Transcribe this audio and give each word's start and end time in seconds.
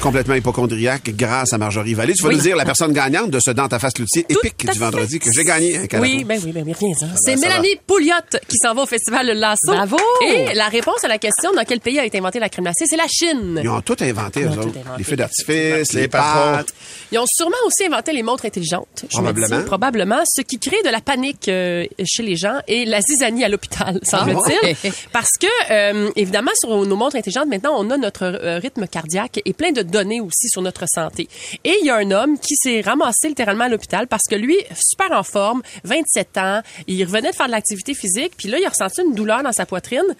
complètement 0.00 0.34
hypochondriaque 0.34 1.10
grâce 1.16 1.52
à 1.52 1.58
Marjorie 1.58 1.94
Vallée. 1.94 2.14
Tu 2.14 2.22
vas 2.22 2.28
Oui. 2.30 2.36
nous 2.36 2.42
dire 2.42 2.56
la 2.56 2.64
personne 2.64 2.92
gagnante 2.92 3.30
de 3.30 3.38
ce 3.40 3.50
Dans 3.50 3.68
ta 3.68 3.78
face 3.78 3.98
loutier 3.98 4.24
épique 4.28 4.70
du 4.70 4.78
vendredi 4.78 5.18
que 5.18 5.30
j'ai 5.32 5.44
gagné. 5.44 5.76
un 5.78 5.86
canapé. 5.86 6.14
Oui, 6.16 6.24
ben 6.24 6.40
oui, 6.44 6.52
ben 6.52 6.64
oui, 6.66 6.72
rien 6.78 6.94
ça. 6.94 7.06
C'est. 7.16 7.36
Mélanie 7.36 7.76
Pouliot 7.86 8.14
qui 8.48 8.56
s'en 8.62 8.74
va 8.74 8.82
au 8.82 8.86
festival 8.86 9.26
Le 9.26 9.32
Lasso. 9.34 9.56
Bravo! 9.66 9.96
Et 10.26 10.54
la 10.54 10.68
réponse 10.68 11.02
à 11.04 11.08
la 11.08 11.18
question 11.18 11.52
dans 11.54 11.64
quel 11.64 11.80
pays 11.80 11.98
a 11.98 12.04
été 12.04 12.18
inventé 12.18 12.38
la 12.38 12.48
crème 12.48 12.64
glacée, 12.64 12.84
c'est 12.88 12.96
la 12.96 13.08
Chine. 13.08 13.60
Ils 13.62 13.68
ont 13.68 13.80
tout 13.80 13.96
inventé, 14.00 14.44
eux 14.44 14.50
autres. 14.50 14.68
Les 14.98 15.04
feux 15.04 15.16
d'artifice, 15.16 15.92
les, 15.94 16.08
pâtes. 16.08 16.72
Ils 17.12 17.18
ont 17.18 17.26
sûrement 17.26 17.56
aussi 17.66 17.84
inventé 17.86 18.12
les 18.12 18.22
montres 18.22 18.44
intelligentes. 18.46 18.86
je 19.02 19.06
Probablement. 19.08 19.58
dis, 19.58 19.64
probablement. 19.64 20.20
Ce 20.26 20.42
qui 20.42 20.58
crée 20.58 20.82
de 20.84 20.90
la 20.90 21.00
panique 21.00 21.48
euh, 21.48 21.84
chez 22.04 22.22
les 22.22 22.36
gens 22.36 22.58
et 22.68 22.84
la 22.84 23.00
zizanie 23.00 23.44
à 23.44 23.48
l'hôpital, 23.48 23.98
semble-t-il. 24.04 24.76
Ah 24.84 24.88
Parce 25.12 25.30
que, 25.40 25.46
euh, 25.70 26.10
évidemment, 26.16 26.52
sur 26.54 26.70
nos 26.86 26.96
montres 26.96 27.16
intelligentes, 27.16 27.48
maintenant, 27.48 27.74
on 27.76 27.90
a 27.90 27.96
notre 27.96 28.22
euh, 28.24 28.58
rythme 28.58 28.86
cardiaque 28.86 29.40
et 29.44 29.52
plein 29.60 29.72
de 29.72 29.82
données 29.82 30.22
aussi 30.22 30.48
sur 30.48 30.62
notre 30.62 30.86
santé. 30.88 31.28
Et 31.64 31.76
il 31.82 31.86
y 31.86 31.90
a 31.90 31.96
un 31.96 32.10
homme 32.12 32.38
qui 32.38 32.56
s'est 32.56 32.80
ramassé 32.80 33.28
littéralement 33.28 33.64
à 33.64 33.68
l'hôpital 33.68 34.06
parce 34.06 34.22
que 34.26 34.34
lui, 34.34 34.56
super 34.74 35.12
en 35.12 35.22
forme, 35.22 35.60
27 35.84 36.38
ans, 36.38 36.62
il 36.86 37.04
revenait 37.04 37.30
de 37.30 37.36
faire 37.36 37.44
de 37.44 37.50
l'activité 37.50 37.92
physique, 37.92 38.32
puis 38.38 38.48
là, 38.48 38.58
il 38.58 38.64
a 38.64 38.70
ressenti 38.70 39.02
une 39.02 39.14
douleur 39.14 39.42
dans 39.42 39.52
sa 39.52 39.66
poitrine. 39.66 40.16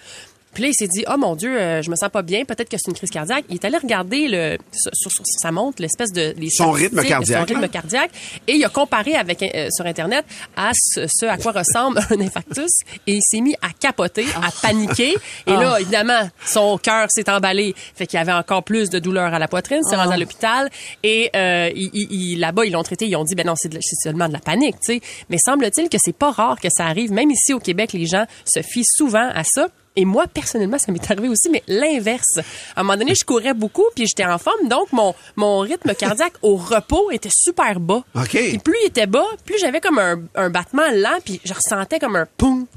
Puis 0.53 0.63
là, 0.63 0.69
il 0.69 0.73
s'est 0.73 0.87
dit, 0.87 1.03
oh 1.11 1.17
mon 1.17 1.35
Dieu, 1.35 1.57
euh, 1.59 1.81
je 1.81 1.89
me 1.89 1.95
sens 1.95 2.09
pas 2.09 2.21
bien, 2.21 2.43
peut-être 2.45 2.69
que 2.69 2.77
c'est 2.77 2.89
une 2.91 2.97
crise 2.97 3.09
cardiaque. 3.09 3.45
Il 3.49 3.55
est 3.55 3.65
allé 3.65 3.77
regarder 3.77 4.27
le, 4.27 4.57
sur, 4.93 5.11
sur- 5.11 5.23
sa 5.25 5.51
montre 5.51 5.81
l'espèce 5.81 6.11
de... 6.11 6.33
Les 6.37 6.49
Son 6.49 6.71
rythme 6.71 6.97
cardiaque, 7.09 7.47
Son 7.47 7.53
rythme 7.53 7.67
cardiaque. 7.69 8.11
Et 8.47 8.53
il 8.55 8.65
a 8.65 8.69
comparé 8.69 9.15
avec, 9.15 9.41
euh, 9.43 9.67
sur 9.71 9.85
Internet 9.85 10.25
à 10.57 10.71
ce, 10.73 11.05
ce 11.07 11.25
à 11.25 11.37
quoi 11.37 11.53
ressemble 11.53 11.99
un 12.09 12.19
infarctus. 12.19 12.71
Et 13.07 13.13
il 13.15 13.21
s'est 13.23 13.39
mis 13.39 13.55
à 13.61 13.69
capoter, 13.79 14.25
à 14.43 14.49
paniquer. 14.61 15.15
Et 15.47 15.51
là, 15.51 15.79
évidemment, 15.79 16.29
son 16.45 16.77
cœur 16.77 17.07
s'est 17.09 17.29
emballé. 17.29 17.73
Fait 17.95 18.05
qu'il 18.07 18.17
y 18.17 18.21
avait 18.21 18.31
encore 18.33 18.63
plus 18.63 18.89
de 18.89 18.99
douleur 18.99 19.33
à 19.33 19.39
la 19.39 19.47
poitrine. 19.47 19.81
s'est 19.83 19.95
rendu 19.95 20.13
à 20.13 20.17
l'hôpital. 20.17 20.69
Et 21.03 21.29
euh, 21.35 21.69
il- 21.75 21.89
il- 21.93 22.07
il- 22.11 22.39
là-bas, 22.39 22.65
ils 22.65 22.71
l'ont 22.73 22.83
traité. 22.83 23.07
Ils 23.07 23.15
ont 23.15 23.23
dit, 23.23 23.35
ben 23.35 23.45
non, 23.47 23.53
c'est 23.55 23.71
seulement 24.03 24.27
de 24.27 24.33
la 24.33 24.39
panique, 24.39 24.75
tu 24.85 24.95
sais. 24.95 25.01
Mais 25.29 25.37
semble-t-il 25.43 25.87
que 25.89 25.97
c'est 25.99 26.15
pas 26.15 26.31
rare 26.31 26.59
que 26.59 26.67
ça 26.69 26.85
arrive. 26.85 27.11
Même 27.11 27.31
ici 27.31 27.53
au 27.53 27.59
Québec, 27.59 27.93
les 27.93 28.05
gens 28.05 28.25
se 28.45 28.61
fient 28.61 28.85
souvent 28.85 29.29
à 29.33 29.43
ça. 29.45 29.67
Et 29.95 30.05
moi, 30.05 30.25
personnellement, 30.27 30.77
ça 30.77 30.91
m'est 30.91 31.11
arrivé 31.11 31.27
aussi, 31.27 31.49
mais 31.49 31.63
l'inverse. 31.67 32.39
À 32.75 32.79
un 32.79 32.83
moment 32.83 32.97
donné, 32.97 33.13
je 33.13 33.25
courais 33.25 33.53
beaucoup, 33.53 33.83
puis 33.95 34.05
j'étais 34.07 34.25
en 34.25 34.37
forme, 34.37 34.67
donc 34.69 34.91
mon, 34.93 35.13
mon 35.35 35.59
rythme 35.59 35.93
cardiaque 35.93 36.33
au 36.41 36.55
repos 36.55 37.11
était 37.11 37.29
super 37.31 37.79
bas. 37.79 38.03
OK. 38.15 38.35
Et 38.35 38.57
plus 38.59 38.77
il 38.83 38.87
était 38.87 39.07
bas, 39.07 39.25
plus 39.45 39.59
j'avais 39.59 39.81
comme 39.81 39.99
un, 39.99 40.21
un 40.35 40.49
battement 40.49 40.89
lent, 40.93 41.17
puis 41.23 41.41
je 41.43 41.53
ressentais 41.53 41.99
comme 41.99 42.15
un 42.15 42.27
poum. 42.37 42.67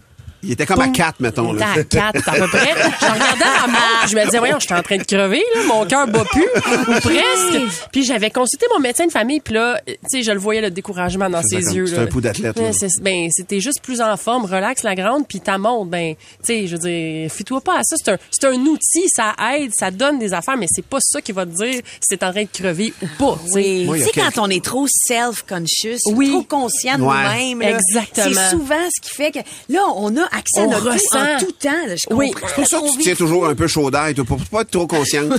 Il 0.45 0.53
était 0.53 0.67
comme 0.67 0.81
à 0.81 0.85
poum. 0.85 0.93
4, 0.93 1.21
mettons. 1.21 1.53
Il 1.55 1.59
Là. 1.59 1.67
était 1.79 1.99
à 1.99 2.13
4, 2.13 2.29
à 2.29 2.33
peu 2.33 2.49
près. 2.49 2.69
Je 3.01 3.07
regardais 3.07 3.45
la 3.45 3.67
montre, 3.67 4.09
je 4.09 4.17
me 4.17 4.25
disais, 4.25 4.39
voyons, 4.39 4.59
je 4.61 4.65
suis 4.67 4.75
en 4.75 4.83
train 4.83 4.97
de 4.99 5.03
crever, 5.05 5.43
là, 5.55 5.63
mon 5.67 5.85
cœur 5.87 6.07
bat 6.07 6.25
plus, 6.25 6.43
ou 6.43 7.01
presque. 7.01 7.89
Puis 7.93 8.05
j'avais 8.05 8.31
consulté 8.31 8.67
mon 8.75 8.81
médecin 8.81 9.07
de 9.07 9.11
famille, 9.13 9.41
puis 9.41 9.55
là, 9.55 9.81
tu 9.87 9.95
sais, 10.09 10.23
je 10.23 10.31
le 10.33 10.39
voyais, 10.39 10.61
le 10.61 10.71
découragement 10.71 11.29
dans 11.31 11.43
ses 11.43 11.63
comme- 11.63 11.75
yeux. 11.75 11.87
c'est 11.87 11.99
un 11.99 12.07
coup 12.07 12.21
d'athlète. 12.21 12.59
Ouais, 12.59 12.71
Ben, 13.01 13.29
c'était 13.31 13.61
juste 13.61 13.81
plus 13.83 14.01
en 14.01 14.17
forme, 14.17 14.45
relax 14.45 14.83
la 14.83 14.95
grande, 14.95 15.27
puis 15.29 15.41
ta 15.41 15.59
montre, 15.59 15.91
ben, 15.91 16.15
tu 16.15 16.21
sais, 16.45 16.67
je 16.67 16.77
veux 16.77 16.89
dire, 16.89 17.31
fie-toi 17.31 17.61
pas 17.61 17.79
à 17.79 17.83
ça. 17.83 17.97
C'est 18.03 18.11
un, 18.13 18.19
c'est 18.31 18.47
un 18.47 18.55
outil, 18.55 19.09
ça 19.09 19.35
aide, 19.57 19.71
ça 19.75 19.91
donne 19.91 20.19
des 20.19 20.33
affaires, 20.35 20.57
mais 20.57 20.67
c'est 20.69 20.85
pas 20.85 20.99
ça 21.01 21.21
qui 21.21 21.33
va 21.33 21.47
te 21.47 21.51
dire 21.57 21.81
si 22.01 22.17
t'es 22.17 22.25
en 22.25 22.31
train 22.33 22.43
de 22.45 22.49
crever 22.53 22.93
ou 23.03 23.07
pas, 23.19 23.39
tu 23.47 23.53
sais. 23.53 23.85
Oui. 23.89 23.99
Tu 23.99 24.05
sais, 24.05 24.11
quelques- 24.13 24.35
quand 24.35 24.43
on 24.47 24.51
est 24.51 24.65
trop 24.65 24.87
self-conscious, 24.89 26.01
Oui. 26.07 26.31
trop 26.31 26.43
conscient 26.43 26.99
de 26.99 27.03
Ouais. 27.03 27.15
nous-mêmes, 27.49 27.61
là, 27.61 27.71
Exactement. 27.79 28.35
c'est 28.35 28.51
souvent 28.51 28.75
ce 28.95 29.01
qui 29.01 29.15
fait 29.15 29.31
que 29.33 29.39
là, 29.69 29.81
on 29.97 30.17
a 30.17 30.23
accès 30.37 30.61
On 30.61 30.71
à 30.71 30.75
notre 30.81 30.93
ressent. 30.93 31.09
tout 31.11 31.17
en 31.17 31.39
tout 31.39 31.53
temps. 31.53 31.87
là, 31.87 31.97
je 31.97 32.15
Oui. 32.15 32.33
C'est 32.47 32.55
pour 32.55 32.67
ça 32.67 32.79
que 32.81 32.93
tu 32.93 32.99
tiens 32.99 33.15
toujours 33.15 33.47
un 33.47 33.55
peu 33.55 33.67
chaud 33.67 33.91
toi, 33.91 34.25
pour 34.27 34.39
pas 34.47 34.61
être 34.63 34.71
trop 34.71 34.87
consciente. 34.87 35.33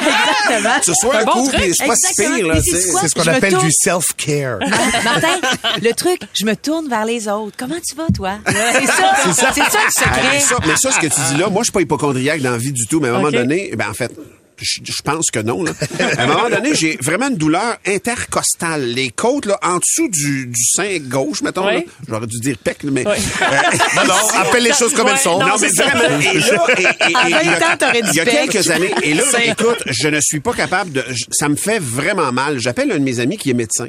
Exactement. 0.00 0.80
Tu 0.82 0.92
sois 0.94 1.16
Un 1.16 1.20
un 1.20 1.24
bon 1.24 1.32
coup, 1.32 1.50
c'est 1.50 1.86
pas 1.86 1.94
si 1.96 2.22
Exactement. 2.22 2.52
pire, 2.54 2.62
c'est 2.64 3.08
ce 3.08 3.14
qu'on 3.14 3.26
appelle 3.28 3.52
tourne- 3.52 3.66
du 3.66 3.72
self-care. 3.72 4.58
Martin, 5.04 5.40
le 5.82 5.92
truc, 5.92 6.20
je 6.34 6.44
me 6.44 6.54
tourne 6.54 6.88
vers 6.88 7.04
les 7.04 7.28
autres. 7.28 7.56
Comment 7.58 7.76
tu 7.86 7.94
vas, 7.96 8.06
toi? 8.14 8.38
C'est 8.46 8.54
ça. 8.86 9.16
C'est 9.24 9.32
ça. 9.32 9.52
C'est 9.54 9.60
ça 9.62 9.78
le 9.78 10.04
Ah, 10.04 10.10
mais, 10.32 10.40
secret. 10.40 10.40
ça, 10.40 10.56
mais 10.66 10.76
ça, 10.76 10.92
ce 10.92 10.98
que 10.98 11.06
tu 11.06 11.20
dis 11.32 11.40
là, 11.40 11.48
moi, 11.48 11.62
je 11.62 11.64
suis 11.66 11.72
pas 11.72 11.80
hypochondriaque 11.80 12.40
dans 12.40 12.50
la 12.52 12.58
vie 12.58 12.72
du 12.72 12.86
tout, 12.86 13.00
mais 13.00 13.08
à 13.08 13.12
un 13.12 13.16
moment 13.18 13.30
donné, 13.30 13.72
ben, 13.76 13.86
en 13.90 13.94
fait, 13.94 14.12
je, 14.60 14.80
je 14.84 15.02
pense 15.02 15.26
que 15.32 15.38
non. 15.40 15.62
Là. 15.64 15.72
À 16.18 16.22
un 16.22 16.26
moment 16.26 16.48
donné, 16.50 16.74
j'ai 16.74 16.98
vraiment 17.02 17.28
une 17.28 17.36
douleur 17.36 17.76
intercostale. 17.86 18.82
Les 18.86 19.10
côtes, 19.10 19.46
là, 19.46 19.58
en 19.62 19.78
dessous 19.78 20.08
du, 20.08 20.46
du 20.46 20.64
sein 20.64 20.98
gauche, 21.00 21.42
mettons. 21.42 21.66
Là. 21.66 21.80
J'aurais 22.08 22.26
dû 22.26 22.38
dire 22.40 22.56
pec, 22.58 22.78
mais... 22.84 23.06
Ouais. 23.06 23.16
Non, 23.96 24.04
non, 24.06 24.14
appelle 24.40 24.64
les 24.64 24.72
choses 24.72 24.94
comme 24.94 25.08
elles 25.08 25.18
sont. 25.18 25.38
non, 25.38 25.46
Non, 25.48 25.54
mais 25.60 25.68
vraiment. 25.68 26.20
Et 26.20 26.38
là, 26.40 26.66
et- 26.78 26.82
et- 26.82 27.10
et- 27.12 27.16
À 27.16 27.22
20 27.22 27.28
il 27.28 27.32
y 27.32 27.36
a- 27.54 27.72
ans, 27.72 27.76
t'aurais 27.78 28.02
dit 28.02 28.08
Il 28.12 28.16
y 28.16 28.20
a 28.20 28.24
pec. 28.24 28.50
quelques 28.50 28.70
années. 28.70 28.94
Et 29.02 29.14
là, 29.14 29.22
écoute, 29.44 29.82
je 29.86 30.08
ne 30.08 30.20
suis 30.20 30.40
pas 30.40 30.52
capable 30.52 30.92
de. 30.92 31.04
je- 31.10 31.24
Ça 31.30 31.48
me 31.48 31.56
fait 31.56 31.78
vraiment 31.78 32.32
mal. 32.32 32.58
J'appelle 32.58 32.90
un 32.92 32.98
de 32.98 33.04
mes 33.04 33.20
amis 33.20 33.36
qui 33.36 33.50
est 33.50 33.54
médecin. 33.54 33.88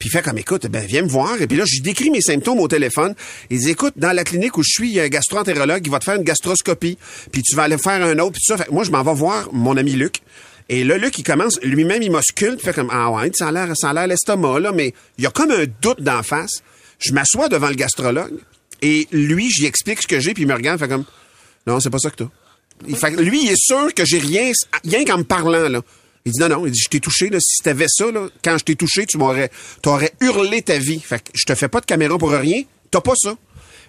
Puis 0.00 0.08
il 0.08 0.12
fait 0.12 0.22
comme, 0.22 0.38
écoute, 0.38 0.66
ben, 0.66 0.84
viens 0.86 1.02
me 1.02 1.08
voir. 1.08 1.40
Et 1.42 1.46
puis 1.46 1.58
là, 1.58 1.64
je 1.66 1.82
décris 1.82 2.10
mes 2.10 2.22
symptômes 2.22 2.58
au 2.58 2.68
téléphone. 2.68 3.14
Il 3.50 3.58
dit, 3.58 3.70
écoute, 3.70 3.92
dans 3.96 4.12
la 4.12 4.24
clinique 4.24 4.56
où 4.56 4.62
je 4.62 4.70
suis, 4.70 4.88
il 4.88 4.94
y 4.94 5.00
a 5.00 5.02
un 5.02 5.08
gastro-entérologue 5.08 5.82
qui 5.82 5.90
va 5.90 5.98
te 5.98 6.06
faire 6.06 6.14
une 6.16 6.24
gastroscopie. 6.24 6.96
Puis 7.30 7.42
tu 7.42 7.54
vas 7.54 7.64
aller 7.64 7.76
faire 7.76 8.02
un 8.02 8.18
autre. 8.18 8.32
Puis 8.32 8.42
ça. 8.42 8.56
Fait 8.56 8.70
moi, 8.70 8.82
je 8.82 8.90
m'en 8.90 9.02
vais 9.02 9.12
voir 9.12 9.50
mon 9.52 9.76
ami 9.76 9.92
Luc. 9.92 10.22
Et 10.70 10.84
là, 10.84 10.96
Luc, 10.96 11.18
il 11.18 11.22
commence, 11.22 11.60
lui-même, 11.62 12.00
il 12.00 12.10
m'ausculte, 12.10 12.62
fait 12.62 12.72
comme, 12.72 12.88
ah 12.90 13.10
ouais, 13.10 13.30
ça 13.34 13.48
a 13.48 13.52
l'air, 13.52 13.72
ça 13.74 13.90
a 13.90 13.92
l'air 13.92 14.06
l'estomac, 14.06 14.60
là, 14.60 14.72
mais 14.72 14.94
il 15.18 15.24
y 15.24 15.26
a 15.26 15.30
comme 15.30 15.50
un 15.50 15.64
doute 15.82 16.00
d'en 16.00 16.22
face. 16.22 16.62
Je 17.00 17.12
m'assois 17.12 17.48
devant 17.48 17.68
le 17.68 17.74
gastrologue, 17.74 18.38
et 18.80 19.08
lui, 19.10 19.50
j'y 19.50 19.66
explique 19.66 20.00
ce 20.00 20.06
que 20.06 20.20
j'ai, 20.20 20.32
puis 20.32 20.44
il 20.44 20.46
me 20.46 20.54
regarde, 20.54 20.78
fait 20.78 20.86
comme, 20.86 21.04
non, 21.66 21.80
c'est 21.80 21.90
pas 21.90 21.98
ça 21.98 22.10
que 22.10 22.22
t'as. 22.22 22.28
Il 22.86 23.16
lui, 23.16 23.46
il 23.46 23.50
est 23.50 23.60
sûr 23.60 23.92
que 23.92 24.04
j'ai 24.04 24.20
rien, 24.20 24.52
rien 24.88 25.04
qu'en 25.04 25.18
me 25.18 25.24
parlant, 25.24 25.68
là. 25.68 25.82
Il 26.24 26.32
dit, 26.32 26.38
non, 26.40 26.48
non, 26.48 26.66
il 26.66 26.72
dit, 26.72 26.80
je 26.80 26.88
t'ai 26.88 27.00
touché, 27.00 27.30
là, 27.30 27.38
si 27.40 27.62
t'avais 27.62 27.86
ça, 27.88 28.10
là, 28.10 28.28
quand 28.44 28.58
je 28.58 28.64
t'ai 28.64 28.76
touché, 28.76 29.06
tu 29.06 29.16
m'aurais, 29.16 29.50
t'aurais 29.82 30.12
hurlé 30.20 30.62
ta 30.62 30.78
vie. 30.78 31.00
Fait 31.00 31.18
que 31.18 31.30
je 31.34 31.44
te 31.44 31.54
fais 31.54 31.68
pas 31.68 31.80
de 31.80 31.86
caméra 31.86 32.18
pour 32.18 32.30
rien, 32.30 32.62
t'as 32.90 33.00
pas 33.00 33.14
ça. 33.16 33.34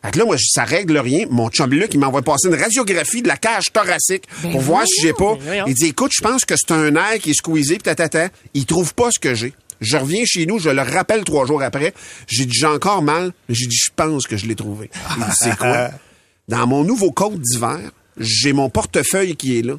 Fait 0.03 0.11
que 0.11 0.19
là, 0.19 0.25
moi, 0.25 0.35
ça 0.39 0.63
règle 0.63 0.97
rien. 0.97 1.25
Mon 1.29 1.49
chum 1.49 1.69
Luc, 1.69 1.93
il 1.93 1.99
m'envoie 1.99 2.23
passer 2.23 2.47
une 2.47 2.55
radiographie 2.55 3.21
de 3.21 3.27
la 3.27 3.37
cage 3.37 3.71
thoracique 3.71 4.23
pour 4.51 4.61
voir 4.61 4.83
si 4.87 5.01
j'ai 5.01 5.13
pas. 5.13 5.35
Ben. 5.45 5.65
Il 5.67 5.75
dit, 5.75 5.87
écoute, 5.87 6.11
je 6.15 6.21
pense 6.23 6.43
que 6.43 6.55
c'est 6.57 6.71
un 6.71 6.91
nerf 6.91 7.19
qui 7.19 7.31
est 7.31 7.33
squeezé, 7.35 7.75
pis 7.75 7.83
tatata. 7.83 8.29
Il 8.53 8.65
trouve 8.65 8.95
pas 8.95 9.09
ce 9.11 9.19
que 9.19 9.35
j'ai. 9.35 9.53
Je 9.79 9.97
reviens 9.97 10.23
chez 10.25 10.45
nous, 10.45 10.59
je 10.59 10.69
le 10.69 10.81
rappelle 10.81 11.23
trois 11.23 11.45
jours 11.45 11.61
après. 11.61 11.93
J'ai 12.27 12.45
dit, 12.45 12.57
j'ai 12.57 12.67
encore 12.67 13.03
mal. 13.03 13.31
J'ai 13.49 13.67
dit, 13.67 13.75
je 13.75 13.91
pense 13.95 14.25
que 14.25 14.37
je 14.37 14.45
l'ai 14.47 14.55
trouvé. 14.55 14.89
Il 15.17 15.23
dit, 15.23 15.31
c'est 15.37 15.57
quoi? 15.57 15.91
Dans 16.47 16.65
mon 16.67 16.83
nouveau 16.83 17.11
coat 17.11 17.35
d'hiver, 17.35 17.79
j'ai 18.17 18.53
mon 18.53 18.69
portefeuille 18.69 19.35
qui 19.35 19.59
est 19.59 19.61
là. 19.61 19.75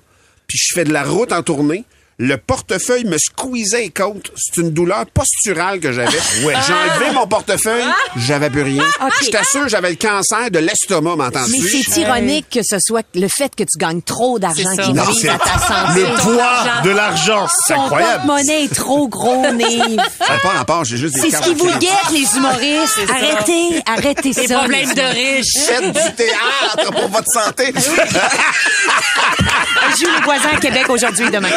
Puis 0.46 0.58
je 0.58 0.74
fais 0.74 0.84
de 0.84 0.92
la 0.92 1.02
route 1.02 1.32
en 1.32 1.43
tournée. 1.43 1.84
Le 2.24 2.36
portefeuille 2.36 3.04
me 3.04 3.19
squeezait 3.19 3.80
les 3.80 3.90
côtes. 3.90 4.30
C'est 4.36 4.60
une 4.60 4.70
douleur 4.70 5.06
posturale 5.06 5.80
que 5.80 5.90
j'avais. 5.90 6.16
J'ai 6.40 6.46
enlevé 6.46 7.10
mon 7.12 7.26
portefeuille, 7.26 7.82
j'avais 8.16 8.48
plus 8.48 8.62
rien. 8.62 8.84
Je 9.22 9.30
t'assure, 9.30 9.69
j'avais 9.69 9.90
le 9.90 9.96
cancer 9.96 10.48
de 10.52 10.60
l'estomac, 10.60 11.16
Mais 11.16 11.24
m'entends-tu? 11.24 11.82
c'est 11.82 12.00
ironique 12.02 12.46
que 12.48 12.60
ce 12.62 12.76
soit 12.80 13.04
le 13.16 13.26
fait 13.26 13.52
que 13.56 13.64
tu 13.64 13.76
gagnes 13.76 14.02
trop 14.02 14.38
d'argent 14.38 14.70
ça. 14.76 14.82
qui 14.84 14.92
Non, 14.92 15.02
à 15.02 15.38
ta 15.38 15.58
santé. 15.58 16.00
le 16.00 16.14
poids 16.22 16.64
de 16.84 16.90
l'argent. 16.90 17.48
C'est 17.66 17.74
Ton 17.74 17.86
incroyable. 17.86 18.12
porte-monnaie 18.26 18.64
est 18.66 18.72
trop 18.74 19.08
gros, 19.08 19.50
Nive. 19.52 20.00
Ça 20.20 20.34
n'a 20.34 20.38
pas 20.38 20.48
rapport, 20.50 20.84
j'ai 20.84 20.98
juste 20.98 21.16
des 21.16 21.22
C'est 21.22 21.32
ce 21.36 21.42
qui 21.42 21.54
vous 21.54 21.76
guette, 21.80 22.10
les 22.12 22.36
humoristes. 22.36 23.00
ça. 23.04 23.14
Arrêtez, 23.14 23.82
arrêtez 23.84 24.32
ça. 24.32 24.42
Des 24.46 24.54
problèmes 24.54 24.94
de 24.94 25.02
riches. 25.02 25.56
Faites 25.66 25.92
du 25.92 26.12
théâtre 26.14 26.92
pour 26.92 27.08
votre 27.08 27.26
santé. 27.34 27.72
Je 27.74 27.80
joue 30.00 30.06
les 30.16 30.22
voisins 30.24 30.50
à 30.56 30.60
Québec 30.60 30.88
aujourd'hui 30.88 31.26
et 31.26 31.30
demain. 31.30 31.48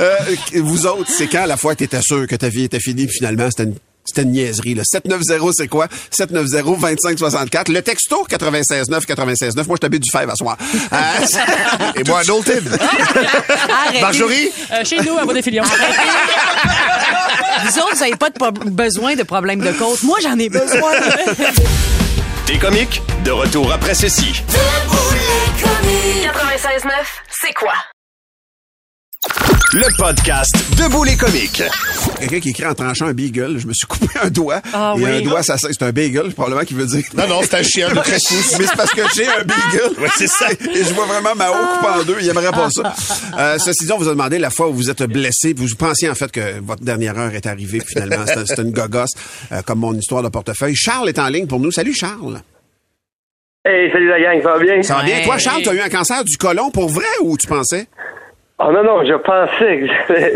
Euh, 0.00 0.18
vous 0.62 0.86
autres, 0.86 1.10
c'est 1.10 1.26
quand 1.26 1.44
la 1.46 1.56
fois 1.56 1.74
que 1.74 1.80
t'étais 1.80 2.00
sûr 2.02 2.26
que 2.26 2.36
ta 2.36 2.48
vie 2.48 2.64
était 2.64 2.80
finie, 2.80 3.06
puis 3.06 3.16
finalement, 3.18 3.46
c'était 3.50 3.64
une- 3.64 3.76
C'était 4.02 4.22
une 4.22 4.32
niaiserie, 4.32 4.74
là? 4.74 4.82
790, 4.84 5.52
c'est 5.56 5.68
quoi? 5.68 5.86
790-2564. 6.10 7.68
Le 7.70 7.82
texto, 7.82 8.26
969 8.30 9.06
969. 9.06 9.66
Moi, 9.68 9.76
je 9.76 9.80
t'habite 9.80 10.02
du 10.02 10.10
fèvre 10.10 10.32
à 10.32 10.36
soir. 10.36 10.56
Euh, 10.92 10.96
Et 11.96 12.02
moi, 12.04 12.20
à 12.20 12.24
Knowlton. 12.24 12.62
Marjorie? 14.00 14.50
Euh, 14.72 14.84
chez 14.84 15.00
nous, 15.02 15.16
à 15.18 15.24
Bodefilion. 15.26 15.62
Vous 17.62 17.78
autres, 17.78 17.94
vous 17.94 18.00
n'avez 18.00 18.16
pas 18.16 18.30
de 18.30 18.70
besoin 18.70 19.14
de 19.16 19.22
problèmes 19.22 19.60
de 19.60 19.70
côte. 19.72 20.02
Moi, 20.02 20.16
j'en 20.22 20.38
ai 20.38 20.48
besoin. 20.48 20.92
Des 22.46 22.58
comiques, 22.58 23.02
de 23.22 23.30
retour 23.30 23.70
après 23.70 23.94
ceci. 23.94 24.42
96.9, 25.58 26.90
c'est 27.30 27.52
quoi? 27.52 27.74
Le 29.72 29.86
podcast 29.96 30.52
Debout 30.76 31.04
les 31.04 31.16
comiques. 31.16 31.62
Quelqu'un 32.18 32.40
qui 32.40 32.50
écrit 32.50 32.66
en 32.66 32.74
tranchant 32.74 33.06
un 33.06 33.12
beagle. 33.12 33.58
Je 33.58 33.68
me 33.68 33.72
suis 33.72 33.86
coupé 33.86 34.08
un 34.20 34.28
doigt. 34.28 34.60
Ah 34.72 34.94
et 34.98 35.00
oui. 35.00 35.10
un 35.10 35.20
doigt, 35.20 35.44
ça, 35.44 35.56
c'est 35.58 35.82
un 35.82 35.92
beagle, 35.92 36.32
probablement, 36.32 36.64
qui 36.64 36.74
veut 36.74 36.86
dire. 36.86 37.04
Non, 37.14 37.28
non, 37.28 37.40
c'est 37.42 37.54
un 37.54 37.62
chien 37.62 37.88
de 37.88 37.94
13 37.94 38.20
pouces. 38.20 38.58
Mais 38.58 38.66
c'est 38.66 38.76
parce 38.76 38.90
que 38.90 39.02
j'ai 39.14 39.28
un 39.28 39.44
beagle. 39.44 40.00
Ouais, 40.00 40.08
c'est 40.16 40.26
ça. 40.26 40.50
Et 40.50 40.84
je 40.84 40.92
vois 40.92 41.06
vraiment 41.06 41.36
Mao 41.36 41.52
coupé 41.52 41.86
en 41.86 42.02
deux. 42.02 42.16
Il 42.20 42.28
aimerait 42.28 42.50
pas 42.50 42.68
ça. 42.70 42.94
Euh, 43.38 43.58
ceci 43.58 43.86
dit, 43.86 43.92
on 43.92 43.98
vous 43.98 44.08
a 44.08 44.12
demandé 44.12 44.38
la 44.38 44.50
fois 44.50 44.68
où 44.68 44.72
vous 44.72 44.90
êtes 44.90 45.04
blessé. 45.04 45.54
Vous 45.56 45.68
pensiez 45.78 46.10
en 46.10 46.16
fait 46.16 46.32
que 46.32 46.58
votre 46.60 46.82
dernière 46.82 47.16
heure 47.16 47.32
est 47.32 47.46
arrivée. 47.46 47.80
Finalement, 47.86 48.24
c'était 48.26 48.62
une 48.62 48.72
gogosse, 48.72 49.12
euh, 49.52 49.62
comme 49.62 49.78
mon 49.78 49.94
histoire 49.94 50.24
de 50.24 50.28
portefeuille. 50.30 50.74
Charles 50.74 51.08
est 51.10 51.18
en 51.18 51.28
ligne 51.28 51.46
pour 51.46 51.60
nous. 51.60 51.70
Salut, 51.70 51.94
Charles. 51.94 52.40
Hey, 53.64 53.88
salut 53.92 54.08
la 54.08 54.20
gang, 54.20 54.42
ça 54.42 54.52
va 54.52 54.58
bien? 54.58 54.82
Ça 54.82 54.94
va 54.96 55.02
bien? 55.04 55.16
Ouais. 55.18 55.24
Toi, 55.24 55.38
Charles, 55.38 55.62
tu 55.62 55.68
as 55.68 55.74
eu 55.74 55.80
un 55.80 55.88
cancer 55.88 56.24
du 56.24 56.36
côlon 56.38 56.70
pour 56.70 56.88
vrai 56.88 57.06
ou 57.22 57.36
tu 57.36 57.46
pensais? 57.46 57.86
Oh 58.62 58.70
non, 58.72 58.82
non, 58.84 59.04
je 59.04 59.14
pensais 59.14 59.78
que 59.80 59.86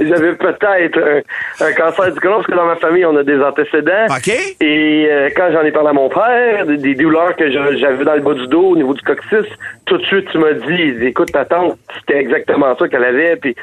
j'avais- 0.08 0.32
peut-être 0.36 0.98
un, 0.98 1.66
un 1.66 1.72
cancer 1.72 2.12
du 2.12 2.20
côlon, 2.20 2.36
parce 2.36 2.46
que 2.46 2.54
dans 2.54 2.64
ma 2.64 2.76
famille, 2.76 3.04
on 3.04 3.16
a 3.16 3.22
des 3.22 3.38
antécédents. 3.42 4.06
OK. 4.08 4.28
Et 4.60 5.08
euh, 5.10 5.28
quand 5.36 5.50
j'en 5.52 5.62
ai 5.62 5.70
parlé 5.72 5.90
à 5.90 5.92
mon 5.92 6.08
père, 6.08 6.64
des, 6.66 6.78
des 6.78 6.94
douleurs 6.94 7.36
que 7.36 7.50
j'avais 7.50 8.04
dans 8.04 8.14
le 8.14 8.20
bas 8.20 8.34
du 8.34 8.46
dos, 8.46 8.70
au 8.70 8.76
niveau 8.76 8.94
du 8.94 9.02
coccyx, 9.02 9.46
tout 9.86 9.98
de 9.98 10.04
suite, 10.04 10.28
tu 10.30 10.38
m'as 10.38 10.52
dit, 10.54 10.96
écoute, 11.06 11.32
ta 11.32 11.44
tante, 11.44 11.76
c'était 11.98 12.18
exactement 12.20 12.74
ça 12.78 12.88
qu'elle 12.88 13.04
avait. 13.04 13.36
Puis, 13.36 13.54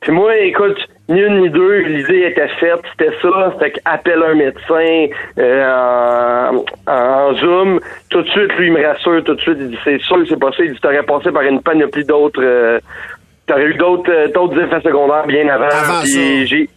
puis 0.00 0.12
moi, 0.12 0.36
écoute, 0.38 0.78
ni 1.08 1.20
une 1.20 1.40
ni 1.40 1.50
deux, 1.50 1.78
l'idée 1.80 2.22
était 2.28 2.48
faite, 2.60 2.80
c'était 2.92 3.12
ça, 3.20 3.52
c'était 3.54 3.72
qu'appelle 3.72 4.22
un 4.22 4.34
médecin 4.34 5.06
euh, 5.38 6.50
en, 6.50 6.64
en 6.86 7.34
Zoom. 7.34 7.80
Tout 8.10 8.22
de 8.22 8.28
suite, 8.28 8.52
lui, 8.56 8.68
il 8.68 8.72
me 8.72 8.86
rassure, 8.86 9.22
tout 9.24 9.34
de 9.34 9.40
suite, 9.40 9.58
il 9.60 9.70
dit, 9.70 9.78
c'est 9.84 10.00
sûr 10.00 10.16
que 10.18 10.26
c'est 10.26 10.38
pas 10.40 10.52
ça. 10.52 10.62
Il 10.64 10.72
dit, 10.72 10.80
t'aurais 10.80 11.02
passé 11.02 11.30
par 11.30 11.42
une 11.42 11.60
panoplie 11.62 12.04
d'autres... 12.04 12.40
euh, 12.42 12.78
T'aurais 13.48 13.64
eu 13.64 13.74
d'autres 13.74 14.10
euh, 14.12 14.28
d'autres 14.28 14.60
effets 14.60 14.80
secondaires 14.82 15.26
bien 15.26 15.48
avant. 15.48 15.68
Avant 15.68 16.04
j'ai 16.04 16.68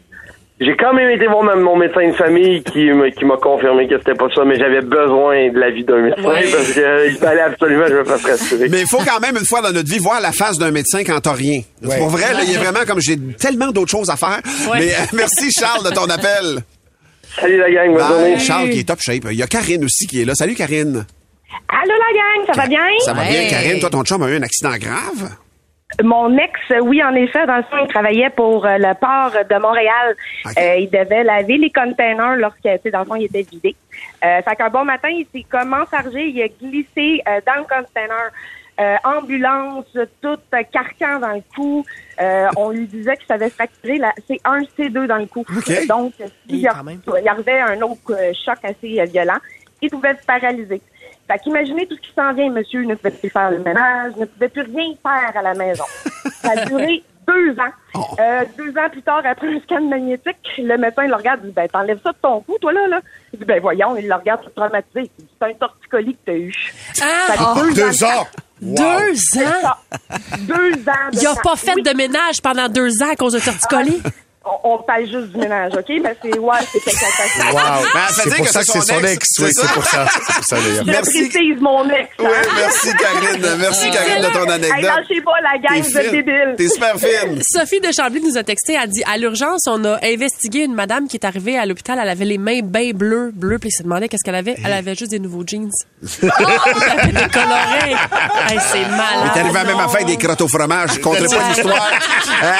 j'ai 0.63 0.75
quand 0.77 0.93
même 0.93 1.09
été 1.09 1.25
voir 1.25 1.43
mon 1.57 1.75
médecin 1.75 2.07
de 2.07 2.13
famille 2.13 2.61
qui 2.61 2.91
m'a 2.91 3.37
confirmé 3.37 3.87
que 3.87 3.97
c'était 3.97 4.13
pas 4.13 4.27
ça, 4.35 4.45
mais 4.45 4.59
j'avais 4.59 4.81
besoin 4.81 5.49
de 5.49 5.59
l'avis 5.59 5.83
d'un 5.83 6.01
médecin 6.01 6.21
Ouais. 6.21 6.45
parce 6.51 6.71
qu'il 6.71 7.17
fallait 7.17 7.41
absolument 7.41 7.85
que 7.85 7.89
je 7.91 7.95
me 7.95 8.03
fasse 8.03 8.23
rassurer. 8.23 8.69
Mais 8.69 8.81
il 8.81 8.87
faut 8.87 8.99
quand 8.99 9.19
même 9.19 9.35
une 9.37 9.45
fois 9.47 9.61
dans 9.61 9.71
notre 9.71 9.89
vie 9.89 9.97
voir 9.97 10.21
la 10.21 10.31
face 10.31 10.59
d'un 10.59 10.69
médecin 10.69 11.03
quand 11.03 11.19
t'as 11.19 11.33
rien. 11.33 11.61
Ouais. 11.83 11.97
Pour 11.97 12.09
vrai, 12.09 12.31
là, 12.33 12.41
il 12.45 12.53
est 12.53 12.57
vraiment 12.59 12.85
comme 12.87 12.99
j'ai 13.01 13.17
tellement 13.39 13.71
d'autres 13.71 13.89
choses 13.89 14.11
à 14.11 14.17
faire. 14.17 14.39
Ouais. 14.71 14.77
Mais 14.81 14.91
euh, 14.93 15.05
merci 15.13 15.51
Charles 15.51 15.83
de 15.83 15.95
ton 15.95 16.05
appel. 16.05 16.59
Salut 17.39 17.57
la 17.57 17.71
gang, 17.71 17.93
bonne 17.93 18.07
journée. 18.07 18.37
Charles 18.39 18.69
qui 18.69 18.79
est 18.81 18.87
top 18.87 18.99
shape. 19.01 19.23
Il 19.31 19.37
y 19.39 19.43
a 19.43 19.47
Karine 19.47 19.83
aussi 19.83 20.05
qui 20.05 20.21
est 20.21 20.25
là. 20.25 20.35
Salut 20.35 20.53
Karine. 20.53 21.03
Allô 21.69 21.91
la 21.91 22.13
gang, 22.45 22.45
ça 22.55 22.61
va 22.61 22.67
bien? 22.67 22.79
Ça 23.03 23.13
va 23.13 23.23
bien. 23.23 23.47
Karine? 23.49 23.79
Toi, 23.79 23.89
ton 23.89 24.03
chum 24.03 24.21
a 24.21 24.29
eu 24.29 24.35
un 24.37 24.43
accident 24.43 24.77
grave? 24.77 25.31
Mon 26.03 26.37
ex, 26.37 26.59
oui, 26.81 27.03
en 27.03 27.13
effet, 27.15 27.45
dans 27.45 27.57
le 27.57 27.63
fond, 27.63 27.77
il 27.83 27.87
travaillait 27.87 28.29
pour 28.29 28.65
euh, 28.65 28.77
le 28.77 28.93
port 28.95 29.31
de 29.49 29.61
Montréal. 29.61 30.15
Euh, 30.57 30.75
il 30.77 30.89
devait 30.89 31.23
laver 31.23 31.57
les 31.57 31.69
containers 31.69 32.37
lorsque, 32.37 32.61
tu 32.61 32.69
sais, 32.83 32.91
dans 32.91 32.99
le 32.99 33.05
fond, 33.05 33.15
il 33.15 33.25
était 33.25 33.41
vidé. 33.41 33.75
Euh, 34.23 34.41
fait 34.41 34.55
qu'un 34.55 34.69
bon 34.69 34.85
matin, 34.85 35.09
il 35.09 35.25
s'est 35.33 35.45
comme 35.49 35.73
enfargé, 35.73 36.27
il 36.27 36.41
a 36.41 36.47
glissé 36.47 37.21
euh, 37.27 37.41
dans 37.45 37.55
le 37.55 37.63
container. 37.63 38.31
Euh, 38.79 38.95
ambulance, 39.03 39.85
tout 40.21 40.39
euh, 40.53 40.63
carcan 40.71 41.19
dans 41.19 41.33
le 41.33 41.43
cou. 41.55 41.85
Euh, 42.19 42.47
on 42.55 42.71
lui 42.71 42.87
disait 42.87 43.15
que 43.17 43.25
ça 43.27 43.35
avait 43.35 43.49
fracturé 43.49 43.97
la 43.97 44.11
C1, 44.27 44.65
C2 44.77 45.05
dans 45.05 45.17
le 45.17 45.27
cou. 45.27 45.41
Ok. 45.55 45.87
Donc, 45.87 46.13
s'il 46.15 46.55
il 46.55 46.59
y 46.61 46.67
arrivait 46.67 47.59
un 47.59 47.79
autre 47.81 47.99
euh, 48.11 48.31
choc 48.43 48.57
assez 48.63 48.99
euh, 48.99 49.05
violent, 49.05 49.37
il 49.81 49.89
pouvait 49.89 50.15
se 50.15 50.25
paralyser. 50.25 50.81
Fait 51.31 51.39
qu'imaginez 51.39 51.85
tout 51.87 51.95
ce 51.95 52.01
qui 52.01 52.13
s'en 52.13 52.33
vient, 52.33 52.49
monsieur 52.49 52.83
ne 52.83 52.95
pouvait 52.95 53.11
plus 53.11 53.29
faire 53.29 53.51
le 53.51 53.59
ménage, 53.59 54.13
ne 54.17 54.25
pouvait 54.25 54.49
plus 54.49 54.63
rien 54.63 54.93
faire 55.01 55.31
à 55.37 55.41
la 55.41 55.53
maison. 55.53 55.83
Ça 56.41 56.51
a 56.51 56.65
duré 56.65 57.03
deux 57.27 57.51
ans. 57.59 58.03
Euh, 58.19 58.43
deux 58.57 58.71
ans 58.77 58.89
plus 58.91 59.01
tard, 59.01 59.21
après 59.23 59.47
un 59.47 59.59
scan 59.61 59.81
magnétique, 59.81 60.37
le 60.57 60.75
médecin 60.77 61.07
le 61.07 61.15
regarde 61.15 61.41
et 61.43 61.47
dit, 61.47 61.53
ben, 61.53 61.67
t'enlèves 61.69 61.99
ça 62.03 62.11
de 62.11 62.17
ton 62.21 62.41
cou, 62.41 62.57
toi, 62.59 62.73
là, 62.73 62.87
là. 62.87 62.99
Il 63.33 63.39
dit, 63.39 63.45
ben, 63.45 63.61
voyons, 63.61 63.95
il 63.95 64.07
le 64.07 64.15
regarde 64.15 64.41
tout 64.43 64.49
traumatisé. 64.55 65.09
Il 65.17 65.23
dit, 65.25 65.29
c'est 65.39 65.47
un 65.47 65.53
torticolis 65.53 66.13
que 66.15 66.19
t'as 66.25 66.33
eu. 66.33 66.53
Ah, 67.01 67.55
oh, 67.57 67.73
Deux 67.73 68.03
ans. 68.03 68.27
Wow. 68.61 68.75
deux 68.75 69.39
ans? 69.39 69.75
Deux 70.39 70.73
ans 70.73 71.09
de 71.11 71.17
Il 71.19 71.27
a 71.27 71.33
temps. 71.35 71.41
pas 71.43 71.55
fait 71.55 71.73
Oui. 71.75 71.83
de 71.83 71.95
ménage 71.95 72.41
pendant 72.43 72.67
deux 72.67 73.01
ans 73.01 73.11
à 73.11 73.15
cause 73.15 73.33
de 73.33 73.39
torticolis? 73.39 74.01
On, 74.43 74.71
on 74.73 74.77
parle 74.81 75.01
juste 75.05 75.27
du 75.33 75.37
ménage, 75.37 75.71
OK? 75.75 75.85
Mais 76.01 76.15
c'est, 76.19 76.39
ouais, 76.39 76.57
c'est 76.71 76.79
quelqu'un 76.79 77.05
Wow. 77.51 77.59
Ben, 77.93 77.99
veut 78.07 78.13
c'est 78.23 78.35
pour 78.35 78.45
que 78.47 78.51
ça 78.51 78.59
que 78.61 78.65
c'est 78.65 78.81
son 78.81 79.03
ex. 79.03 79.27
Oui, 79.39 79.53
ça. 79.53 79.61
c'est 79.67 79.73
pour 79.73 79.85
ça. 79.85 80.07
C'est 80.11 80.33
pour 80.33 80.43
ça, 80.43 80.55
d'ailleurs. 80.55 80.83
Je 80.85 80.91
Merci. 80.91 81.29
précise 81.29 81.61
mon 81.61 81.87
ex. 81.89 82.09
hein? 82.17 82.23
Oui, 82.23 82.49
merci 82.55 82.87
Karine. 82.97 83.55
Merci 83.59 83.91
Karine 83.91 84.21
de 84.23 84.33
ton 84.33 84.45
Hey, 84.45 84.51
anecdote. 84.53 84.81
lâchez 84.81 85.21
pas 85.21 85.31
la 85.43 85.57
gang 85.59 85.83
de 85.83 86.09
débiles. 86.11 86.55
T'es 86.57 86.69
super 86.69 86.95
fine. 86.97 87.39
Sophie 87.55 87.81
de 87.81 87.91
Chambly 87.91 88.19
nous 88.21 88.35
a 88.35 88.43
texté, 88.43 88.75
elle 88.81 88.89
dit 88.89 89.03
à 89.05 89.17
l'urgence, 89.19 89.61
on 89.67 89.85
a 89.85 89.99
investigué 90.03 90.63
une 90.63 90.73
madame 90.73 91.07
qui 91.07 91.17
est 91.17 91.25
arrivée 91.25 91.59
à 91.59 91.67
l'hôpital, 91.67 91.99
elle 92.01 92.09
avait 92.09 92.25
les 92.25 92.39
mains 92.39 92.61
bien 92.63 92.91
bleues, 92.95 93.29
bleues, 93.31 93.59
puis 93.59 93.69
elle 93.69 93.77
s'est 93.77 93.83
demandé 93.83 94.09
qu'est-ce 94.09 94.23
qu'elle 94.23 94.33
avait. 94.35 94.55
Elle 94.65 94.73
avait 94.73 94.95
juste 94.95 95.11
des 95.11 95.19
nouveaux 95.19 95.43
jeans. 95.45 95.69
elle 96.23 96.29
avait 96.31 97.11
des 97.11 97.29
colorés. 97.29 97.95
Hey, 98.49 98.59
c'est 98.71 98.87
malade. 98.89 99.31
T'es 99.35 99.39
arrivé 99.41 99.59
à 99.59 99.63
même 99.65 99.79
à 99.79 99.87
faire 99.87 100.03
des 100.05 100.17
crottes 100.17 100.41
au 100.41 100.47
fromage. 100.47 100.95
Je 100.95 100.99
compterai 100.99 101.27
pas 101.27 101.47
l'histoire. 101.49 101.91
Euh, 102.43 102.51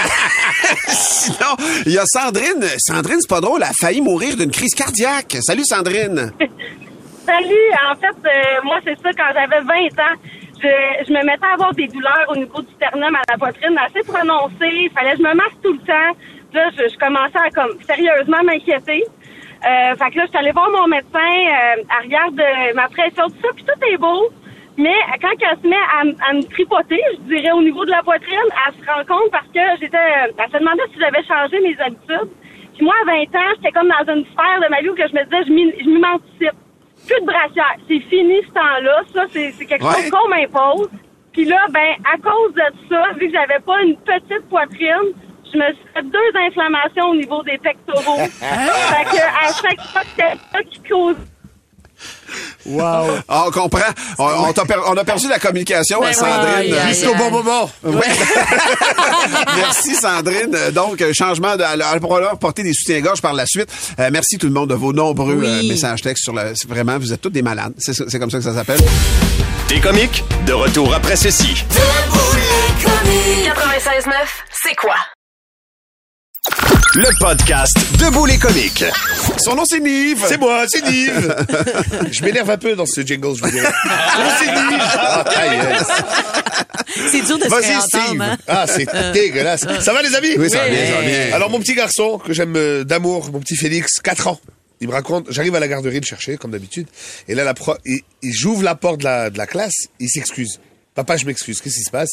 Sinon, 0.88 1.56
il 1.86 1.94
y 1.94 1.98
a 1.98 2.04
Sandrine. 2.06 2.64
Sandrine, 2.78 3.20
c'est 3.20 3.30
pas 3.30 3.42
drôle, 3.42 3.62
elle 3.64 3.70
a 3.70 3.74
failli 3.80 4.02
mourir 4.02 4.36
d'une 4.36 4.52
crise 4.52 4.74
cardiaque. 4.74 5.38
Salut 5.42 5.64
Sandrine. 5.64 6.32
Salut, 7.26 7.72
en 7.90 7.96
fait, 7.96 8.18
euh, 8.26 8.62
moi, 8.64 8.80
c'est 8.84 9.00
ça, 9.00 9.10
quand 9.16 9.32
j'avais 9.34 9.62
20 9.62 9.74
ans, 10.02 10.18
je, 10.62 11.14
me 11.14 11.26
mettais 11.26 11.46
à 11.46 11.54
avoir 11.54 11.74
des 11.74 11.88
douleurs 11.88 12.26
au 12.30 12.36
niveau 12.36 12.62
du 12.62 12.74
sternum 12.74 13.16
à 13.16 13.22
la 13.30 13.38
poitrine 13.38 13.78
assez 13.78 14.02
prononcées. 14.06 14.86
Il 14.86 14.92
fallait 14.94 15.12
que 15.12 15.18
je 15.18 15.24
me 15.24 15.34
masse 15.34 15.58
tout 15.64 15.74
le 15.74 15.80
temps. 15.80 16.18
Là, 16.54 16.70
je, 16.76 16.98
commençais 16.98 17.38
à 17.38 17.50
comme 17.50 17.78
sérieusement 17.84 18.44
m'inquiéter. 18.44 19.04
Euh, 19.64 19.96
fait 19.96 20.12
que 20.12 20.18
là, 20.18 20.26
je 20.26 20.30
suis 20.30 20.38
allée 20.38 20.52
voir 20.52 20.70
mon 20.72 20.88
médecin, 20.88 21.20
euh, 21.20 21.84
elle 22.02 22.14
euh, 22.14 22.74
ma 22.74 22.90
pression, 22.90 23.28
tout 23.30 23.42
ça, 23.42 23.50
puis 23.56 23.64
tout 23.64 23.86
est 23.94 23.98
beau. 23.98 24.30
Mais 24.82 24.96
quand 25.22 25.30
elle 25.40 25.58
se 25.62 25.68
met 25.68 25.76
à, 25.76 26.30
à 26.30 26.34
me 26.34 26.42
tripoter, 26.44 27.00
je 27.14 27.22
dirais 27.36 27.52
au 27.52 27.62
niveau 27.62 27.86
de 27.86 27.92
la 27.92 28.02
poitrine, 28.04 28.50
elle 28.66 28.74
se 28.74 28.90
rend 28.90 29.06
compte 29.06 29.32
parce 29.32 29.48
que 29.48 29.60
j'étais, 29.80 29.98
elle 30.26 30.52
se 30.52 30.58
demandait 30.58 30.84
si 30.94 31.00
j'avais 31.00 31.24
changé 31.24 31.60
mes 31.62 31.78
habitudes. 31.80 32.32
Puis 32.76 32.84
moi, 32.86 32.96
à 33.04 33.06
20 33.06 33.22
ans, 33.40 33.52
j'étais 33.58 33.72
comme 33.72 33.90
dans 33.90 34.14
une 34.14 34.26
sphère 34.26 34.60
de 34.64 34.70
ma 34.70 34.82
vie 34.82 34.90
où 34.90 34.96
que 34.96 35.08
je 35.08 35.14
me 35.14 35.24
disais, 35.26 35.44
je 35.84 36.00
m'anticipe. 36.00 36.58
Plus 37.08 37.20
de 37.22 37.26
brassière. 37.26 37.76
C'est 37.88 38.00
fini 38.10 38.42
ce 38.48 38.54
temps-là. 38.54 39.02
Ça, 39.14 39.26
c'est 39.32 39.52
quelque 39.66 39.84
Ouais. 39.84 39.94
chose 40.04 40.10
qu'on 40.12 40.28
m'impose. 40.30 40.90
Puis 41.34 41.46
là, 41.46 41.66
ben, 41.72 41.96
à 42.06 42.18
cause 42.18 42.54
de 42.54 42.62
ça, 42.90 43.08
vu 43.20 43.28
que 43.28 43.34
j'avais 43.34 43.60
pas 43.66 43.82
une 43.82 43.96
petite 43.98 44.48
poitrine, 44.50 45.10
je 45.52 45.58
me 45.58 45.66
suis 45.74 45.86
fait 45.96 46.04
deux 46.04 46.32
inflammations 46.48 47.10
au 47.10 47.16
niveau 47.16 47.42
des 47.44 47.58
pectoraux. 47.58 48.18
fait 48.28 49.06
que 49.06 49.22
à 49.22 49.48
chaque 49.62 49.82
fois 49.82 50.02
que 50.18 50.64
qui 50.70 50.80
cause 50.90 51.16
Wow. 52.66 53.18
Ah, 53.28 53.46
on 53.48 53.52
comprend. 53.52 53.82
On, 54.20 54.26
on 54.50 54.54
t'a 54.54 54.66
per- 54.66 54.76
on 54.88 54.96
a 54.98 55.04
perdu 55.04 55.28
la 55.28 55.40
communication 55.40 56.02
à 56.02 56.08
Ben 56.08 56.14
Sandrine. 56.14 56.72
oui, 56.72 56.74
aïe, 56.78 56.90
Juste 56.94 57.08
au 57.08 57.16
bon 57.16 57.32
moment. 57.32 57.70
Ouais. 57.84 58.08
merci 59.56 59.96
Sandrine. 59.96 60.56
Donc, 60.74 61.02
euh, 61.02 61.12
changement 61.14 61.56
de. 61.56 61.64
Elle 61.64 62.00
pourra 62.00 62.20
leur 62.20 62.38
porter 62.40 62.64
des 62.64 62.74
soutiens-gorge 62.74 63.22
par 63.22 63.34
la 63.34 63.46
suite. 63.46 63.70
Euh, 64.00 64.10
merci 64.12 64.38
tout 64.38 64.48
le 64.48 64.54
monde 64.54 64.70
de 64.70 64.76
vos 64.76 64.94
nombreux 64.94 65.36
Oui. 65.36 65.48
euh, 65.48 65.64
messages 65.68 66.02
textes 66.02 66.24
sur 66.24 66.34
le. 66.34 66.54
Vraiment, 66.68 66.98
vous 66.98 67.12
êtes 67.14 67.22
tous 67.22 67.30
des 67.30 67.42
malades. 67.42 67.74
C'est 67.78 67.94
c'est 67.94 68.20
comme 68.20 68.30
ça 68.32 68.38
que 68.38 68.44
ça 68.44 68.54
s'appelle. 68.54 68.80
Des 69.70 69.80
comiques, 69.80 70.24
de 70.46 70.54
retour 70.54 70.94
après 70.94 71.16
ceci. 71.16 71.64
96.9, 73.46 74.12
c'est 74.64 74.76
quoi? 74.76 74.96
Le 76.96 77.20
podcast 77.20 77.78
Debout 78.00 78.26
les 78.26 78.40
comiques. 78.40 78.84
Son 79.38 79.56
nom, 79.56 79.64
c'est 79.64 79.80
Nive. 79.80 80.24
C'est 80.28 80.40
moi, 80.40 80.66
c'est 80.68 80.82
Nive. 80.84 81.36
je 82.12 82.24
m'énerve 82.24 82.50
un 82.50 82.58
peu 82.58 82.76
dans 82.76 82.88
ce 82.88 83.02
jingle, 83.02 83.36
je 83.36 83.42
vous 83.44 83.52
dirais. 83.52 83.72
Son 84.16 84.24
nom, 84.24 84.30
c'est 84.40 84.48
Nive. 84.48 84.82
Ah. 84.82 85.24
C'est 87.12 87.22
dur 87.26 87.38
de 87.38 87.44
se 87.44 87.50
Vas-y, 87.50 87.66
réentendre, 87.68 88.06
Steve. 88.08 88.22
hein? 88.22 88.38
Ah, 88.48 88.66
c'est 88.68 88.88
dégueulasse. 89.14 89.66
Ça 89.82 89.94
va, 89.94 90.02
les 90.02 90.16
amis? 90.16 90.36
Oui, 90.38 90.50
ça 90.50 90.58
va 90.64 90.70
bien, 90.70 90.86
ça 90.88 90.94
va 90.96 91.02
bien. 91.02 91.34
Alors, 91.34 91.50
mon 91.52 91.60
petit 91.60 91.76
garçon, 91.76 92.18
que 92.18 92.34
j'aime 92.34 92.56
euh, 92.56 92.84
d'amour, 92.84 93.32
mon 93.32 93.40
petit 93.40 93.56
Félix, 93.56 94.00
4 94.04 94.28
ans. 94.28 94.40
Il 94.80 94.88
me 94.88 94.94
raconte, 94.94 95.28
j'arrive 95.32 95.54
à 95.54 95.60
la 95.60 95.68
garderie 95.68 96.00
le 96.00 96.06
chercher, 96.06 96.38
comme 96.38 96.52
d'habitude. 96.52 96.88
Et 97.28 97.36
là, 97.36 97.44
la 97.44 97.54
pro, 97.54 97.76
il, 97.86 98.02
il- 98.24 98.34
j'ouvre 98.34 98.64
la 98.64 98.74
porte 98.74 98.98
de 99.00 99.04
la, 99.04 99.30
de 99.30 99.38
la 99.38 99.46
classe, 99.46 99.76
il 100.00 100.10
s'excuse. 100.10 100.60
Papa, 100.96 101.18
je 101.18 101.26
m'excuse. 101.28 101.62
Qu'est-ce 101.62 101.76
qui 101.76 101.84
se 101.84 101.92
passe? 101.92 102.10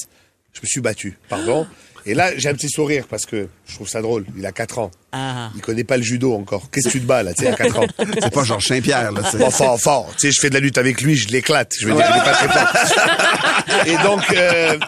Je 0.53 0.61
me 0.63 0.67
suis 0.67 0.81
battu, 0.81 1.17
pardon. 1.29 1.67
Et 2.07 2.15
là, 2.15 2.31
j'ai 2.37 2.49
un 2.49 2.55
petit 2.55 2.71
sourire 2.71 3.07
parce 3.09 3.27
que 3.27 3.49
je 3.67 3.75
trouve 3.75 3.89
ça 3.89 4.01
drôle. 4.01 4.25
Il 4.37 4.45
a 4.47 4.53
4 4.53 4.79
ans. 4.79 4.91
Ah. 5.13 5.51
Il 5.55 5.61
connaît 5.61 5.85
pas 5.85 5.97
le 5.97 6.03
judo 6.03 6.35
encore. 6.35 6.71
Qu'est-ce 6.71 6.89
que 6.89 6.93
tu 6.93 7.01
te 7.01 7.07
bats, 7.07 7.23
là, 7.23 7.35
tu 7.35 7.43
sais, 7.43 7.49
à 7.51 7.55
4 7.57 7.79
ans? 7.79 7.87
C'est 8.23 8.33
pas 8.33 8.45
Georges 8.45 8.67
Saint-Pierre, 8.67 9.13
là. 9.13 9.23
c'est- 9.31 9.39
Bon, 9.39 9.51
fort, 9.51 9.81
fort. 9.81 10.11
Tu 10.19 10.27
sais, 10.29 10.33
je 10.33 10.41
fais 10.41 10.49
de 10.51 10.55
la 10.55 10.61
lutte 10.61 10.79
avec 10.79 11.01
lui, 11.03 11.17
je 11.17 11.29
l'éclate. 11.29 11.73
Je 11.81 11.87
veux 11.89 11.95
dire, 11.95 12.05
il 12.11 12.17
est 12.21 12.25
pas 12.25 12.33
très 12.33 12.49
fort. 12.49 13.87
Et 13.87 13.97
donc, 14.03 14.23
euh, 14.33 14.79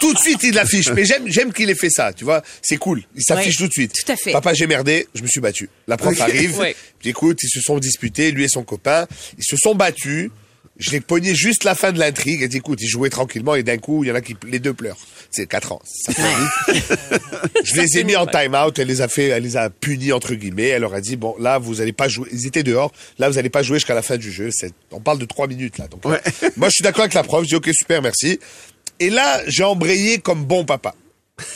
tout 0.00 0.12
de 0.12 0.18
suite, 0.18 0.42
il 0.42 0.54
l'affiche. 0.54 0.90
Mais 0.90 1.04
j'aime, 1.04 1.24
j'aime 1.26 1.52
qu'il 1.52 1.70
ait 1.70 1.74
fait 1.74 1.90
ça, 1.90 2.12
tu 2.12 2.24
vois. 2.24 2.42
C'est 2.62 2.76
cool. 2.76 3.02
Il 3.16 3.22
s'affiche 3.22 3.54
Oui, 3.54 3.56
tout 3.56 3.66
de 3.68 3.72
suite. 3.72 3.92
tout 4.04 4.12
à 4.12 4.16
fait. 4.16 4.32
Papa, 4.32 4.54
j'ai 4.54 4.66
merdé, 4.66 5.06
je 5.14 5.22
me 5.22 5.26
suis 5.28 5.40
battu. 5.40 5.68
La 5.86 5.96
prof 5.96 6.18
arrive. 6.20 6.58
Ouais. 6.58 6.74
Puis 6.98 7.10
écoute, 7.10 7.38
ils 7.42 7.48
se 7.48 7.60
sont 7.60 7.78
disputés, 7.78 8.30
lui 8.32 8.44
et 8.44 8.48
son 8.48 8.62
copain. 8.62 9.06
Ils 9.38 9.44
se 9.44 9.56
sont 9.56 9.74
battus. 9.74 10.30
Je 10.80 10.90
l'ai 10.90 11.00
pogné 11.00 11.34
juste 11.34 11.64
la 11.64 11.74
fin 11.74 11.92
de 11.92 11.98
l'intrigue. 11.98 12.42
Et 12.42 12.48
dit, 12.48 12.56
écoute, 12.56 12.80
ils 12.80 12.88
jouaient 12.88 13.10
tranquillement 13.10 13.54
et 13.54 13.62
d'un 13.62 13.76
coup, 13.76 14.02
il 14.02 14.08
y 14.08 14.10
en 14.10 14.14
a 14.14 14.22
qui, 14.22 14.34
les 14.48 14.58
deux 14.58 14.72
pleurent. 14.72 14.96
C'est 15.30 15.46
4 15.46 15.72
ans. 15.72 15.82
Ça. 15.84 16.12
Je 17.64 17.80
les 17.80 17.98
ai 17.98 18.04
mis 18.04 18.16
en 18.16 18.26
time-out. 18.26 18.78
Elle 18.78 18.88
les 18.88 19.02
a 19.02 19.08
fait, 19.08 19.26
elle 19.26 19.42
les 19.42 19.56
a 19.56 19.68
punis, 19.68 20.12
entre 20.12 20.34
guillemets. 20.34 20.68
Elle 20.68 20.80
leur 20.80 20.94
a 20.94 21.00
dit, 21.00 21.16
bon, 21.16 21.36
là, 21.38 21.58
vous 21.58 21.80
allez 21.80 21.92
pas 21.92 22.08
jouer. 22.08 22.28
Ils 22.32 22.46
étaient 22.46 22.62
dehors. 22.62 22.92
Là, 23.18 23.28
vous 23.28 23.38
allez 23.38 23.50
pas 23.50 23.62
jouer 23.62 23.76
jusqu'à 23.76 23.94
la 23.94 24.02
fin 24.02 24.16
du 24.16 24.32
jeu. 24.32 24.48
C'est, 24.50 24.72
on 24.90 25.00
parle 25.00 25.18
de 25.18 25.26
3 25.26 25.46
minutes, 25.46 25.76
là. 25.78 25.86
Donc, 25.86 26.04
euh, 26.06 26.18
moi, 26.56 26.68
je 26.68 26.74
suis 26.74 26.82
d'accord 26.82 27.02
avec 27.02 27.14
la 27.14 27.22
prof. 27.22 27.44
Je 27.44 27.48
dis, 27.48 27.54
OK, 27.56 27.68
super, 27.72 28.00
merci. 28.00 28.40
Et 28.98 29.10
là, 29.10 29.42
j'ai 29.46 29.64
embrayé 29.64 30.18
comme 30.18 30.44
bon 30.44 30.64
papa. 30.64 30.94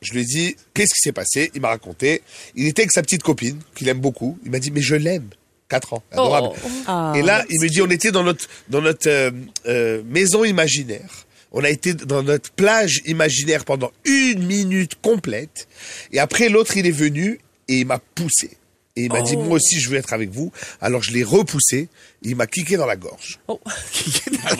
Je 0.00 0.12
lui 0.12 0.20
ai 0.20 0.24
dit, 0.24 0.56
qu'est-ce 0.74 0.94
qui 0.94 1.00
s'est 1.00 1.12
passé? 1.12 1.50
Il 1.54 1.60
m'a 1.60 1.68
raconté. 1.68 2.22
Il 2.54 2.68
était 2.68 2.82
avec 2.82 2.92
sa 2.92 3.02
petite 3.02 3.22
copine, 3.22 3.58
qu'il 3.74 3.88
aime 3.88 3.98
beaucoup. 3.98 4.38
Il 4.44 4.50
m'a 4.50 4.60
dit, 4.60 4.70
mais 4.70 4.80
je 4.80 4.94
l'aime. 4.94 5.28
4 5.68 5.92
ans. 5.94 6.02
Adorable. 6.12 6.56
Ah, 6.86 7.12
Et 7.16 7.22
là, 7.22 7.44
il 7.50 7.60
me 7.60 7.68
dit, 7.68 7.82
on 7.82 7.90
était 7.90 8.10
dans 8.10 8.22
notre, 8.24 8.46
dans 8.68 8.80
notre 8.80 9.08
euh, 9.08 9.30
euh, 9.66 10.02
maison 10.06 10.44
imaginaire. 10.44 11.26
On 11.52 11.64
a 11.64 11.70
été 11.70 11.94
dans 11.94 12.22
notre 12.22 12.50
plage 12.52 13.00
imaginaire 13.06 13.64
pendant 13.64 13.90
une 14.04 14.44
minute 14.46 14.96
complète. 15.00 15.66
Et 16.12 16.18
après, 16.18 16.48
l'autre, 16.48 16.76
il 16.76 16.86
est 16.86 16.90
venu 16.90 17.40
et 17.68 17.76
il 17.76 17.86
m'a 17.86 17.98
poussé. 17.98 18.57
Et 18.98 19.02
il 19.02 19.12
m'a 19.12 19.22
dit, 19.22 19.36
moi 19.36 19.56
aussi, 19.58 19.78
je 19.78 19.88
veux 19.90 19.96
être 19.96 20.12
avec 20.12 20.30
vous. 20.30 20.50
Alors, 20.80 21.04
je 21.04 21.12
l'ai 21.12 21.22
repoussé. 21.22 21.88
Et 22.24 22.30
il 22.30 22.34
m'a 22.36 22.48
kické 22.48 22.76
dans 22.76 22.86
la 22.86 22.96
gorge. 22.96 23.38
Oh. 23.46 23.60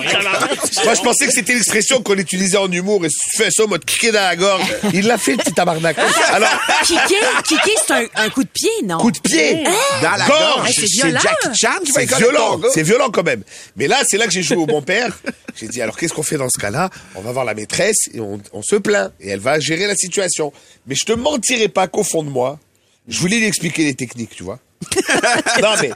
Moi, 0.84 0.94
je 0.94 1.02
pensais 1.02 1.26
que 1.26 1.32
c'était 1.32 1.54
l'expression 1.54 2.00
qu'on 2.02 2.14
utilisait 2.16 2.56
en 2.56 2.70
humour. 2.70 3.04
Et 3.04 3.08
si 3.08 3.16
tu 3.30 3.36
fais 3.36 3.50
ça, 3.50 3.66
moi, 3.66 3.80
te 3.80 3.84
kicker 3.84 4.12
dans 4.12 4.20
la 4.20 4.36
gorge. 4.36 4.62
Il 4.94 5.08
l'a 5.08 5.18
fait, 5.18 5.32
le 5.32 5.38
petit 5.38 5.52
tabarnak. 5.52 5.98
Alors, 6.28 6.50
Kicker, 6.84 7.42
kicker, 7.42 7.82
c'est 7.84 7.92
un, 7.94 8.06
un 8.14 8.30
coup 8.30 8.44
de 8.44 8.48
pied, 8.48 8.70
non? 8.84 8.98
coup 8.98 9.10
de 9.10 9.18
pied. 9.18 9.64
Dans 10.02 10.10
la 10.12 10.26
Gorge. 10.26 10.56
gorge. 10.56 10.68
Hey, 10.68 10.74
c'est 10.74 10.86
violent. 10.86 11.20
Jackie 11.20 11.58
Chan 11.58 11.80
qui 11.84 11.92
C'est 11.92 12.16
violent, 12.16 12.60
c'est 12.72 12.82
violent 12.84 13.10
quand 13.10 13.24
même. 13.24 13.42
Mais 13.74 13.88
là, 13.88 14.02
c'est 14.06 14.18
là 14.18 14.26
que 14.26 14.32
j'ai 14.32 14.44
joué 14.44 14.56
au 14.56 14.66
bon 14.66 14.82
père. 14.82 15.18
J'ai 15.56 15.66
dit, 15.66 15.82
alors 15.82 15.96
qu'est-ce 15.96 16.14
qu'on 16.14 16.22
fait 16.22 16.36
dans 16.36 16.48
ce 16.48 16.60
cas-là? 16.60 16.90
On 17.16 17.22
va 17.22 17.32
voir 17.32 17.44
la 17.44 17.54
maîtresse 17.54 18.08
et 18.14 18.20
on, 18.20 18.40
on 18.52 18.62
se 18.62 18.76
plaint. 18.76 19.12
Et 19.20 19.30
elle 19.30 19.40
va 19.40 19.58
gérer 19.58 19.88
la 19.88 19.96
situation. 19.96 20.52
Mais 20.86 20.94
je 20.94 21.04
te 21.04 21.12
mentirai 21.12 21.66
pas 21.68 21.88
qu'au 21.88 22.04
fond 22.04 22.22
de 22.22 22.30
moi, 22.30 22.60
je 23.08 23.20
voulais 23.20 23.38
lui 23.38 23.46
expliquer 23.46 23.84
les 23.84 23.94
techniques, 23.94 24.34
tu 24.36 24.42
vois. 24.42 24.60
non 25.62 25.70
mais, 25.80 25.90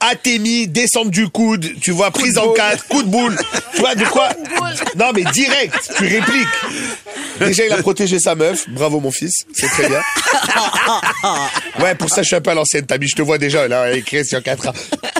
atémie, 0.00 0.68
descente 0.68 1.10
du 1.10 1.28
coude, 1.28 1.66
tu 1.80 1.90
vois, 1.90 2.10
prise 2.10 2.38
en 2.38 2.52
quatre, 2.52 2.86
coup 2.88 3.02
de 3.02 3.08
boule. 3.08 3.36
Tu 3.74 3.80
vois, 3.80 3.94
de 3.94 4.04
quoi 4.04 4.30
Non 4.96 5.12
mais 5.14 5.24
direct, 5.32 5.74
tu 5.96 6.06
répliques. 6.06 6.48
Déjà, 7.40 7.66
il 7.66 7.72
a 7.72 7.78
protégé 7.78 8.18
sa 8.18 8.34
meuf. 8.34 8.68
Bravo, 8.68 9.00
mon 9.00 9.10
fils. 9.10 9.44
C'est 9.54 9.68
très 9.68 9.88
bien. 9.88 10.00
Ouais, 11.80 11.94
pour 11.94 12.10
ça, 12.10 12.22
je 12.22 12.28
suis 12.28 12.36
un 12.36 12.40
peu 12.40 12.50
à 12.50 12.54
l'ancienne, 12.54 12.86
Tabi. 12.86 13.08
Je 13.08 13.16
te 13.16 13.22
vois 13.22 13.38
déjà, 13.38 13.66
là, 13.68 13.92
écrit 13.92 14.24
sur 14.24 14.42
4 14.42 14.68
ans. 14.68 14.72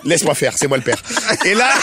Laisse-moi 0.05 0.35
faire, 0.35 0.55
c'est 0.57 0.69
moi 0.69 0.77
le 0.77 0.83
père. 0.83 1.03
Et 1.45 1.55
là... 1.55 1.71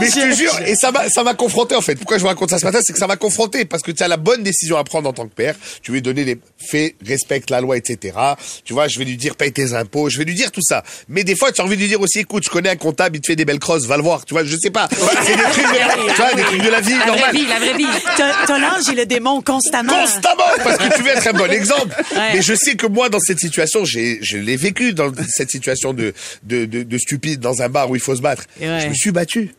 Mais 0.00 0.06
je 0.08 0.14
te 0.14 0.34
jure, 0.34 0.56
et 0.66 0.74
ça 0.76 0.92
m'a, 0.92 1.08
ça 1.08 1.22
m'a 1.24 1.34
confronté, 1.34 1.74
en 1.74 1.80
fait. 1.80 1.96
Pourquoi 1.96 2.16
je 2.16 2.22
vous 2.22 2.28
raconte 2.28 2.50
ça 2.50 2.58
ce 2.58 2.64
matin? 2.64 2.78
C'est 2.82 2.92
que 2.92 2.98
ça 2.98 3.06
m'a 3.06 3.16
confronté, 3.16 3.64
parce 3.64 3.82
que 3.82 3.90
tu 3.90 4.02
as 4.02 4.08
la 4.08 4.16
bonne 4.16 4.42
décision 4.42 4.76
à 4.76 4.84
prendre 4.84 5.08
en 5.08 5.12
tant 5.12 5.26
que 5.26 5.34
père. 5.34 5.56
Tu 5.82 5.92
lui 5.92 6.02
donner 6.02 6.24
les 6.24 6.38
faits, 6.58 6.94
respecte 7.04 7.50
la 7.50 7.60
loi, 7.60 7.76
etc. 7.76 8.16
Tu 8.64 8.72
vois, 8.72 8.88
je 8.92 8.98
vais 8.98 9.04
lui 9.04 9.16
dire, 9.16 9.34
paye 9.34 9.52
tes 9.52 9.72
impôts, 9.74 10.08
je 10.10 10.18
vais 10.18 10.24
lui 10.24 10.34
dire 10.34 10.50
tout 10.52 10.62
ça. 10.62 10.82
Mais 11.08 11.24
des 11.24 11.34
fois, 11.34 11.50
tu 11.52 11.60
as 11.60 11.64
envie 11.64 11.76
de 11.76 11.80
lui 11.82 11.88
dire 11.88 12.00
aussi, 12.00 12.20
écoute, 12.20 12.44
je 12.44 12.50
connais 12.50 12.68
un 12.68 12.76
comptable, 12.76 13.16
il 13.16 13.20
te 13.20 13.26
fait 13.26 13.36
des 13.36 13.44
belles 13.44 13.58
crosses, 13.58 13.86
va 13.86 13.96
le 13.96 14.02
voir. 14.02 14.24
Tu 14.24 14.34
vois, 14.34 14.44
je 14.44 14.56
sais 14.56 14.70
pas. 14.70 14.88
C'est 15.24 15.36
des 15.36 15.42
trucs, 15.42 15.64
de, 15.64 16.10
tu 16.10 16.16
vois, 16.16 16.34
des 16.34 16.42
trucs 16.42 16.62
de 16.62 16.68
la 16.68 16.80
vie 16.80 16.90
La 16.92 16.98
vraie 16.98 17.06
normale. 17.06 17.34
vie, 17.34 17.46
la 17.46 17.58
vraie 17.58 17.76
vie. 17.76 17.86
T'as 18.16 18.46
t'as 18.46 18.58
l'ange 18.58 18.88
et 18.90 18.94
le 18.94 19.06
démon 19.06 19.40
constamment. 19.42 19.92
Constamment, 20.02 20.44
parce 20.62 20.78
que 20.78 20.96
tu 20.96 21.02
veux 21.02 21.10
être 21.10 21.26
un 21.26 21.32
bon 21.32 21.50
exemple. 21.50 21.94
Ouais. 22.12 22.34
Mais 22.34 22.42
je 22.42 22.54
sais 22.54 22.74
que 22.76 22.86
moi, 22.86 23.08
dans 23.08 23.20
cette 23.20 23.40
situation, 23.40 23.84
j'ai, 23.84 24.18
je 24.22 24.36
l'ai 24.38 24.56
vécu 24.56 24.92
dans 24.92 25.10
cette 25.28 25.50
situation 25.50 25.92
de, 25.92 26.12
de, 26.42 26.64
de, 26.66 26.82
de 26.82 26.98
stupide 26.98 27.40
dans 27.40 27.62
un 27.62 27.68
bar 27.68 27.88
où 27.90 27.96
il 27.96 28.02
faut 28.02 28.14
se 28.14 28.22
battre. 28.22 28.44
Ouais. 28.60 28.80
Je 28.82 28.88
me 28.88 28.94
suis 28.94 29.10
battu. 29.12 29.54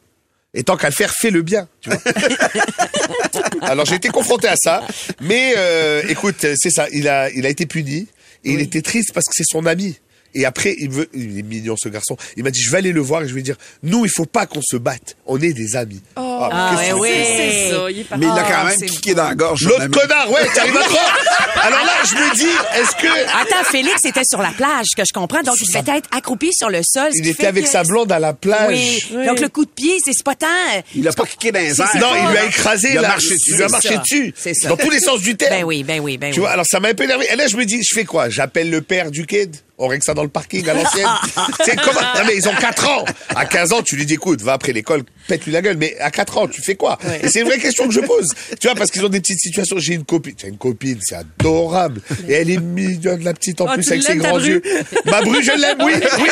Et 0.56 0.64
tant 0.64 0.78
qu'à 0.78 0.88
le 0.90 0.94
faire, 0.94 1.12
fais 1.12 1.32
le 1.32 1.42
bien. 1.42 1.68
Tu 1.82 1.90
vois 1.90 1.98
Alors 3.62 3.86
j'ai 3.86 3.96
été 3.96 4.10
confronté 4.10 4.48
à 4.48 4.56
ça, 4.56 4.84
mais 5.22 5.54
euh, 5.58 6.02
écoute, 6.10 6.46
c'est 6.56 6.70
ça. 6.70 6.88
Il 6.92 7.08
a, 7.08 7.30
il 7.32 7.46
a 7.46 7.50
été 7.50 7.66
puni 7.66 8.08
et 8.44 8.54
il 8.54 8.60
était 8.60 8.82
triste 8.82 9.14
parce 9.14 9.26
que 9.28 9.34
c'est 9.36 9.48
son 9.48 9.66
ami. 9.66 9.98
Et 10.36 10.46
après, 10.46 10.76
il 10.80 10.90
veut, 10.90 11.08
il 11.14 11.40
est 11.40 11.44
mignon 11.44 11.76
ce 11.78 11.90
garçon. 11.90 12.18
Il 12.38 12.44
m'a 12.44 12.52
dit, 12.52 12.60
je 12.62 12.72
vais 12.72 12.78
aller 12.80 12.92
le 12.92 13.02
voir 13.02 13.22
et 13.22 13.26
je 13.28 13.30
vais 13.30 13.36
lui 13.38 13.44
dire, 13.44 13.58
nous, 13.84 14.04
il 14.06 14.12
faut 14.12 14.26
pas 14.26 14.46
qu'on 14.46 14.62
se 14.64 14.78
batte. 14.78 15.16
On 15.28 15.40
est 15.42 15.54
des 15.54 15.76
amis. 15.76 16.02
Ah, 16.16 16.50
mais 16.52 16.58
Ah, 16.58 16.72
que 16.76 16.80
ouais, 16.80 16.88
tu 16.88 16.94
ouais. 16.96 17.24
C'est 17.26 17.70
ça, 17.76 17.92
il 17.92 18.06
Mais 18.20 18.26
il 18.26 18.30
l'a 18.36 18.44
Ah, 18.48 18.52
quand 18.64 18.68
même 18.70 18.90
kické 18.90 19.14
dans 19.14 19.28
la 19.28 19.36
gorge. 19.36 19.64
L'autre 19.64 19.88
connard, 19.90 20.32
ouais, 20.32 20.42
t'arrives 20.56 20.76
à 20.78 20.82
croire. 20.84 21.18
Alors 21.62 21.80
là, 21.86 21.92
je 22.06 22.16
me 22.16 22.36
dis, 22.36 22.80
est-ce 22.80 22.96
que 22.96 23.08
Attends, 23.42 23.70
Félix 23.72 24.04
était 24.06 24.24
sur 24.28 24.42
la 24.42 24.50
plage, 24.52 24.88
que 24.98 25.04
je 25.08 25.14
comprends. 25.14 25.42
Donc, 25.44 25.56
il 25.62 25.68
devait 25.68 25.98
être 26.00 26.10
accroupi 26.16 26.52
sur 26.54 26.70
le 26.70 26.82
sol. 26.84 27.10
il 27.14 27.28
était 27.28 27.46
avec 27.48 27.66
que- 27.66 27.70
sa 27.70 27.84
blonde 27.84 28.12
à 28.12 28.20
la 28.20 28.34
plage 28.34 28.76
Oui. 29.12 29.26
Donc, 29.26 29.40
le 29.40 29.50
coup 29.50 29.66
de 29.66 29.70
pied, 29.72 29.98
c'est 30.04 30.22
pas 30.24 30.36
tant... 30.36 30.48
euh, 30.76 30.82
Il 30.96 31.08
a 31.08 31.14
pas 31.14 31.26
kické 31.26 31.52
dans 31.52 31.60
les 31.60 31.80
airs. 31.80 31.90
Non, 32.00 32.08
il 32.16 32.32
lui 32.32 32.38
a 32.38 32.46
écrasé. 32.46 32.90
Il 32.92 32.98
a 32.98 33.02
marché 33.04 33.28
Il 33.30 33.34
dessus. 33.38 33.56
lui 33.56 33.64
a 33.64 33.68
marché 33.70 33.98
dessus. 33.98 34.34
Dans 34.68 34.78
tous 34.78 34.90
les 34.90 35.00
sens 35.00 35.22
du 35.22 35.36
terme. 35.36 35.54
Ben 35.54 35.64
oui, 35.64 35.84
ben 35.84 36.00
oui, 36.02 36.18
ben 36.18 36.32
Tu 36.32 36.40
oui. 36.40 36.46
vois, 36.46 36.52
alors 36.52 36.66
ça 36.68 36.80
m'a 36.80 36.90
un 36.90 36.94
peu 36.94 37.04
énervé. 37.04 37.26
Et 37.32 37.36
là, 37.36 37.48
je 37.48 37.56
me 37.56 37.66
dis, 37.66 37.80
je 37.84 37.94
fais 37.96 38.06
quoi? 38.06 38.30
J'appelle 38.30 38.70
le 38.70 38.82
père 38.82 39.12
du 39.12 39.26
kid? 39.26 39.56
On 39.80 39.88
règle 39.88 40.04
ça 40.04 40.14
dans 40.14 40.22
le 40.24 40.30
parking 40.30 40.70
à 40.70 40.76
l'ancienne. 40.76 41.08
c'est 41.66 41.76
comment 41.76 42.00
Non, 42.00 42.22
mais 42.28 42.36
ils 42.36 42.48
ont 42.48 42.54
4 42.54 42.90
ans. 42.90 43.06
À 43.36 43.46
15 43.46 43.74
ans, 43.74 43.82
tu 43.82 43.96
lui 43.96 44.06
dis, 44.06 44.14
écoute, 44.14 44.40
va 44.42 44.54
après 44.54 44.72
l'école, 44.72 45.02
pète-lui 45.28 45.52
la 45.52 45.64
gueule. 45.64 45.78
Mais 45.78 45.98
à 46.00 46.12
4 46.12 46.38
ans, 46.38 46.48
tu 46.48 46.62
fais 46.62 46.76
quoi 46.76 47.00
Et 47.24 47.28
c'est 47.28 47.40
une 47.42 47.48
vraie 47.48 47.58
question 47.58 47.88
que 47.88 47.94
je 47.94 48.00
pose. 48.02 48.28
Tu 48.60 48.68
vois, 48.68 48.76
parce 48.76 48.92
qu'ils 48.92 49.04
ont 49.04 49.10
des 49.10 49.20
petites 49.20 49.40
situations. 49.40 49.76
J'ai 49.80 49.96
une 49.96 50.06
copine. 50.06 50.36
J'ai 50.40 50.50
une 50.50 50.58
copine, 50.60 51.00
c'est 51.02 51.16
adorable. 51.16 52.02
Et 52.28 52.34
elle 52.34 52.52
est 52.52 52.60
mignonne, 52.62 53.24
la 53.24 53.34
petite, 53.34 53.62
en 53.62 53.66
Oh, 53.68 53.74
plus, 53.74 53.90
avec 53.90 54.04
ses 54.04 54.16
grands 54.18 54.40
yeux. 54.40 54.62
Ma 55.06 55.22
bru, 55.22 55.42
je 55.44 55.52
l'aime, 55.60 55.78
oui, 55.84 55.94
oui. 56.20 56.30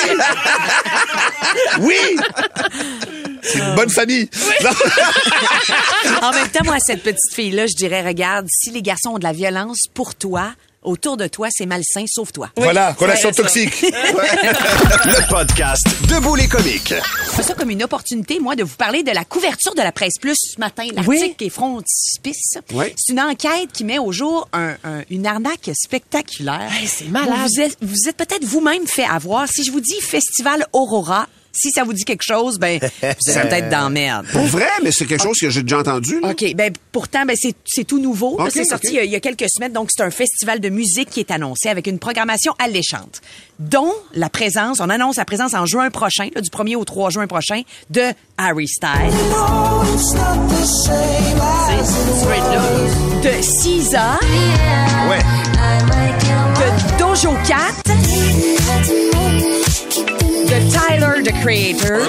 Oui 1.79 1.95
C'est 3.41 3.57
une 3.60 3.75
bonne 3.75 3.89
famille. 3.89 4.29
En 6.21 6.31
même 6.31 6.48
temps, 6.50 6.63
moi, 6.63 6.75
à 6.75 6.79
cette 6.79 7.01
petite 7.03 7.33
fille-là, 7.33 7.65
je 7.67 7.75
dirais, 7.75 8.01
regarde, 8.05 8.45
si 8.50 8.69
les 8.71 8.81
garçons 8.81 9.12
ont 9.12 9.17
de 9.17 9.24
la 9.24 9.33
violence 9.33 9.88
pour 9.93 10.15
toi, 10.15 10.53
autour 10.81 11.17
de 11.17 11.27
toi, 11.27 11.47
c'est 11.51 11.65
malsain, 11.65 12.05
sauf 12.07 12.31
toi. 12.31 12.50
Voilà, 12.57 12.91
relation 12.93 13.29
Ouais, 13.31 13.35
toxique. 13.35 13.81
Le 13.91 15.29
podcast 15.29 15.85
Debout 16.09 16.35
les 16.35 16.47
comiques. 16.47 16.93
Je 17.25 17.29
fais 17.31 17.43
ça 17.43 17.53
comme 17.53 17.69
une 17.69 17.83
opportunité, 17.83 18.39
moi, 18.39 18.55
de 18.55 18.63
vous 18.63 18.75
parler 18.75 19.03
de 19.03 19.11
la 19.11 19.23
couverture 19.25 19.73
de 19.75 19.81
la 19.81 19.91
Presse 19.91 20.17
Plus 20.19 20.35
ce 20.38 20.59
matin, 20.59 20.83
l'article 20.93 21.07
Oui. 21.09 21.35
qui 21.38 21.45
est 21.45 21.50
frontispice. 21.50 22.57
Oui. 22.73 22.85
C'est 22.97 23.13
une 23.13 23.19
enquête 23.21 23.71
qui 23.73 23.83
met 23.83 24.00
au 24.00 24.11
jour 24.11 24.47
un- 24.53 24.75
un- 24.83 25.03
une 25.09 25.25
arnaque 25.25 25.69
spectaculaire. 25.73 26.69
Hey, 26.79 26.88
c'est 26.88 27.05
malade. 27.09 27.38
Vous 27.47 27.61
êtes, 27.61 27.77
vous 27.81 28.09
êtes 28.09 28.17
peut-être 28.17 28.43
vous-même 28.43 28.88
fait 28.88 29.05
avoir. 29.05 29.47
Si 29.47 29.63
je 29.63 29.71
vous 29.71 29.81
dis 29.81 30.00
Festival 30.01 30.65
Aurora, 30.73 31.27
si 31.53 31.70
ça 31.72 31.84
vous 31.84 31.93
dit 31.93 32.05
quelque 32.05 32.24
chose, 32.25 32.58
ben, 32.60 32.79
vous 32.79 33.08
êtes 33.08 33.50
peut-être 33.50 33.70
dans 33.70 33.89
merde. 33.89 34.25
Pour 34.31 34.46
vrai, 34.46 34.67
mais 34.84 34.91
c'est 34.91 35.05
quelque 35.05 35.24
chose 35.24 35.38
que 35.39 35.50
j'ai 35.50 35.63
déjà 35.63 35.79
entendu. 35.79 36.20
là. 36.22 36.29
OK. 36.31 36.53
Ben, 36.55 36.72
pourtant, 36.91 37.25
ben, 37.25 37.36
c'est, 37.38 37.84
tout 37.84 38.00
nouveau. 38.00 38.38
C'est 38.50 38.65
sorti 38.65 38.88
il 38.89 38.93
y 38.93 39.00
a- 39.00 39.03
il 39.03 39.12
y, 39.12 39.15
a 39.15 39.20
quelques 39.20 39.50
semaines. 39.50 39.74
Donc, 39.74 39.89
c'est 39.96 40.03
un 40.03 40.12
festival 40.12 40.60
de 40.60 40.70
musique 40.70 41.10
qui 41.10 41.20
est 41.20 41.31
annoncé 41.31 41.70
avec 41.70 41.88
une 41.88 42.00
programmation 42.00 42.53
alléchante, 42.60 43.22
dont 43.60 43.91
la 44.13 44.29
présence, 44.29 44.79
on 44.79 44.89
annonce 44.89 45.17
la 45.17 45.25
présence 45.25 45.53
en 45.53 45.65
juin 45.65 45.89
prochain, 45.89 46.29
là, 46.34 46.41
du 46.41 46.50
1er 46.50 46.75
au 46.75 46.86
3 46.86 47.10
juin 47.10 47.27
prochain, 47.27 47.62
de 47.89 48.01
Harry 48.38 48.67
Styles, 48.67 48.89
de 53.24 53.29
SZA, 53.41 54.20
Ouais. 55.10 55.20
de 56.55 56.98
Dojo 56.98 57.34
Cat, 57.48 57.91
de 60.51 60.60
Tyler, 60.70 61.24
the 61.24 61.31
Creator. 61.41 62.01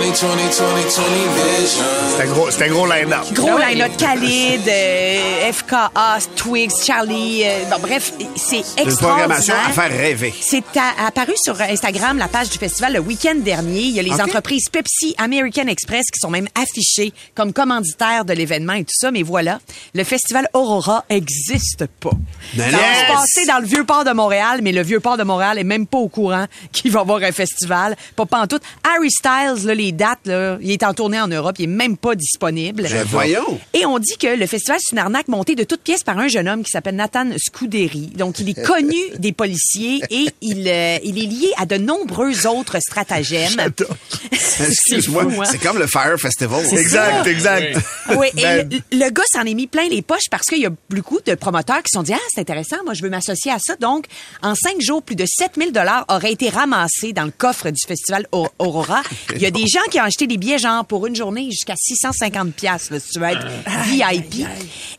C'est 2.16 2.22
un 2.22 2.26
gros, 2.32 2.50
c'est 2.50 2.64
un 2.64 2.68
gros 2.72 2.86
line-up. 2.86 3.24
Gros 3.32 3.56
line-up 3.56 3.92
Khalid, 3.96 4.62
euh, 4.68 5.52
FKA, 5.52 6.18
Twigs, 6.34 6.72
Charlie. 6.84 7.44
euh, 7.44 7.64
bon, 7.70 7.76
bref, 7.80 8.12
c'est 8.34 8.56
Une 8.82 8.96
programmation 8.96 9.54
extraordinaire. 9.54 9.68
à 9.68 9.72
faire 9.72 9.90
rêver. 9.96 10.34
C'est 10.40 10.64
apparu 11.06 11.32
sur 11.36 11.60
Instagram, 11.60 12.18
la 12.18 12.26
page 12.26 12.50
du 12.50 12.58
festival, 12.58 12.94
le 12.94 12.98
week-end 12.98 13.36
dernier. 13.36 13.80
Il 13.82 13.90
y 13.92 14.00
a 14.00 14.02
les 14.02 14.12
OK. 14.12 14.20
entreprises 14.20 14.64
Pepsi, 14.70 15.14
American 15.18 15.68
Express 15.68 16.06
qui 16.12 16.18
sont 16.18 16.30
même 16.30 16.48
affichées 16.60 17.12
comme 17.36 17.52
commanditaires 17.52 18.24
de 18.24 18.32
l'événement 18.32 18.72
et 18.74 18.82
tout 18.84 18.90
ça. 18.98 19.12
Mais 19.12 19.22
voilà, 19.22 19.60
le 19.94 20.02
festival 20.02 20.48
Aurora 20.52 21.04
existe 21.08 21.86
pas. 22.00 22.10
Mais 22.56 22.64
ça 22.64 22.76
va 22.76 22.82
yes! 22.82 22.98
se 23.06 23.12
passer 23.12 23.46
dans 23.46 23.58
le 23.60 23.66
Vieux-Port 23.66 24.04
de 24.04 24.10
Montréal, 24.12 24.60
mais 24.62 24.72
le 24.72 24.82
Vieux-Port 24.82 25.16
de 25.16 25.22
Montréal 25.22 25.58
est 25.60 25.64
même 25.64 25.86
pas 25.86 25.98
au 25.98 26.08
courant 26.08 26.46
qu'il 26.72 26.90
va 26.90 26.98
y 27.00 27.02
avoir 27.02 27.22
un 27.22 27.32
festival. 27.32 27.96
Pas 28.16 28.26
en 28.42 28.46
tout. 28.46 28.58
Harry 28.84 29.10
Styles, 29.10 29.66
là, 29.66 29.74
les 29.74 29.92
dates, 29.92 30.26
là, 30.26 30.58
il 30.60 30.70
est 30.70 30.82
en 30.82 30.94
tournée 30.94 31.20
en 31.20 31.28
Europe, 31.28 31.56
il 31.58 31.64
est 31.64 31.66
même 31.66 31.96
pas 31.96 32.14
disponible. 32.14 32.82
Ben, 32.90 33.04
voyons. 33.08 33.58
Et 33.72 33.86
on 33.86 33.98
dit 33.98 34.16
que 34.18 34.36
le 34.36 34.46
festival, 34.46 34.78
c'est 34.80 34.92
une 34.92 34.98
arnaque 34.98 35.28
montée 35.28 35.54
de 35.54 35.64
toutes 35.64 35.82
pièces 35.82 36.02
par 36.02 36.18
un 36.18 36.28
jeune 36.28 36.48
homme 36.48 36.62
qui 36.62 36.70
s'appelle 36.70 36.96
Nathan 36.96 37.30
Scuderi. 37.36 38.12
Donc, 38.16 38.38
il 38.40 38.48
est 38.50 38.62
connu 38.66 38.96
des 39.18 39.32
policiers 39.32 40.00
et 40.10 40.26
il, 40.40 40.68
euh, 40.68 40.98
il 41.04 41.18
est 41.18 41.26
lié 41.26 41.52
à 41.56 41.66
de 41.66 41.76
nombreux 41.76 42.46
autres 42.46 42.78
stratagèmes. 42.80 43.56
Excuse-moi, 44.32 45.24
hein? 45.24 45.44
c'est 45.50 45.58
comme 45.58 45.78
le 45.78 45.86
Fire 45.86 46.18
Festival. 46.18 46.64
Exact, 46.72 47.26
exact. 47.26 47.78
Oui, 48.16 48.28
et 48.36 48.42
Ben- 48.42 48.68
le, 48.92 48.98
le 48.98 49.10
gars 49.10 49.22
s'en 49.32 49.42
est 49.42 49.54
mis 49.54 49.66
plein 49.66 49.88
les 49.88 50.02
poches 50.02 50.28
parce 50.30 50.46
qu'il 50.46 50.58
y 50.60 50.66
a 50.66 50.70
beaucoup 50.90 51.20
de 51.24 51.34
promoteurs 51.34 51.78
qui 51.82 51.90
se 51.92 51.98
sont 51.98 52.02
dit, 52.02 52.12
ah, 52.14 52.18
c'est 52.34 52.40
intéressant, 52.40 52.76
moi, 52.84 52.94
je 52.94 53.02
veux 53.02 53.10
m'associer 53.10 53.52
à 53.52 53.58
ça. 53.58 53.76
Donc, 53.76 54.06
en 54.42 54.54
cinq 54.54 54.80
jours, 54.80 55.02
plus 55.02 55.16
de 55.16 55.24
7000 55.26 55.72
dollars 55.72 56.04
auraient 56.08 56.32
été 56.32 56.48
ramassés 56.48 57.12
dans 57.12 57.24
le 57.24 57.30
coffre 57.36 57.70
du 57.70 57.80
festival 57.86 58.21
Au- 58.32 58.48
Aurora. 58.58 59.02
Il 59.34 59.40
y 59.42 59.46
a 59.46 59.50
des 59.50 59.66
gens 59.66 59.80
qui 59.90 59.98
ont 60.00 60.04
acheté 60.04 60.26
des 60.26 60.36
billets, 60.36 60.58
genre, 60.58 60.84
pour 60.84 61.06
une 61.06 61.16
journée 61.16 61.50
jusqu'à 61.50 61.74
650 61.76 62.52
piastres, 62.54 62.92
là, 62.92 63.00
si 63.00 63.08
tu 63.10 63.18
veux 63.18 63.26
être 63.26 63.46
VIP. 63.86 64.46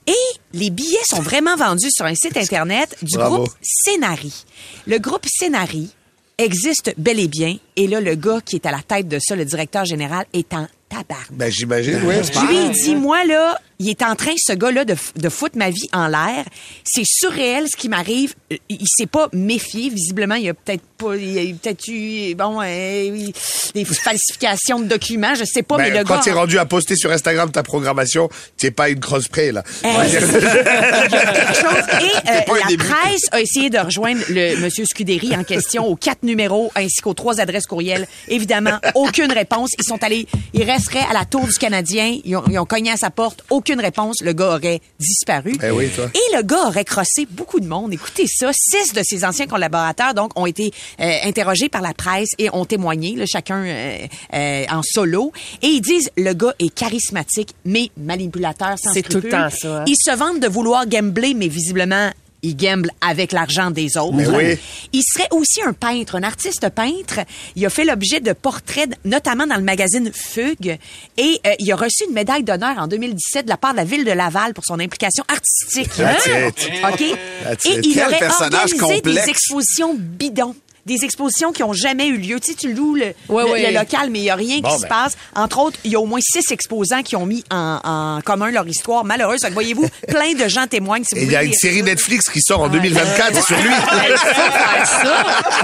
Et 0.07 0.13
les 0.53 0.69
billets 0.69 0.97
sont 1.05 1.21
vraiment 1.21 1.55
vendus 1.55 1.89
sur 1.91 2.05
un 2.05 2.15
site 2.15 2.35
Internet 2.37 2.95
du 3.01 3.17
Bravo. 3.17 3.37
groupe 3.37 3.53
Scénari. 3.61 4.45
Le 4.87 4.97
groupe 4.99 5.25
Scénari 5.27 5.89
existe 6.37 6.93
bel 6.97 7.19
et 7.19 7.27
bien. 7.27 7.57
Et 7.75 7.87
là, 7.87 8.01
le 8.01 8.15
gars 8.15 8.39
qui 8.43 8.55
est 8.55 8.65
à 8.65 8.71
la 8.71 8.81
tête 8.81 9.07
de 9.07 9.19
ça, 9.19 9.35
le 9.35 9.45
directeur 9.45 9.85
général, 9.85 10.25
est 10.33 10.53
en 10.53 10.67
tabarnak. 11.03 11.27
Ben, 11.31 11.51
j'imagine, 11.51 11.99
oui. 12.05 12.15
Je 12.23 12.39
lui 12.47 12.57
ai 12.57 12.69
dit, 12.69 12.95
moi, 12.95 13.23
là, 13.25 13.59
il 13.79 13.89
est 13.89 14.01
en 14.01 14.15
train, 14.15 14.31
ce 14.37 14.53
gars-là, 14.53 14.85
de, 14.85 14.95
de 15.17 15.29
foutre 15.29 15.57
ma 15.57 15.69
vie 15.69 15.89
en 15.93 16.07
l'air. 16.07 16.45
C'est 16.83 17.03
surréel 17.05 17.65
ce 17.69 17.75
qui 17.75 17.89
m'arrive. 17.89 18.33
Euh, 18.51 18.57
Il 18.69 18.85
s'est 18.87 19.07
pas 19.07 19.27
méfié. 19.33 19.89
Visiblement, 19.89 20.35
il 20.35 20.47
a 20.49 20.53
peut-être 20.53 20.83
pas, 20.97 21.15
il 21.15 21.37
a 21.51 21.53
peut-être 21.61 21.87
eu, 21.87 22.33
bon, 22.35 22.59
euh, 22.61 23.27
des 23.73 23.85
falsifications 23.85 24.79
de 24.79 24.85
documents. 24.85 25.35
Je 25.35 25.43
sais 25.43 25.63
pas, 25.63 25.77
mais 25.77 25.91
Ben, 25.91 25.99
le 25.99 26.03
quand 26.05 26.15
gars. 26.15 26.21
t'es 26.23 26.31
rendu 26.31 26.57
à 26.59 26.65
poster 26.65 26.95
sur 26.95 27.11
Instagram 27.11 27.51
ta 27.51 27.63
programmation, 27.63 28.29
t'es 28.57 28.71
pas 28.71 28.89
une 28.89 28.99
grosse 28.99 29.27
près, 29.27 29.51
là. 29.51 29.63
Quelque 29.81 31.55
chose. 31.55 31.83
Et 32.01 32.29
euh, 32.31 32.41
pas 32.45 32.53
un 32.55 32.59
la 32.59 32.65
début. 32.67 32.85
presse 32.85 33.23
a 33.31 33.41
essayé 33.41 33.69
de 33.69 33.79
rejoindre 33.79 34.21
le 34.29 34.57
monsieur 34.57 34.85
Scuderi 34.85 35.35
en 35.35 35.43
question 35.43 35.85
aux 35.85 35.95
quatre 35.95 36.23
numéros 36.23 36.71
ainsi 36.75 37.01
qu'aux 37.01 37.13
trois 37.13 37.39
adresses 37.39 37.65
courriels. 37.65 38.07
Évidemment, 38.27 38.79
aucune 38.95 39.31
réponse. 39.31 39.71
Ils 39.77 39.83
sont 39.83 40.01
allés, 40.03 40.27
ils 40.53 40.63
à 40.99 41.13
la 41.13 41.25
tour 41.25 41.45
du 41.45 41.53
Canadien. 41.57 42.17
Ils 42.23 42.35
ont, 42.35 42.43
ils 42.49 42.59
ont 42.59 42.65
cogné 42.65 42.91
à 42.91 42.97
sa 42.97 43.09
porte. 43.09 43.43
Aucune 43.49 43.79
réponse. 43.79 44.21
Le 44.21 44.33
gars 44.33 44.55
aurait 44.55 44.81
disparu. 44.99 45.53
Eh 45.63 45.71
oui, 45.71 45.89
toi. 45.89 46.05
Et 46.13 46.35
le 46.35 46.43
gars 46.43 46.67
aurait 46.67 46.85
crossé 46.85 47.27
beaucoup 47.29 47.59
de 47.59 47.67
monde. 47.67 47.93
Écoutez 47.93 48.25
ça. 48.27 48.51
Six 48.53 48.93
de 48.93 49.01
ses 49.03 49.25
anciens 49.25 49.47
collaborateurs, 49.47 50.13
donc, 50.13 50.37
ont 50.39 50.45
été 50.45 50.71
euh, 50.99 51.17
interrogés 51.23 51.69
par 51.69 51.81
la 51.81 51.93
presse 51.93 52.29
et 52.37 52.49
ont 52.53 52.65
témoigné, 52.65 53.15
là, 53.15 53.25
chacun 53.25 53.63
euh, 53.65 53.97
euh, 54.33 54.65
en 54.71 54.81
solo. 54.83 55.31
Et 55.61 55.67
ils 55.67 55.81
disent, 55.81 56.09
le 56.17 56.33
gars 56.33 56.53
est 56.59 56.73
charismatique, 56.73 57.53
mais 57.65 57.89
manipulateur 57.97 58.77
sans 58.77 58.93
C'est 58.93 59.01
tout 59.01 59.13
le 59.15 59.19
scrupules. 59.19 59.31
temps 59.31 59.49
ça, 59.49 59.81
hein. 59.81 59.85
Ils 59.87 59.95
se 59.95 60.15
vantent 60.15 60.39
de 60.39 60.47
vouloir 60.47 60.85
gambler, 60.87 61.33
mais 61.33 61.47
visiblement, 61.47 62.09
ils 62.43 62.55
gamblent 62.55 62.91
avec 63.01 63.31
l'argent 63.31 63.71
des 63.71 63.97
autres. 63.97 64.13
Oui. 64.13 64.57
Il 64.91 65.01
serait 65.01 65.27
aussi 65.31 65.61
un 65.63 65.73
peintre, 65.73 66.15
un 66.15 66.23
artiste 66.23 66.69
peintre. 66.69 67.21
Il 67.55 67.65
a 67.65 67.69
fait 67.69 67.85
l'objet 67.85 68.19
de 68.19 68.33
portraits, 68.33 68.89
notamment 69.05 69.47
dans 69.47 69.55
le 69.55 69.63
magazine 69.63 70.11
Fugue. 70.13 70.77
Et 71.17 71.39
euh, 71.47 71.53
il 71.59 71.71
a 71.71 71.75
reçu 71.75 72.03
une 72.07 72.13
médaille 72.13 72.43
d'honneur 72.43 72.77
en 72.77 72.87
2017 72.87 73.45
de 73.45 73.49
la 73.49 73.57
part 73.57 73.71
de 73.71 73.77
la 73.77 73.85
ville 73.85 74.03
de 74.05 74.11
Laval 74.11 74.53
pour 74.53 74.65
son 74.65 74.79
implication 74.79 75.23
artistique. 75.27 75.89
That's 75.95 76.25
it. 76.25 76.69
OK? 76.83 77.17
That's 77.43 77.65
Et 77.65 77.79
il 77.83 77.93
Quel 77.95 78.05
aurait 78.07 78.27
organisé 78.27 78.77
complexe. 78.77 79.23
des 79.25 79.29
expositions 79.29 79.95
bidons. 79.97 80.55
Des 80.85 81.05
expositions 81.05 81.53
qui 81.53 81.63
ont 81.63 81.71
jamais 81.71 82.07
eu 82.07 82.17
lieu. 82.17 82.39
Tu 82.41 82.51
sais, 82.51 82.57
tu 82.57 82.73
loues 82.73 82.95
le, 82.95 83.13
Ouais, 83.29 83.43
le- 83.45 83.51
ouais. 83.51 83.71
le 83.71 83.77
local, 83.79 84.09
mais 84.09 84.19
il 84.19 84.25
y 84.25 84.29
a 84.29 84.35
rien 84.35 84.59
Bon, 84.59 84.69
qui 84.69 84.75
se 84.77 84.81
ben. 84.81 84.89
passe. 84.89 85.15
Entre 85.33 85.59
autres, 85.59 85.79
il 85.85 85.91
y 85.91 85.95
a 85.95 85.99
au 86.01 86.05
moins 86.05 86.19
six 86.21 86.51
exposants 86.51 87.03
qui 87.03 87.15
ont 87.15 87.25
mis 87.25 87.43
en, 87.49 87.79
en 87.83 88.21
commun 88.21 88.51
leur 88.51 88.67
histoire 88.67 89.05
malheureuse. 89.05 89.39
Voyez-vous, 89.53 89.87
plein 90.09 90.33
de 90.33 90.47
gens 90.49 90.67
témoignent. 90.67 91.05
Si 91.05 91.15
vous 91.15 91.21
Et 91.21 91.23
il 91.23 91.31
y 91.31 91.35
a 91.35 91.39
voulez 91.39 91.51
une 91.51 91.57
série 91.57 91.79
ça. 91.79 91.85
Netflix 91.85 92.29
qui 92.29 92.41
sort 92.41 92.61
en 92.61 92.67
2024 92.69 93.45
sur 93.45 93.57
lui. 93.61 93.69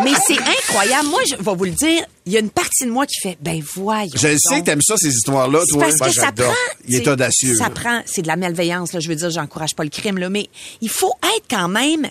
Mais 0.03 0.13
c'est 0.25 0.37
incroyable. 0.39 1.07
Moi, 1.09 1.21
je 1.29 1.35
vais 1.35 1.55
vous 1.55 1.65
le 1.65 1.71
dire, 1.71 2.03
il 2.25 2.33
y 2.33 2.37
a 2.37 2.39
une 2.39 2.49
partie 2.49 2.85
de 2.85 2.91
moi 2.91 3.05
qui 3.05 3.19
fait, 3.21 3.37
ben 3.41 3.61
voyons. 3.75 4.09
Je 4.15 4.37
sais 4.37 4.59
que 4.61 4.65
t'aimes 4.65 4.81
ça, 4.81 4.95
ces 4.97 5.09
histoires-là, 5.09 5.59
C'est 5.65 5.73
toi. 5.73 5.81
parce 5.83 5.97
Moi, 5.99 6.07
que 6.07 6.13
ça 6.13 6.21
j'adore. 6.25 6.53
prend. 6.53 6.73
Il 6.87 6.95
est 6.95 7.07
audacieux, 7.07 7.55
Ça 7.55 7.65
là. 7.65 7.69
prend, 7.71 8.01
c'est 8.05 8.21
de 8.21 8.27
la 8.27 8.35
malveillance, 8.35 8.93
là. 8.93 8.99
Je 8.99 9.07
veux 9.09 9.15
dire, 9.15 9.29
j'encourage 9.29 9.75
pas 9.75 9.83
le 9.83 9.89
crime, 9.89 10.17
là, 10.17 10.29
mais 10.29 10.47
il 10.81 10.89
faut 10.89 11.13
être 11.35 11.45
quand 11.49 11.67
même 11.67 12.07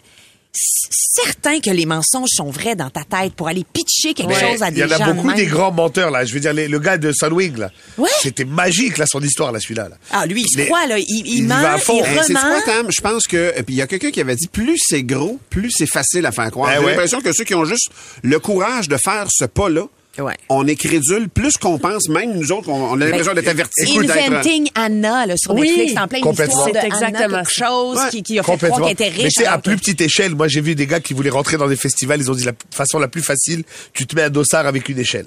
certain 0.53 1.61
que 1.61 1.71
les 1.71 1.87
mensonges 1.87 2.31
sont 2.33 2.51
vrais 2.51 2.75
dans 2.77 2.91
ta 2.91 3.05
tête 3.05 3.35
pour 3.35 3.49
aller 3.49 3.65
pitcher 3.73 4.15
quelque 4.15 4.35
chose 4.35 4.63
à 4.63 4.69
Il 4.69 4.75
des 4.75 4.81
y 4.81 4.85
en 4.85 4.91
a 4.91 4.99
gens. 4.99 5.15
beaucoup 5.15 5.31
de 5.31 5.37
des 5.37 5.47
grands 5.47 5.73
menteurs, 5.73 6.11
là. 6.11 6.25
Je 6.25 6.33
veux 6.35 6.41
dire, 6.41 6.53
les- 6.53 6.69
le 6.69 6.79
gars 6.79 6.97
de 6.99 7.13
Sunwing, 7.13 7.57
là. 7.59 7.71
Ouais. 7.97 8.09
C'était 8.23 8.45
magique, 8.45 8.99
là, 8.99 9.07
son 9.07 9.21
histoire, 9.21 9.53
là, 9.53 9.61
celui-là. 9.61 9.89
Là. 9.89 9.97
Ah, 10.11 10.27
lui, 10.27 10.43
il 10.43 10.49
se 10.49 10.59
Mais- 10.59 10.67
croit, 10.67 10.87
là. 10.87 10.99
Il, 10.99 11.05
il 11.09 11.39
il 11.39 11.45
ment, 11.47 11.61
va 11.61 11.75
à 11.75 11.79
fond. 11.79 12.03
il 12.05 12.19
Eh, 12.19 12.23
c'est 12.27 12.33
quoi, 12.35 12.63
Tam? 12.63 12.87
Je 12.91 13.01
pense 13.01 13.27
que. 13.27 13.53
Puis 13.63 13.75
il 13.75 13.77
y 13.77 13.83
a 13.83 13.87
quelqu'un 13.87 14.11
qui 14.11 14.21
avait 14.21 14.37
dit 14.37 14.49
plus 14.49 14.79
c'est 14.79 15.03
gros, 15.03 15.39
plus 15.51 15.71
c'est 15.71 15.87
facile 15.87 16.25
à 16.27 16.33
faire 16.33 16.51
croire. 16.51 16.71
Ben 16.71 16.79
J'ai 16.79 16.85
ouais. 16.85 16.91
l'impression 16.93 17.21
que 17.21 17.33
ceux 17.33 17.45
qui 17.45 17.55
ont 17.55 17.65
juste 17.65 17.91
le 18.23 18.39
courage 18.39 18.89
de 18.89 18.97
faire 18.97 19.27
ce 19.31 19.45
pas-là, 19.45 19.87
Ouais. 20.19 20.35
on 20.49 20.67
est 20.67 20.75
crédule 20.77 21.29
plus 21.29 21.57
qu'on 21.57 21.79
pense, 21.79 22.09
même 22.09 22.33
nous 22.35 22.51
autres, 22.53 22.69
on, 22.69 22.91
on 22.93 23.01
a 23.01 23.05
l'impression 23.05 23.35
d'être 23.35 23.49
avertis. 23.49 23.99
d'être- 23.99 24.17
Inventing 24.29 24.69
Anna, 24.75 25.27
là, 25.27 25.35
sur 25.37 25.55
Oui. 25.55 25.69
Netflix, 25.69 25.93
en 26.01 26.09
plein 26.09 26.21
Complètement. 26.21 26.55
histoire 26.55 26.69
de 26.75 26.79
C'est 26.81 26.87
exactement 26.87 27.27
Anna, 27.29 27.39
quelque 27.45 27.53
chose 27.55 27.97
Ouais. 27.99 28.11
qui, 28.11 28.23
qui 28.23 28.39
a 28.39 28.43
fait 28.43 28.57
croire 28.59 28.81
qu'elle 28.83 28.91
était 28.93 29.09
riche. 29.09 29.23
Mais 29.23 29.29
tu 29.31 29.43
sais, 29.43 29.47
à 29.47 29.59
plus 29.59 29.77
petite 29.77 30.01
échelle, 30.01 30.35
moi, 30.35 30.49
j'ai 30.49 30.61
vu 30.61 30.75
des 30.75 30.87
gars 30.87 31.01
qui 31.01 31.15
voulaient 31.15 31.31
rentrer 31.31 31.57
dans 31.57 31.69
des 31.69 31.77
festivals. 31.77 32.21
Ils 32.21 32.31
ont 32.31 32.35
dit 32.35 32.45
la 32.45 32.53
façon 32.75 32.99
la 32.99 33.09
plus 33.09 33.23
facile, 33.23 33.63
tu 33.93 34.07
te 34.07 34.17
mets 34.17 34.23
un 34.23 34.31
dossard 34.31 34.67
avec 34.67 34.89
une 34.89 34.99
échelle. 34.99 35.27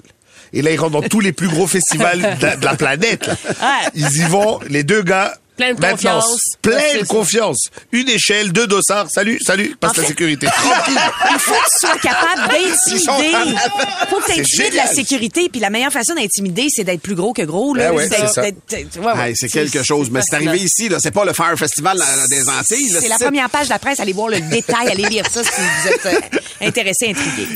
Et 0.52 0.60
là, 0.60 0.70
ils 0.70 0.76
rentrent 0.78 1.00
dans 1.00 1.08
tous 1.08 1.20
les 1.20 1.32
plus 1.32 1.48
gros 1.48 1.66
festivals 1.66 2.20
de 2.40 2.42
la, 2.46 2.56
de 2.56 2.64
la 2.64 2.74
planète. 2.76 3.26
là. 3.26 3.34
Ouais. 3.48 3.90
Ils 3.94 4.18
y 4.18 4.24
vont, 4.28 4.60
les 4.68 4.84
deux 4.84 5.02
gars. 5.02 5.34
Plein 5.62 5.74
de 5.74 5.80
maintenant, 5.80 5.90
confiance. 6.20 6.40
Plein 6.60 6.78
C'est 6.80 6.94
de 6.94 7.06
ça. 7.06 7.14
confiance. 7.14 7.68
Une 7.92 8.08
échelle, 8.08 8.52
deux 8.52 8.66
dossards. 8.66 9.08
Salut, 9.10 9.38
salut, 9.44 9.76
passe 9.78 9.96
En 9.96 10.02
la 10.02 10.08
sécurité. 10.08 10.46
Tranquille. 10.56 10.98
Il 11.32 11.38
faut 11.38 11.52
que 11.52 11.56
tu 11.56 11.86
sois 11.86 11.98
capable 11.98 12.48
d'intimider. 12.52 13.56
faut 14.10 14.16
que 14.18 14.32
tu 14.32 14.40
intimides 14.40 14.74
la 14.74 14.86
sécurité. 14.88 15.48
Puis 15.50 15.60
la 15.60 15.70
meilleure 15.70 15.92
façon 15.92 16.14
d'intimider, 16.14 16.66
c'est 16.68 16.82
d'être 16.84 17.00
plus 17.00 17.14
gros 17.14 17.32
que 17.32 17.42
gros. 17.42 17.74
Là. 17.74 17.90
Ben 17.90 17.96
ouais, 17.96 19.34
c'est 19.36 19.48
quelque 19.48 19.82
chose. 19.84 20.10
Mais 20.10 20.20
c'est 20.24 20.34
arrivé 20.34 20.58
ici, 20.58 20.88
là. 20.88 20.98
C'est 21.00 21.10
pas 21.12 21.24
le 21.24 21.32
Fire 21.32 21.56
Festival 21.56 22.02
des 22.28 22.48
Antilles. 22.48 22.96
C'est 23.00 23.08
la 23.08 23.18
première 23.18 23.48
page 23.48 23.66
de 23.66 23.72
la 23.72 23.78
presse. 23.78 24.00
Allez 24.00 24.12
voir 24.12 24.28
le 24.28 24.40
détail. 24.40 24.88
Allez 24.88 25.04
lire 25.04 25.26
ça 25.30 25.42
si 25.44 25.50
vous 25.60 25.88
êtes 25.88 26.06
euh, 26.06 26.66
intéressé, 26.66 27.10
intrigué. 27.10 27.46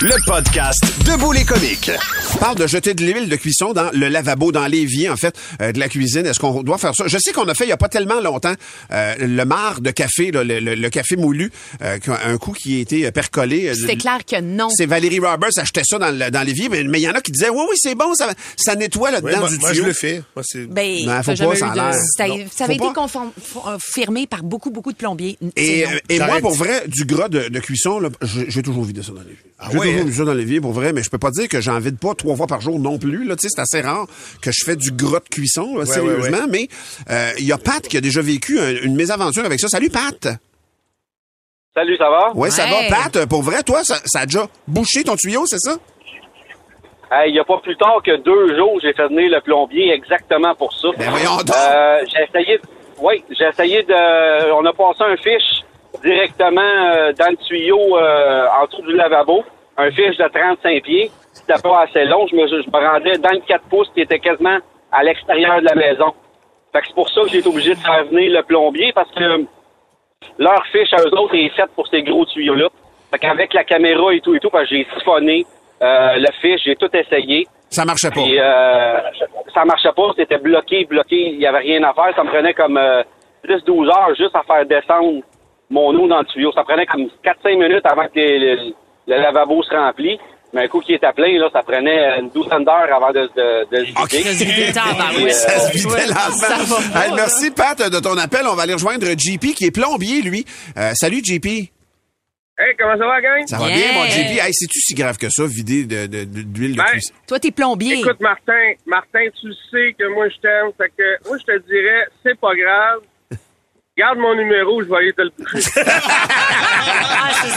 Le 0.00 0.14
podcast 0.26 0.80
Debout 1.04 1.32
les 1.32 1.44
comiques. 1.44 1.90
On 2.34 2.38
parle 2.38 2.56
de 2.56 2.66
jeter 2.68 2.94
de 2.94 3.02
l'huile 3.04 3.28
de 3.28 3.36
cuisson 3.36 3.72
dans 3.72 3.90
le 3.92 4.08
lavabo, 4.08 4.52
dans 4.52 4.66
l'évier, 4.66 5.10
en 5.10 5.16
fait, 5.16 5.34
euh, 5.60 5.72
de 5.72 5.80
la 5.80 5.88
cuisine. 5.88 6.24
Est-ce 6.26 6.38
qu'on 6.38 6.62
doit 6.62 6.78
faire 6.78 6.94
ça? 6.94 7.04
Je 7.06 7.18
sais 7.18 7.32
qu'on 7.32 7.47
a 7.48 7.54
fait 7.54 7.64
il 7.64 7.68
y 7.70 7.72
a 7.72 7.76
pas 7.76 7.88
tellement 7.88 8.20
longtemps 8.20 8.54
euh, 8.92 9.14
le 9.18 9.44
marc 9.44 9.80
de 9.82 9.90
café, 9.90 10.30
là, 10.30 10.44
le, 10.44 10.60
le- 10.60 10.74
le 10.74 10.90
café 10.90 11.16
moulu, 11.16 11.50
euh, 11.82 11.98
un 12.24 12.38
coup 12.38 12.52
qui 12.52 12.76
a 12.78 12.80
été 12.80 13.06
euh, 13.06 13.10
percolé. 13.10 13.72
C'est 13.74 13.96
clair 13.96 14.18
que 14.24 14.40
non. 14.40 14.68
C'est 14.70 14.86
Valérie 14.86 15.18
Roberts 15.20 15.50
achetait 15.58 15.82
ça 15.84 15.98
dans 15.98 16.10
le- 16.10 16.30
dans 16.30 16.42
l'évier, 16.42 16.68
mais 16.68 16.82
il 16.82 16.98
y 17.00 17.08
en 17.08 17.12
a 17.12 17.20
qui 17.20 17.32
disaient, 17.32 17.50
oui, 17.50 17.62
oui, 17.68 17.76
c'est 17.76 17.94
bon, 17.94 18.14
ça, 18.14 18.32
ça 18.56 18.74
nettoie 18.74 19.08
Ouais, 19.08 19.12
là-dedans 19.12 19.38
moi, 19.40 19.48
du 19.48 19.58
moi, 19.58 19.70
tuyau. 19.70 19.82
je 19.82 19.88
le 19.88 19.92
fais. 19.94 20.22
Moi. 20.36 20.44
Ben, 20.70 21.06
Non, 21.06 21.22
faut 21.22 21.34
pas, 21.34 21.56
ça 21.56 21.70
a 21.72 21.90
de- 21.92 21.96
ça, 22.16 22.24
avait 22.64 22.76
faut 22.76 22.84
été 22.84 22.92
confirmé 22.94 24.26
par 24.26 24.42
beaucoup, 24.42 24.70
beaucoup 24.70 24.92
de 24.92 24.96
plombiers. 24.96 25.38
Et, 25.56 25.84
moi, 26.18 26.40
pour 26.40 26.54
vrai, 26.54 26.82
du 26.88 27.04
gras 27.04 27.28
de, 27.28 27.48
de 27.48 27.58
cuisson, 27.60 28.00
là, 28.00 28.08
j'ai 28.22 28.62
toujours 28.62 28.84
vidé 28.84 29.02
ça 29.02 29.12
dans 29.12 29.20
l'évier. 29.20 29.36
Ah 29.60 29.68
j'ai 29.72 29.78
ouais, 29.78 29.86
toujours 29.86 30.02
hein? 30.02 30.04
mis 30.04 30.14
ça 30.14 30.24
dans 30.24 30.34
l'évier, 30.34 30.60
pour 30.60 30.72
vrai, 30.72 30.92
mais 30.92 31.02
je 31.02 31.10
peux 31.10 31.18
pas 31.18 31.30
dire 31.32 31.48
que 31.48 31.60
j'en 31.60 31.78
vide 31.80 31.98
pas 31.98 32.14
trois 32.14 32.36
fois 32.36 32.46
par 32.46 32.60
jour 32.60 32.78
non 32.78 32.98
plus. 32.98 33.24
Là, 33.26 33.34
c'est 33.38 33.58
assez 33.58 33.80
rare 33.80 34.06
que 34.40 34.50
je 34.52 34.64
fais 34.64 34.76
du 34.76 34.92
gras 34.92 35.18
de 35.18 35.28
cuisson, 35.28 35.74
là, 35.74 35.80
Ouais, 35.80 35.86
sérieusement. 35.86 36.38
ouais, 36.38 36.46
Mais 36.48 36.68
euh, 37.10 37.27
il 37.38 37.46
y 37.46 37.52
a 37.52 37.58
Pat 37.58 37.82
qui 37.86 37.96
a 37.96 38.00
déjà 38.00 38.20
vécu 38.22 38.58
un- 38.58 38.82
une 38.82 38.94
mésaventure 38.96 39.44
avec 39.44 39.60
ça. 39.60 39.68
Salut, 39.68 39.90
Pat! 39.90 40.28
Salut, 41.74 41.96
ça 41.96 42.10
va? 42.10 42.32
Ouais, 42.34 42.50
ça 42.50 42.64
Ouais. 42.64 42.88
va, 42.88 42.96
Pat. 42.96 43.16
euh, 43.16 43.26
Pour 43.26 43.42
vrai, 43.42 43.62
toi, 43.62 43.84
ça, 43.84 43.96
ça 44.04 44.20
a 44.20 44.26
déjà 44.26 44.46
bouché 44.66 45.04
ton 45.04 45.14
tuyau, 45.16 45.46
c'est 45.46 45.58
ça? 45.58 45.76
Hey, 47.10 47.30
Il 47.30 47.32
n'y 47.34 47.38
a 47.38 47.44
pas 47.44 47.58
plus 47.58 47.76
tard 47.76 48.00
que 48.04 48.16
deux 48.16 48.56
jours, 48.56 48.78
j'ai 48.82 48.92
fait 48.92 49.06
venir 49.08 49.30
le 49.30 49.40
plombier 49.40 49.92
exactement 49.92 50.54
pour 50.54 50.72
ça. 50.74 50.88
Ben 50.98 51.10
voyons 51.10 51.36
donc! 51.38 51.56
Euh, 51.56 52.00
j'ai 52.12 52.22
essayé, 52.24 52.60
oui, 53.00 53.24
j'ai 53.30 53.46
essayé 53.46 53.82
de, 53.82 54.52
on 54.52 54.64
a 54.66 54.72
passé 54.72 55.04
un 55.04 55.16
fiche 55.16 55.62
directement 56.02 56.60
euh, 56.60 57.12
dans 57.14 57.30
le 57.30 57.36
tuyau 57.36 57.96
euh, 57.96 58.46
en 58.60 58.66
dessous 58.66 58.82
du 58.82 58.94
lavabo, 58.94 59.42
un 59.78 59.90
fiche 59.90 60.16
de 60.18 60.28
35 60.28 60.82
pieds. 60.82 61.10
C'était 61.32 61.60
pas 61.62 61.84
assez 61.84 62.04
long, 62.04 62.26
je 62.26 62.36
me, 62.36 62.46
je 62.46 62.68
me 62.68 62.86
rendais 62.92 63.16
dans 63.18 63.30
le 63.30 63.40
4 63.46 63.62
pouces 63.70 63.88
qui 63.94 64.02
était 64.02 64.18
quasiment 64.18 64.58
à 64.92 65.02
l'extérieur 65.02 65.60
de 65.60 65.64
la 65.66 65.74
maison. 65.76 66.12
Fait 66.72 66.80
que 66.80 66.86
c'est 66.88 66.94
pour 66.94 67.08
ça 67.10 67.22
que 67.22 67.28
j'ai 67.28 67.38
été 67.38 67.48
obligé 67.48 67.74
de 67.74 67.80
faire 67.80 68.04
venir 68.04 68.32
le 68.32 68.42
plombier 68.42 68.92
parce 68.92 69.10
que 69.12 69.44
leur 70.38 70.66
fiche 70.66 70.92
à 70.92 71.02
eux 71.02 71.18
autres 71.18 71.34
est 71.34 71.48
faite 71.50 71.70
pour 71.74 71.86
ces 71.88 72.02
gros 72.02 72.24
tuyaux-là. 72.26 72.68
Fait 73.10 73.18
qu'avec 73.18 73.54
la 73.54 73.64
caméra 73.64 74.12
et 74.12 74.20
tout 74.20 74.34
et 74.34 74.40
tout, 74.40 74.50
parce 74.50 74.68
que 74.68 74.76
j'ai 74.76 74.86
siphonné 74.96 75.46
euh, 75.82 76.16
le 76.16 76.28
fiche, 76.40 76.62
j'ai 76.64 76.76
tout 76.76 76.94
essayé. 76.94 77.46
Ça 77.70 77.84
marchait 77.84 78.10
pas. 78.10 78.22
Puis 78.22 78.38
euh, 78.38 78.98
ça 79.54 79.64
marchait 79.64 79.92
pas, 79.94 80.10
c'était 80.16 80.38
bloqué, 80.38 80.84
bloqué, 80.84 81.16
il 81.16 81.40
y 81.40 81.46
avait 81.46 81.58
rien 81.58 81.82
à 81.84 81.94
faire. 81.94 82.14
Ça 82.16 82.24
me 82.24 82.30
prenait 82.30 82.54
comme 82.54 82.76
euh, 82.76 83.02
10-12 83.46 83.88
heures 83.88 84.14
juste 84.14 84.34
à 84.34 84.42
faire 84.42 84.66
descendre 84.66 85.22
mon 85.70 85.94
eau 85.94 86.08
dans 86.08 86.20
le 86.20 86.24
tuyau. 86.26 86.52
Ça 86.52 86.64
prenait 86.64 86.86
comme 86.86 87.08
4-5 87.24 87.58
minutes 87.58 87.86
avant 87.86 88.08
que 88.08 88.18
le 88.20 88.74
lavabo 89.06 89.62
se 89.62 89.74
remplisse. 89.74 90.20
Mais 90.54 90.64
un 90.64 90.68
coup 90.68 90.80
qui 90.80 90.94
est 90.94 91.04
appelé, 91.04 91.36
là, 91.38 91.48
ça 91.52 91.62
prenait 91.62 92.18
une 92.20 92.30
douzaine 92.30 92.64
d'heures 92.64 92.90
avant 92.90 93.10
de, 93.12 93.20
de, 93.36 93.70
de 93.70 93.84
se 93.84 93.90
vider. 93.90 94.72
Euh, 95.26 95.30
Ça 95.30 95.58
se 95.60 95.72
vidait 95.72 95.88
Ouais, 95.90 96.06
lentement. 96.06 96.30
ça 96.30 96.56
va 96.56 96.76
pas, 97.00 97.06
Hey, 97.06 97.12
merci, 97.14 97.50
Pat, 97.50 97.90
de 97.90 98.00
ton 98.00 98.16
appel. 98.16 98.46
On 98.50 98.54
va 98.54 98.62
aller 98.62 98.72
rejoindre 98.72 99.06
JP, 99.08 99.54
qui 99.54 99.66
est 99.66 99.70
plombier, 99.70 100.22
lui. 100.22 100.46
Euh, 100.78 100.92
salut, 100.94 101.20
JP. 101.22 101.46
Hey, 102.60 102.74
comment 102.76 102.96
ça 102.98 103.06
va, 103.06 103.20
gang? 103.20 103.46
Ça 103.46 103.58
va 103.58 103.68
Yeah. 103.68 103.76
bien, 103.76 103.92
mon 103.92 104.04
JP? 104.06 104.40
Hey, 104.40 104.52
c'est-tu 104.52 104.80
si 104.80 104.94
grave 104.94 105.16
que 105.18 105.28
ça, 105.30 105.44
vider 105.46 105.84
de, 105.84 106.06
de- 106.06 106.24
de- 106.24 106.42
d'huile 106.42 106.72
de 106.72 106.78
Ben, 106.78 106.84
cuisson? 106.86 107.12
Toi, 107.28 107.38
t'es 107.38 107.50
plombier. 107.52 108.00
Écoute, 108.00 108.18
Martin, 108.20 108.72
Martin, 108.86 109.26
tu 109.40 109.52
sais 109.70 109.94
que 109.98 110.12
moi, 110.12 110.28
je 110.28 110.40
t'aime. 110.40 110.70
Fait 110.76 110.88
que, 110.96 111.28
moi, 111.28 111.36
je 111.38 111.44
te 111.44 111.58
dirais, 111.68 112.06
c'est 112.24 112.40
pas 112.40 112.54
grave. 112.56 113.00
Garde 113.98 114.18
mon 114.18 114.34
numéro, 114.36 114.80
je 114.82 114.88
vais 114.88 114.96
aller 114.96 115.12
te 115.12 115.22
le 115.22 115.30
toucher. 115.30 115.70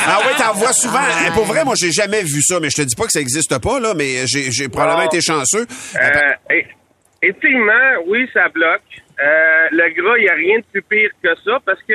Ah 0.08 0.19
oui, 0.25 0.34
t'en 0.38 0.54
vois 0.54 0.73
souvent. 0.73 0.99
Hein, 0.99 1.32
Pour 1.34 1.45
vrai, 1.45 1.63
moi, 1.63 1.73
j'ai 1.77 1.91
jamais 1.91 2.21
vu 2.23 2.41
ça, 2.41 2.60
mais 2.60 2.69
je 2.69 2.75
te 2.77 2.82
dis 2.82 2.95
pas 2.95 3.06
que 3.06 3.12
ça 3.12 3.19
existe 3.19 3.58
pas, 3.62 3.80
là, 3.80 3.93
mais 3.95 4.25
j'ai, 4.27 4.51
j'ai 4.51 4.67
probablement 4.69 5.04
été 5.04 5.21
chanceux. 5.21 5.65
Euh, 5.95 6.54
et- 6.54 6.65
effectivement, 7.21 8.04
oui, 8.08 8.27
ça 8.34 8.49
bloque. 8.49 8.82
Euh, 9.23 9.67
le 9.71 9.89
gras, 10.01 10.17
il 10.17 10.23
n'y 10.23 10.30
a 10.30 10.34
rien 10.34 10.60
de 10.60 10.65
plus 10.71 10.82
pire 10.84 11.10
que 11.23 11.30
ça 11.45 11.60
parce 11.65 11.80
que 11.84 11.93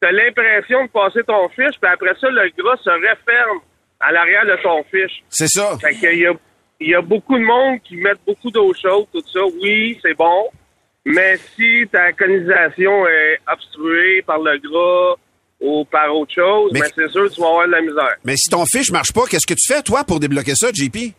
tu 0.00 0.08
as 0.08 0.12
l'impression 0.12 0.84
de 0.84 0.90
passer 0.90 1.20
ton 1.26 1.48
fiche, 1.50 1.78
puis 1.80 1.90
après 1.90 2.14
ça, 2.20 2.28
le 2.28 2.50
gras 2.58 2.76
se 2.82 2.90
referme 2.90 3.60
à 4.00 4.12
l'arrière 4.12 4.44
de 4.46 4.62
ton 4.62 4.82
fiche. 4.84 5.22
C'est 5.30 5.48
ça. 5.48 5.76
Fait 5.80 5.94
qu'il 5.94 6.18
y 6.18 6.26
a, 6.26 6.32
il 6.80 6.88
y 6.90 6.94
a 6.94 7.00
beaucoup 7.02 7.38
de 7.38 7.44
monde 7.44 7.78
qui 7.82 7.96
mettent 7.96 8.24
beaucoup 8.26 8.50
d'eau 8.50 8.72
chaude, 8.74 9.06
tout 9.12 9.22
ça. 9.32 9.40
Oui, 9.62 9.98
c'est 10.02 10.14
bon. 10.14 10.48
Mais 11.06 11.36
si 11.36 11.86
ta 11.90 12.12
conisation 12.12 13.06
est 13.06 13.38
obstruée 13.50 14.22
par 14.22 14.38
le 14.40 14.58
gras 14.58 15.14
ou 15.60 15.84
par 15.84 16.14
autre 16.14 16.34
chose, 16.34 16.70
Mais- 16.74 16.80
ben 16.80 16.88
c'est 16.94 17.08
sûr 17.08 17.28
que 17.28 17.34
tu 17.34 17.40
vas 17.40 17.46
avoir 17.48 17.66
de 17.66 17.72
la 17.72 17.80
misère. 17.80 18.16
Mais 18.24 18.36
si 18.36 18.50
ton 18.50 18.66
fiche 18.66 18.90
marche 18.90 19.12
pas, 19.14 19.22
qu'est-ce 19.30 19.46
que 19.46 19.54
tu 19.54 19.72
fais, 19.72 19.82
toi, 19.82 20.02
pour 20.04 20.18
débloquer 20.20 20.54
ça, 20.56 20.68
JP? 20.72 21.14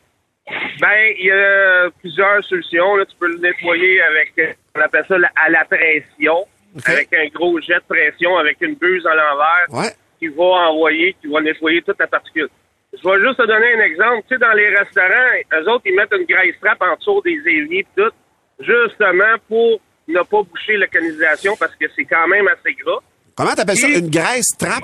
Ben, 0.80 1.14
il 1.18 1.26
y 1.26 1.32
a 1.32 1.90
plusieurs 2.02 2.44
solutions. 2.44 2.96
Là. 2.98 3.06
Tu 3.06 3.16
peux 3.20 3.28
le 3.28 3.38
nettoyer 3.40 4.02
avec, 4.02 4.34
euh, 4.40 4.54
on 4.76 4.82
appelle 4.82 5.06
ça 5.08 5.16
à 5.36 5.50
la 5.50 5.66
pression, 5.66 6.46
avec 6.86 7.10
un 7.14 7.28
gros 7.34 7.60
jet 7.62 7.76
de 7.76 7.84
pression, 7.88 8.38
avec 8.38 8.58
une 8.62 8.76
buse 8.76 9.06
à 9.08 9.16
l'envers, 9.16 9.66
Ouais. 9.70 9.92
qui 10.20 10.28
va 10.28 10.44
envoyer, 10.70 11.16
qui 11.22 11.28
va 11.28 11.42
nettoyer 11.42 11.82
toute 11.82 12.00
la 12.00 12.08
particule. 12.08 12.50
Je 12.94 13.10
vais 13.10 13.20
juste 13.26 13.38
te 13.38 13.46
donner 13.48 13.74
un 13.74 13.82
exemple. 13.82 14.24
Tu 14.30 14.36
sais, 14.36 14.40
dans 14.40 14.54
les 14.54 14.70
restaurants, 14.70 15.32
eux 15.54 15.70
autres, 15.70 15.84
ils 15.86 15.96
mettent 15.96 16.14
une 16.14 16.26
graisse 16.26 16.56
trappe 16.62 16.82
en 16.82 16.96
dessous 16.96 17.22
des 17.24 17.40
éviers 17.46 17.80
et 17.80 17.88
tout, 17.96 18.12
justement 18.60 19.36
pour 19.48 19.80
ne 20.08 20.20
pas 20.22 20.42
boucher 20.44 20.78
la 20.78 20.88
canalisation 20.88 21.56
parce 21.58 21.76
que 21.76 21.86
c'est 21.96 22.06
quand 22.06 22.28
même 22.28 22.48
assez 22.48 22.74
gras. 22.76 23.00
Comment 23.36 23.54
t'appelles 23.54 23.78
ça? 23.78 23.88
Une 23.88 24.10
graisse 24.10 24.56
trappe? 24.58 24.84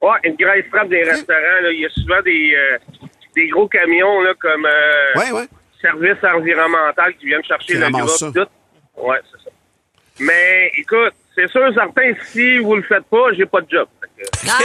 Ouais, 0.00 0.18
une 0.24 0.34
graisse 0.36 0.64
trappe 0.70 0.88
des 0.88 1.02
restaurants, 1.04 1.60
là, 1.62 1.70
il 1.70 1.80
y 1.80 1.86
a 1.86 1.90
souvent 1.90 2.20
des, 2.22 2.52
euh, 2.54 3.06
des 3.36 3.48
gros 3.48 3.68
camions 3.68 4.20
là, 4.22 4.34
comme 4.40 4.66
euh, 4.66 5.18
Ouais, 5.20 5.30
ouais. 5.30 5.46
service 5.80 6.18
environnemental 6.24 7.14
qui 7.16 7.26
viennent 7.26 7.44
chercher 7.44 7.74
le 7.74 7.84
ramassent 7.84 8.20
gras 8.20 8.32
ça. 8.32 8.32
tout. 8.32 9.00
Ouais, 9.00 9.18
c'est 9.30 9.44
ça. 9.44 9.50
Mais 10.20 10.70
écoute, 10.76 11.14
c'est 11.34 11.48
sûr 11.48 11.72
certain, 11.72 12.12
si 12.26 12.58
vous 12.58 12.74
le 12.76 12.82
faites 12.82 13.04
pas, 13.04 13.32
j'ai 13.32 13.46
pas 13.46 13.60
de 13.60 13.70
job. 13.70 13.88
Que- 14.16 14.22
Ah, 14.48 14.58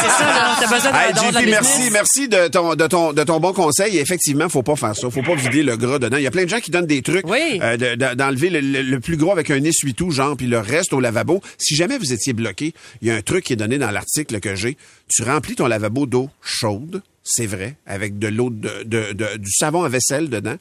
c'est 0.00 0.08
ça, 0.08 0.26
là. 0.26 0.56
T'as 0.60 0.74
besoin 0.74 0.92
Hey, 0.94 1.12
de 1.12 1.34
la 1.34 1.40
JP, 1.42 1.50
merci, 1.50 1.90
merci 1.90 2.28
de 2.28 2.48
ton, 2.48 2.74
de 2.74 2.86
ton, 2.86 3.12
de 3.12 3.22
ton 3.24 3.40
bon 3.40 3.52
conseil. 3.52 3.96
Et 3.96 4.00
effectivement, 4.00 4.48
faut 4.48 4.62
pas 4.62 4.76
faire 4.76 4.96
ça. 4.96 5.10
Faut 5.10 5.22
pas 5.22 5.34
vider 5.34 5.62
le 5.62 5.76
gras 5.76 5.98
dedans. 5.98 6.16
Il 6.16 6.22
y 6.22 6.26
a 6.26 6.30
plein 6.30 6.44
de 6.44 6.48
gens 6.48 6.60
qui 6.60 6.70
donnent 6.70 6.86
des 6.86 7.02
trucs 7.02 7.26
Oui. 7.26 7.58
euh, 7.62 7.76
de- 7.76 7.94
de- 7.94 8.14
d'enlever 8.14 8.48
le, 8.50 8.60
le- 8.60 8.82
le 8.82 9.00
plus 9.00 9.16
gros 9.16 9.32
avec 9.32 9.50
un 9.50 9.62
essuie-tout, 9.64 10.10
genre, 10.10 10.36
puis 10.36 10.46
le 10.46 10.58
reste 10.58 10.92
au 10.92 11.00
lavabo. 11.00 11.42
Si 11.58 11.74
jamais 11.74 11.98
vous 11.98 12.12
étiez 12.12 12.32
bloqué, 12.32 12.72
il 13.02 13.08
y 13.08 13.10
a 13.10 13.14
un 13.14 13.22
truc 13.22 13.44
qui 13.44 13.52
est 13.52 13.56
donné 13.56 13.78
dans 13.78 13.90
l'article 13.90 14.40
que 14.40 14.54
j'ai. 14.54 14.76
Tu 15.08 15.22
remplis 15.22 15.56
ton 15.56 15.66
lavabo 15.66 16.06
d'eau 16.06 16.30
chaude, 16.42 17.02
c'est 17.22 17.46
vrai, 17.46 17.76
avec 17.86 18.18
de 18.18 18.28
l'eau 18.28 18.50
de, 18.50 18.82
de- 18.84 19.12
de- 19.12 19.36
du 19.36 19.50
savon 19.50 19.82
à 19.84 19.88
vaisselle 19.88 20.30
dedans 20.30 20.56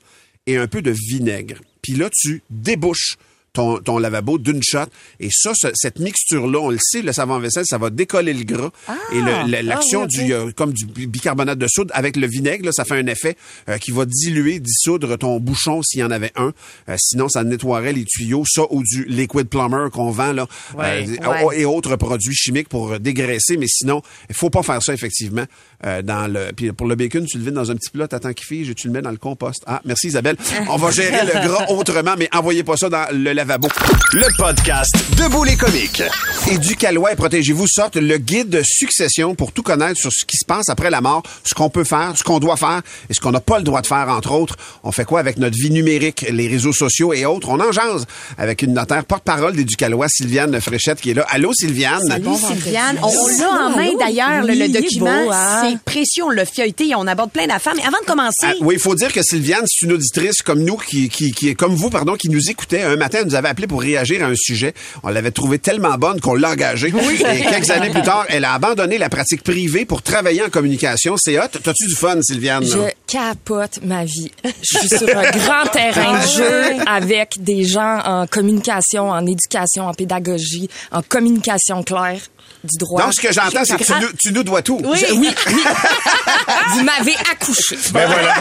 et 0.48 0.58
un 0.58 0.68
peu 0.68 0.82
de 0.82 0.92
vinaigre. 0.92 1.56
Puis 1.82 1.94
là, 1.94 2.10
tu 2.12 2.42
débouches 2.50 3.16
ton, 3.54 3.80
ton 3.80 3.98
lavabo 3.98 4.38
d'une 4.38 4.62
shot. 4.64 4.86
Et 5.20 5.30
ça, 5.32 5.52
ce- 5.56 5.72
cette 5.74 6.00
mixture-là, 6.00 6.60
on 6.60 6.70
le 6.70 6.78
sait, 6.82 7.02
le 7.02 7.12
savon 7.12 7.36
à 7.36 7.40
vaisselle, 7.40 7.66
ça 7.68 7.78
va 7.78 7.90
décoller 7.90 8.34
le 8.34 8.44
gras. 8.44 8.70
et 9.14 9.20
le- 9.20 9.50
le- 9.52 9.62
l'action 9.62 10.04
Ah, 10.04 10.08
oui, 10.10 10.20
ok. 10.20 10.26
du, 10.26 10.34
euh, 10.34 10.52
comme 10.56 10.74
du 10.74 10.86
bicarbonate 11.08 11.58
de 11.60 11.68
soude 11.68 11.92
avec 11.94 12.16
le 12.16 12.28
vinaigre, 12.28 12.66
là, 12.66 12.72
ça 12.72 12.86
fait 12.86 12.98
un 12.98 13.08
effet 13.08 13.36
euh, 13.70 13.78
qui 13.78 13.92
va 13.92 14.06
diluer, 14.06 14.60
dissoudre 14.60 15.18
ton 15.18 15.40
bouchon 15.40 15.82
s'il 15.84 16.00
y 16.00 16.04
en 16.04 16.12
avait 16.12 16.32
un. 16.36 16.54
Euh, 16.90 16.96
sinon, 16.98 17.28
ça 17.30 17.44
nettoierait 17.44 17.94
les 17.94 18.06
tuyaux, 18.06 18.44
ça 18.48 18.64
ou 18.70 18.84
du 18.84 19.04
liquid 19.06 19.48
plumber 19.50 19.88
qu'on 19.92 20.12
vend 20.12 20.32
là, 20.34 20.48
Ouais. 20.78 21.06
euh, 21.22 21.46
Ouais. 21.48 21.60
et 21.62 21.66
autres 21.66 21.96
produits 21.98 22.34
chimiques 22.36 22.70
pour 22.70 23.00
dégraisser. 23.00 23.58
Mais 23.58 23.68
sinon, 23.68 24.02
il 24.30 24.36
faut 24.36 24.50
pas 24.50 24.64
faire 24.64 24.82
ça 24.82 24.94
effectivement. 24.94 25.46
Euh, 25.86 26.02
dans 26.02 26.32
le, 26.32 26.52
puis 26.56 26.72
pour 26.72 26.88
le 26.88 26.96
bacon, 26.96 27.26
tu 27.26 27.38
le 27.38 27.44
vides 27.46 27.54
dans 27.54 27.72
un 27.72 27.76
petit 27.76 27.90
plat, 27.90 28.08
t'attends 28.08 28.34
qu'il 28.34 28.46
fige 28.46 28.70
et 28.70 28.76
tu 28.76 28.88
le 28.88 28.94
mets 28.94 29.02
dans 29.02 29.12
le 29.12 29.18
compost. 29.18 29.62
Ah, 29.68 29.82
merci 29.86 30.08
Isabelle. 30.08 30.36
On 30.70 30.78
va 30.78 30.92
gérer 30.92 31.26
le 31.26 31.48
gras 31.48 31.66
autrement, 31.70 32.16
mais 32.18 32.30
envoyez 32.34 32.64
pas 32.64 32.78
ça 32.78 32.90
dans 32.90 33.06
le 33.12 33.34
lavabo. 33.34 33.68
Le 34.14 34.26
podcast 34.38 34.94
Debout 35.18 35.44
les 35.44 35.56
comiques. 35.56 36.04
Éducalois 36.50 37.14
et 37.14 37.16
Protégez-vous 37.16 37.68
sortent 37.68 37.96
le 37.98 38.18
guide 38.18 38.50
de 38.50 38.62
succession 38.64 39.36
pour 39.36 39.52
tout 39.52 39.64
connaître 39.64 40.00
sur 40.00 40.12
ce 40.12 40.26
qui 40.26 40.38
se 40.38 40.46
passe 40.46 40.70
après 40.70 40.90
la 40.90 41.02
mort, 41.02 41.24
ce 41.44 41.54
qu'on 41.54 41.70
peut 41.70 41.84
faire, 41.84 42.14
ce 42.16 42.24
qu'on 42.24 42.40
doit 42.40 42.58
faire 42.58 42.82
et 43.10 43.14
ce 43.14 43.20
qu'on 43.20 43.32
n'a 43.32 43.40
pas 43.40 43.58
le 43.58 43.64
droit 43.64 43.82
de 43.82 43.88
faire, 43.88 44.08
entre 44.10 44.32
autres. 44.32 44.56
On 44.84 44.92
fait 44.92 45.06
quoi 45.06 45.20
avec 45.20 45.38
notre 45.38 45.56
vie 45.58 45.70
numérique, 45.72 46.26
les 46.32 46.48
réseaux 46.48 46.74
sociaux 46.74 47.14
et 47.14 47.26
autres? 47.26 47.50
On 47.50 47.60
en 47.60 47.72
jase 47.72 48.06
avec 48.38 48.62
une 48.64 48.74
notaire 48.74 49.06
porte-parole 49.06 49.56
d'Éducalois, 49.56 50.08
Sylviane 50.10 50.60
Fréchette, 50.62 51.00
qui 51.02 51.12
est 51.12 51.14
là. 51.14 51.26
Allô, 51.30 51.54
Sylviane? 51.54 52.08
Salut 52.08 52.26
Sylviane. 52.36 52.98
On, 53.04 53.28
l'a 53.28 53.50
en 53.66 53.70
main 53.76 53.90
d'ailleurs, 54.00 54.44
le- 54.44 54.54
Oui, 54.54 54.70
document. 54.70 55.26
beau, 55.26 55.32
hein? 55.32 55.71
C'est 55.72 55.80
précieux, 55.84 56.24
on 56.24 56.30
l'a 56.30 56.46
feuilleté 56.46 56.90
et 56.90 56.96
on 56.96 57.08
aborde 57.08 57.32
plein 57.32 57.48
d'affaires. 57.48 57.74
Mais 57.76 57.84
avant 57.84 58.00
de 58.02 58.06
commencer, 58.06 58.46
Ah, 58.46 58.54
oui, 58.62 58.76
il 58.76 58.80
faut 58.80 58.96
dire 58.96 59.12
que 59.14 59.22
Sylviane, 59.24 59.64
c'est 59.68 59.86
une 59.86 59.94
auditrice 59.94 60.42
comme 60.42 60.64
nous, 60.64 60.78
qui, 60.78 61.10
qui, 61.10 61.32
qui 61.32 61.50
est 61.50 61.56
comme 61.56 61.76
vous, 61.76 61.90
pardon, 61.90 62.16
qui 62.16 62.30
nous 62.30 62.50
écoutait. 62.50 62.82
Un 62.82 62.96
matin, 62.98 63.20
elle 63.22 63.28
nous 63.28 63.36
avait 63.36 63.50
appelé 63.50 63.68
pour 63.68 63.82
réagir 63.82 64.24
à 64.24 64.28
un 64.28 64.36
sujet. 64.36 64.74
On 65.04 65.10
l'avait 65.10 65.32
trouvée 65.32 65.60
tellement 65.60 65.96
bonne 65.98 66.20
qu'on 66.20 66.36
l'a 66.36 66.52
engagée. 66.52 66.90
Et 66.90 67.42
quelques 67.42 67.70
années 67.70 67.90
plus 67.90 68.02
tard, 68.02 68.26
elle 68.30 68.46
a 68.46 68.54
abandonné 68.54 68.98
la 68.98 69.10
pratique 69.10 69.44
privée 69.44 69.86
pour 69.86 70.02
travailler 70.02 70.44
en 70.44 70.50
communication. 70.50 71.16
C'est 71.18 71.40
hot. 71.40 71.48
T'as-tu 71.64 71.88
du 71.88 71.96
fun, 71.96 72.22
Sylviane? 72.22 72.66
Je 72.66 72.92
capote 73.08 73.80
ma 73.84 74.04
vie. 74.06 74.32
Je 74.44 74.78
suis 74.80 74.90
sur 74.90 75.08
un 75.10 75.32
grand 75.32 75.70
terrain 75.72 76.20
de 76.22 76.28
jeu 76.28 76.64
avec 76.88 77.42
des 77.44 77.64
gens 77.64 78.00
en 78.04 78.28
communication, 78.28 79.10
en 79.10 79.26
éducation, 79.26 79.88
en 79.88 79.94
pédagogie, 79.94 80.70
en 80.92 81.02
communication 81.02 81.84
claire 81.84 82.22
du 82.64 82.78
droit. 82.78 83.04
Donc, 83.04 83.14
ce 83.14 83.22
que 83.22 83.32
j'entends, 83.34 83.64
c'est 83.66 83.78
que 83.78 83.84
tu 83.84 83.94
nous, 84.00 84.08
tu 84.20 84.32
nous 84.34 84.44
dois 84.44 84.62
tout. 84.62 84.80
Oui, 84.84 84.98
Je- 85.00 85.14
oui, 85.14 85.30
oui. 85.48 85.64
Vous 86.74 86.84
m'avez 86.84 87.16
accouché. 87.32 87.78
Ben 87.92 88.08
voilà. 88.08 88.36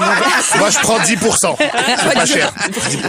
Moi, 0.58 0.70
je 0.70 0.78
prends 0.78 0.98
10 0.98 1.16
C'est 1.16 2.14
pas 2.14 2.26
cher. 2.26 2.52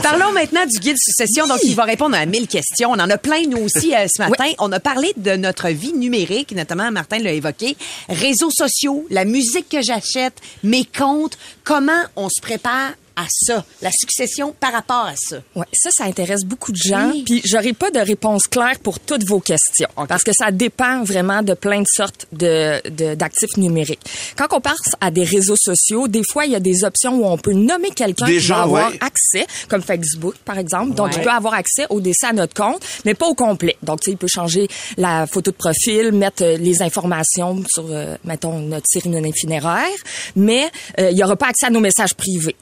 Parlons 0.04 0.32
maintenant 0.32 0.66
du 0.66 0.80
guide 0.80 0.98
succession. 0.98 1.48
Donc, 1.48 1.60
il 1.64 1.76
va 1.76 1.84
répondre 1.84 2.16
à 2.16 2.26
1000 2.26 2.48
questions. 2.48 2.92
On 2.92 3.00
en 3.00 3.10
a 3.10 3.18
plein, 3.18 3.44
nous 3.48 3.58
aussi, 3.60 3.94
euh, 3.96 4.06
ce 4.14 4.22
matin. 4.22 4.52
On 4.60 4.72
a 4.72 4.80
parlé 4.80 5.12
de 5.18 5.36
notre 5.36 5.70
vie 5.70 5.94
numérique, 5.94 6.54
notamment 6.54 6.92
Martin 6.92 7.20
l'a 7.20 7.32
évoqué. 7.32 7.76
Réseaux 8.10 8.52
sociaux, 8.52 9.06
la 9.10 9.26
musique 9.26 9.70
que 9.70 9.82
j'achète, 9.82 10.36
mes 10.64 10.86
comptes. 10.86 11.38
Comment 11.64 12.02
on 12.16 12.30
se 12.30 12.42
prépare 12.42 12.92
à 13.22 13.28
ça, 13.30 13.66
la 13.82 13.92
succession 13.92 14.54
par 14.60 14.72
rapport 14.74 15.06
à 15.06 15.14
ça? 15.16 15.38
Ouais, 15.56 15.66
ça, 15.74 15.90
ça 15.92 16.04
intéresse 16.06 16.44
beaucoup 16.44 16.72
de 16.72 16.78
gens. 16.78 17.12
Oui. 17.12 17.24
Puis, 17.26 17.42
j'aurai 17.46 17.74
pas 17.74 17.92
de 17.92 18.00
réponse 18.00 18.44
claire 18.44 18.80
pour 18.84 19.00
toutes 19.00 19.24
vos 19.26 19.40
questions. 19.40 19.88
Parce 20.08 20.24
que 20.24 20.32
ça 20.34 20.52
dépend 20.52 21.04
vraiment 21.04 21.42
de 21.42 21.54
plein 21.54 21.82
de 21.82 21.88
sortes 21.90 22.26
de, 22.32 22.82
de- 22.90 23.16
d'actifs 23.16 23.58
numériques. 23.58 24.02
Quand 24.36 24.48
on 24.52 24.62
pense 24.62 24.80
à 25.00 25.12
des 25.12 25.24
réseaux 25.24 25.56
sociaux, 25.58 26.08
des 26.08 26.22
fois, 26.32 26.46
il 26.46 26.52
y 26.52 26.56
a 26.56 26.60
des 26.60 26.84
options 26.84 27.16
où 27.18 27.26
on 27.26 27.38
peut 27.38 27.54
nommer 27.54 27.90
quelqu'un 27.92 28.26
qui 28.26 28.34
Déjà, 28.34 28.56
va 28.56 28.62
avoir 28.64 28.92
ouais. 28.92 29.00
accès, 29.02 29.46
comme 29.68 29.82
Facebook, 29.82 30.36
par 30.46 30.58
exemple. 30.58 30.94
Donc, 30.96 31.08
Ouais. 31.08 31.14
il 31.18 31.22
peut 31.24 31.30
avoir 31.30 31.54
accès 31.54 31.86
au 31.90 32.00
décès 32.02 32.28
à 32.28 32.34
notre 32.34 32.54
compte, 32.54 32.82
mais 33.06 33.14
pas 33.14 33.28
au 33.28 33.36
complet. 33.36 33.78
Donc, 33.84 34.02
tu 34.02 34.06
sais, 34.06 34.12
il 34.12 34.18
peut 34.18 34.28
changer 34.28 34.68
la 34.98 35.28
photo 35.28 35.52
de 35.52 35.56
profil, 35.56 36.12
mettre 36.12 36.44
euh, 36.44 36.58
les 36.58 36.82
informations 36.82 37.64
sur, 37.74 37.86
euh, 37.90 38.16
mettons, 38.24 38.60
notre 38.60 38.86
cérémonie 38.88 39.34
funéraire, 39.40 39.88
mais 40.36 40.70
euh, 41.00 41.10
il 41.12 41.18
y 41.18 41.24
aura 41.24 41.36
pas 41.36 41.48
accès 41.48 41.66
à 41.68 41.70
nos 41.70 41.80
messages 41.80 42.14
privés. 42.14 42.56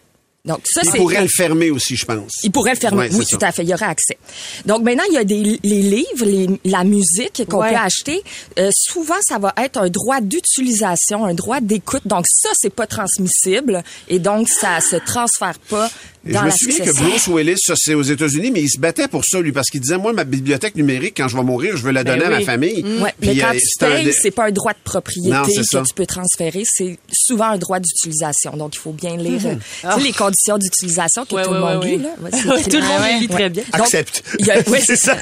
Donc, 0.46 0.60
ça, 0.64 0.82
Il 0.86 0.90
c'est... 0.92 0.98
pourrait 0.98 1.22
le 1.22 1.28
fermer 1.28 1.70
aussi, 1.70 1.98
je 1.98 2.06
pense. 2.06 2.32
Il 2.44 2.52
pourrait 2.52 2.74
le 2.74 2.80
fermer. 2.80 3.10
Ouais, 3.10 3.10
oui, 3.14 3.26
tout 3.30 3.38
ça. 3.40 3.48
à 3.48 3.52
fait. 3.52 3.64
Il 3.64 3.70
y 3.70 3.74
aurait 3.74 3.86
accès. 3.86 4.18
Donc 4.66 4.84
maintenant, 4.84 5.04
il 5.10 5.16
y 5.16 5.18
a 5.18 5.24
des 5.26 5.60
les 5.62 5.82
livres, 5.82 6.26
les- 6.26 6.60
la 6.64 6.84
musique 6.86 7.44
qu'on 7.50 7.60
Ouais. 7.60 7.72
peut 7.72 7.76
acheter. 7.76 8.24
Euh, 8.58 8.70
souvent, 8.74 9.18
ça 9.22 9.38
va 9.38 9.54
être 9.58 9.78
un 9.78 9.90
droit 9.90 10.22
d'utilisation, 10.22 11.26
un 11.26 11.34
droit 11.34 11.60
d'écoute. 11.60 12.04
Donc 12.08 12.24
ça, 12.28 12.50
c'est 12.56 12.74
pas 12.74 12.88
transmissible 12.88 13.84
et 14.08 14.20
donc 14.20 14.48
ça 14.48 14.80
se 14.82 14.96
transfère 14.96 15.60
pas 15.70 15.90
Et 16.30 16.34
dans 16.34 16.42
je 16.42 16.46
me 16.46 16.52
souviens 16.52 16.86
que. 16.86 16.92
Bruce 16.98 17.28
Willis, 17.28 17.58
ça 17.58 17.74
c'est 17.78 17.94
aux 17.96 18.04
États-Unis, 18.04 18.52
mais 18.52 18.62
il 18.62 18.70
se 18.70 18.80
battait 18.80 19.08
pour 19.08 19.24
ça, 19.26 19.42
lui, 19.42 19.52
parce 19.52 19.70
qu'il 19.70 19.82
disait, 19.82 19.98
moi, 19.98 20.14
ma 20.14 20.24
bibliothèque 20.24 20.76
numérique, 20.76 21.16
quand 21.18 21.28
je 21.28 21.36
vais 21.36 21.44
mourir, 21.44 21.76
je 21.76 21.84
veux 21.84 21.92
la 21.92 22.04
Ben 22.04 22.18
donner 22.20 22.26
à 22.34 22.40
ma 22.40 22.42
famille. 22.46 22.84
Ouais, 23.02 23.14
Puis, 23.20 23.30
mais 23.32 23.38
quand 23.38 23.50
euh, 23.50 23.54
tu 23.54 23.60
c'est 23.66 23.86
un 23.86 23.90
payes, 24.04 24.14
c'est 24.14 24.32
pas 24.32 24.46
un 24.46 24.52
droit 24.52 24.74
de 24.74 24.78
propriété 24.84 25.30
Non, 25.32 25.44
que 25.44 25.64
ça. 25.64 25.82
tu 25.88 25.94
peux 25.94 26.06
transférer, 26.06 26.64
c'est 26.66 26.98
souvent 27.12 27.46
un 27.52 27.58
droit 27.58 27.80
d'utilisation. 27.80 28.56
Donc, 28.56 28.76
il 28.76 28.80
faut 28.80 28.92
bien 28.94 29.18
lire 29.18 29.40
tu 29.42 29.88
sais, 29.88 30.00
les 30.02 30.14
conditions 30.14 30.58
d'utilisation 30.58 31.26
que 31.26 31.36
Ouais, 31.36 31.44
tout 31.44 31.52
le 31.54 31.62
ouais, 31.64 31.74
monde 31.76 31.84
ouais, 31.84 31.98
lit. 31.98 32.04
Là. 32.04 32.10
Ouais, 32.22 32.64
tout 32.64 32.78
le 32.78 32.82
monde 32.84 33.22
lit 33.22 33.28
très 33.28 33.50
bien. 33.50 33.64
Donc, 33.74 33.82
Accepte. 33.82 34.24
Il 34.40 34.46
y 34.46 34.52
a, 34.52 34.58
ouais, 34.70 34.82
C'est 34.86 34.96
ça. 34.96 35.18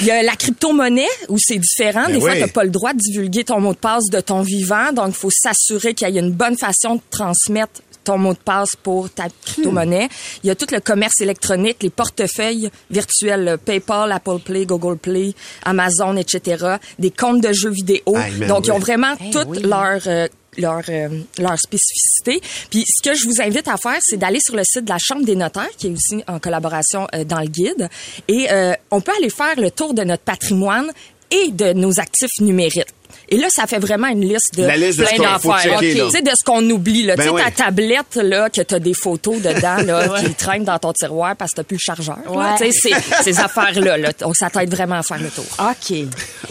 il 0.00 0.06
y 0.06 0.10
a 0.10 0.22
la 0.22 0.36
crypto-monnaie 0.36 1.06
où 1.28 1.36
c'est 1.38 1.58
différent. 1.58 2.04
Ben 2.06 2.14
Des 2.14 2.20
fois, 2.20 2.30
oui. 2.30 2.36
tu 2.36 2.42
n'as 2.42 2.48
pas 2.48 2.64
le 2.64 2.70
droit 2.70 2.92
de 2.92 2.98
divulguer 2.98 3.44
ton 3.44 3.60
mot 3.60 3.72
de 3.72 3.78
passe 3.78 4.04
de 4.10 4.20
ton 4.20 4.42
vivant. 4.42 4.92
Donc, 4.92 5.08
il 5.08 5.14
faut 5.14 5.30
s'assurer 5.30 5.94
qu'il 5.94 6.08
y 6.08 6.16
ait 6.16 6.20
une 6.20 6.32
bonne 6.32 6.56
façon 6.56 6.96
de 6.96 7.00
transmettre 7.10 7.80
ton 8.04 8.18
mot 8.18 8.32
de 8.34 8.38
passe 8.38 8.70
pour 8.82 9.10
ta 9.10 9.24
crypto-monnaie. 9.44 10.08
Il 10.42 10.48
y 10.48 10.50
a 10.50 10.54
tout 10.54 10.66
le 10.72 10.80
commerce 10.80 11.20
électronique, 11.20 11.78
les 11.82 11.90
portefeuilles 11.90 12.70
virtuels, 12.90 13.44
le 13.44 13.56
PayPal, 13.56 14.12
Apple 14.12 14.38
Play, 14.44 14.66
Google 14.66 14.98
Play, 14.98 15.34
Amazon, 15.64 16.16
etc. 16.16 16.76
Des 16.98 17.10
comptes 17.10 17.40
de 17.42 17.52
jeux 17.52 17.70
vidéo. 17.70 18.02
Donc, 18.48 18.66
ils 18.66 18.72
ont 18.72 18.78
vraiment 18.78 19.14
Eh 19.20 19.30
toutes 19.30 19.48
oui. 19.48 19.62
leurs... 19.62 20.06
euh, 20.06 20.28
leur, 20.58 20.82
euh, 20.90 21.08
leur 21.38 21.58
spécificité. 21.58 22.42
Puis 22.70 22.84
ce 22.86 23.02
que 23.08 23.16
je 23.16 23.26
vous 23.26 23.40
invite 23.40 23.68
à 23.68 23.78
faire, 23.78 23.96
c'est 24.02 24.18
d'aller 24.18 24.38
sur 24.44 24.54
le 24.54 24.62
site 24.64 24.84
de 24.84 24.90
la 24.90 24.98
Chambre 24.98 25.24
des 25.24 25.34
notaires, 25.34 25.70
qui 25.78 25.86
est 25.86 25.90
aussi 25.90 26.22
en 26.28 26.38
collaboration 26.38 27.06
euh, 27.14 27.24
dans 27.24 27.40
le 27.40 27.46
guide. 27.46 27.88
Et 28.28 28.52
euh, 28.52 28.74
on 28.90 29.00
peut 29.00 29.12
aller 29.16 29.30
faire 29.30 29.58
le 29.58 29.70
tour 29.70 29.94
de 29.94 30.02
notre 30.04 30.24
patrimoine 30.24 30.90
et 31.30 31.50
de 31.52 31.72
nos 31.72 31.98
actifs 31.98 32.38
numériques. 32.40 32.86
Et 33.28 33.36
là, 33.36 33.48
ça 33.50 33.66
fait 33.66 33.78
vraiment 33.78 34.08
une 34.08 34.22
liste 34.22 34.56
de 34.56 34.64
La 34.64 34.76
liste 34.76 34.98
de 34.98 35.04
ce 35.04 35.14
plein 35.14 35.32
d'affaires. 35.32 35.78
Tu 35.80 36.10
sais, 36.10 36.22
de 36.22 36.30
ce 36.30 36.44
qu'on 36.44 36.68
oublie. 36.70 37.04
Là. 37.04 37.16
Ben 37.16 37.22
tu 37.22 37.28
sais, 37.28 37.34
oui. 37.34 37.42
ta 37.42 37.64
tablette, 37.64 38.16
là, 38.16 38.50
que 38.50 38.60
tu 38.60 38.74
as 38.74 38.78
des 38.78 38.94
photos 38.94 39.40
dedans, 39.40 39.76
là, 39.84 40.20
qui 40.24 40.34
traînent 40.34 40.64
dans 40.64 40.78
ton 40.78 40.92
tiroir 40.92 41.36
parce 41.36 41.52
que 41.52 41.56
t'as 41.56 41.64
plus 41.64 41.76
le 41.76 41.94
chargeur. 41.94 42.18
Ouais. 42.28 42.44
Tu 42.58 42.72
sais, 42.72 42.90
ces 43.22 43.40
affaires-là, 43.40 43.96
là, 43.96 44.12
donc 44.20 44.36
ça 44.36 44.50
t'aide 44.50 44.70
vraiment 44.70 44.96
à 44.96 45.02
faire 45.02 45.20
le 45.20 45.30
tour. 45.30 45.44
OK. 45.58 45.96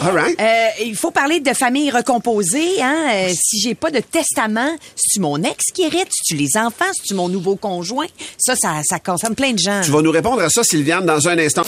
All 0.00 0.14
right. 0.14 0.40
Euh, 0.40 0.84
il 0.84 0.96
faut 0.96 1.10
parler 1.10 1.40
de 1.40 1.52
famille 1.54 1.90
recomposée. 1.90 2.82
Hein? 2.82 2.96
Euh, 3.12 3.32
si 3.34 3.60
j'ai 3.60 3.74
pas 3.74 3.90
de 3.90 4.00
testament, 4.00 4.76
c'est-tu 4.96 5.20
mon 5.20 5.42
ex 5.42 5.66
qui 5.72 5.82
hérite? 5.82 6.08
C'est-tu 6.10 6.36
les 6.36 6.56
enfants? 6.56 6.90
C'est-tu 6.92 7.14
mon 7.14 7.28
nouveau 7.28 7.56
conjoint? 7.56 8.06
Ça, 8.38 8.54
ça, 8.56 8.80
ça 8.84 8.98
concerne 8.98 9.34
plein 9.34 9.52
de 9.52 9.58
gens. 9.58 9.80
Tu 9.84 9.90
vas 9.90 10.02
nous 10.02 10.10
répondre 10.10 10.42
à 10.42 10.48
ça, 10.48 10.62
Sylviane, 10.64 11.06
dans 11.06 11.28
un 11.28 11.38
instant. 11.38 11.62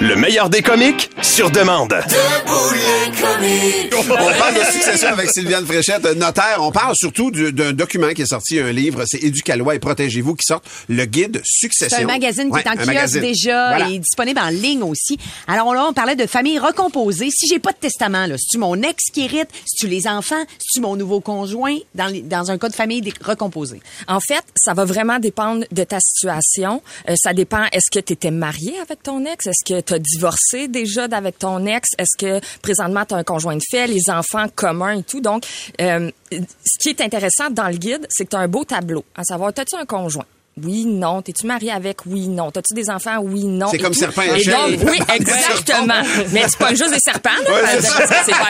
Le 0.00 0.16
meilleur 0.16 0.50
des 0.50 0.62
comiques 0.62 1.10
sur 1.22 1.50
demande. 1.50 1.94
On 3.98 4.04
parle 4.38 4.54
de 4.54 4.72
succession 4.72 5.08
avec 5.08 5.30
Sylviane 5.30 5.66
Fréchette, 5.66 6.04
notaire. 6.16 6.58
On 6.60 6.70
parle 6.72 6.94
surtout 6.96 7.30
du- 7.30 7.52
d'un 7.52 7.72
document 7.72 8.10
qui 8.12 8.22
est 8.22 8.26
sorti, 8.26 8.58
un 8.58 8.72
livre, 8.72 9.04
c'est 9.06 9.22
Éducalois 9.22 9.74
et 9.74 9.78
Protégez-vous 9.78 10.34
qui 10.34 10.44
sort 10.46 10.62
le 10.88 11.04
guide 11.04 11.40
Succession. 11.44 11.96
C'est 11.98 12.04
un 12.04 12.06
magazine 12.06 12.44
qui 12.48 12.50
Ouais, 12.54 12.62
est 12.62 12.68
en 12.68 12.74
kiosque 12.74 12.86
magazine. 12.86 13.20
déjà 13.20 13.68
Voilà. 13.76 13.90
et 13.90 13.98
disponible 13.98 14.40
en 14.40 14.48
ligne 14.48 14.82
aussi. 14.82 15.18
Alors 15.46 15.72
là, 15.74 15.86
on 15.88 15.92
parlait 15.92 16.16
de 16.16 16.26
famille 16.26 16.58
recomposée. 16.58 17.28
Si 17.30 17.46
j'ai 17.46 17.58
pas 17.58 17.72
de 17.72 17.78
testament, 17.78 18.26
là, 18.26 18.36
c'est-tu 18.38 18.58
mon 18.58 18.74
ex 18.82 19.04
qui 19.12 19.22
hérite? 19.24 19.48
C'est-tu 19.66 19.86
les 19.88 20.06
enfants? 20.06 20.42
C'est-tu 20.58 20.80
mon 20.80 20.96
nouveau 20.96 21.20
conjoint? 21.20 21.76
Dans, 21.94 22.06
les- 22.06 22.22
dans 22.22 22.50
un 22.50 22.58
cas 22.58 22.68
de 22.68 22.74
famille 22.74 23.02
recomposée. 23.22 23.80
En 24.08 24.20
fait, 24.20 24.42
ça 24.56 24.74
va 24.74 24.84
vraiment 24.84 25.18
dépendre 25.18 25.64
de 25.70 25.84
ta 25.84 25.98
situation. 26.00 26.82
Euh, 27.08 27.14
ça 27.16 27.32
dépend, 27.34 27.64
est-ce 27.72 27.90
que 27.92 28.02
tu 28.04 28.12
étais 28.14 28.30
marié 28.30 28.74
avec 28.80 29.02
ton 29.02 29.24
ex? 29.26 29.46
Est-ce 29.46 29.64
que 29.64 29.80
tu 29.80 29.94
as 29.94 29.98
divorcé 29.98 30.68
déjà 30.68 31.08
d'avec 31.08 31.38
ton 31.38 31.64
ex? 31.66 31.88
Est-ce 31.98 32.16
que 32.18 32.40
présentement 32.62 33.04
tu 33.04 33.14
as 33.14 33.18
un 33.18 33.24
conjoint 33.24 33.56
de 33.56 33.62
fait, 33.70 33.83
les 33.86 34.10
enfants 34.10 34.46
communs 34.54 34.98
et 34.98 35.02
tout? 35.02 35.20
Donc, 35.20 35.44
euh, 35.80 36.10
ce 36.32 36.78
qui 36.80 36.88
est 36.90 37.00
intéressant 37.00 37.50
dans 37.50 37.68
le 37.68 37.76
guide, 37.76 38.06
c'est 38.08 38.24
que 38.24 38.30
tu 38.30 38.36
as 38.36 38.40
un 38.40 38.48
beau 38.48 38.64
tableau. 38.64 39.04
À 39.14 39.24
savoir, 39.24 39.52
as-tu 39.56 39.76
un 39.76 39.86
conjoint? 39.86 40.26
Oui, 40.62 40.84
non. 40.84 41.20
T'es-tu 41.20 41.46
marié 41.46 41.72
avec? 41.72 42.06
Oui, 42.06 42.28
non. 42.28 42.50
T'as-tu 42.50 42.74
des 42.74 42.88
enfants? 42.88 43.18
Oui, 43.22 43.44
non. 43.44 43.66
C'est 43.70 43.78
comme 43.78 43.92
tout. 43.92 43.98
serpent 43.98 44.22
et 44.22 44.40
Et 44.40 44.44
donc, 44.44 44.88
oui, 44.88 44.98
exactement. 45.14 46.02
Mais 46.32 46.44
c'est 46.48 46.58
pas 46.58 46.70
juste 46.74 46.92
des 46.92 47.00
serpents, 47.00 47.30
là, 47.44 47.52
Ouais, 47.52 47.80
c'est 47.80 47.88
que 47.88 48.08
c'est 48.26 48.32
pas 48.32 48.48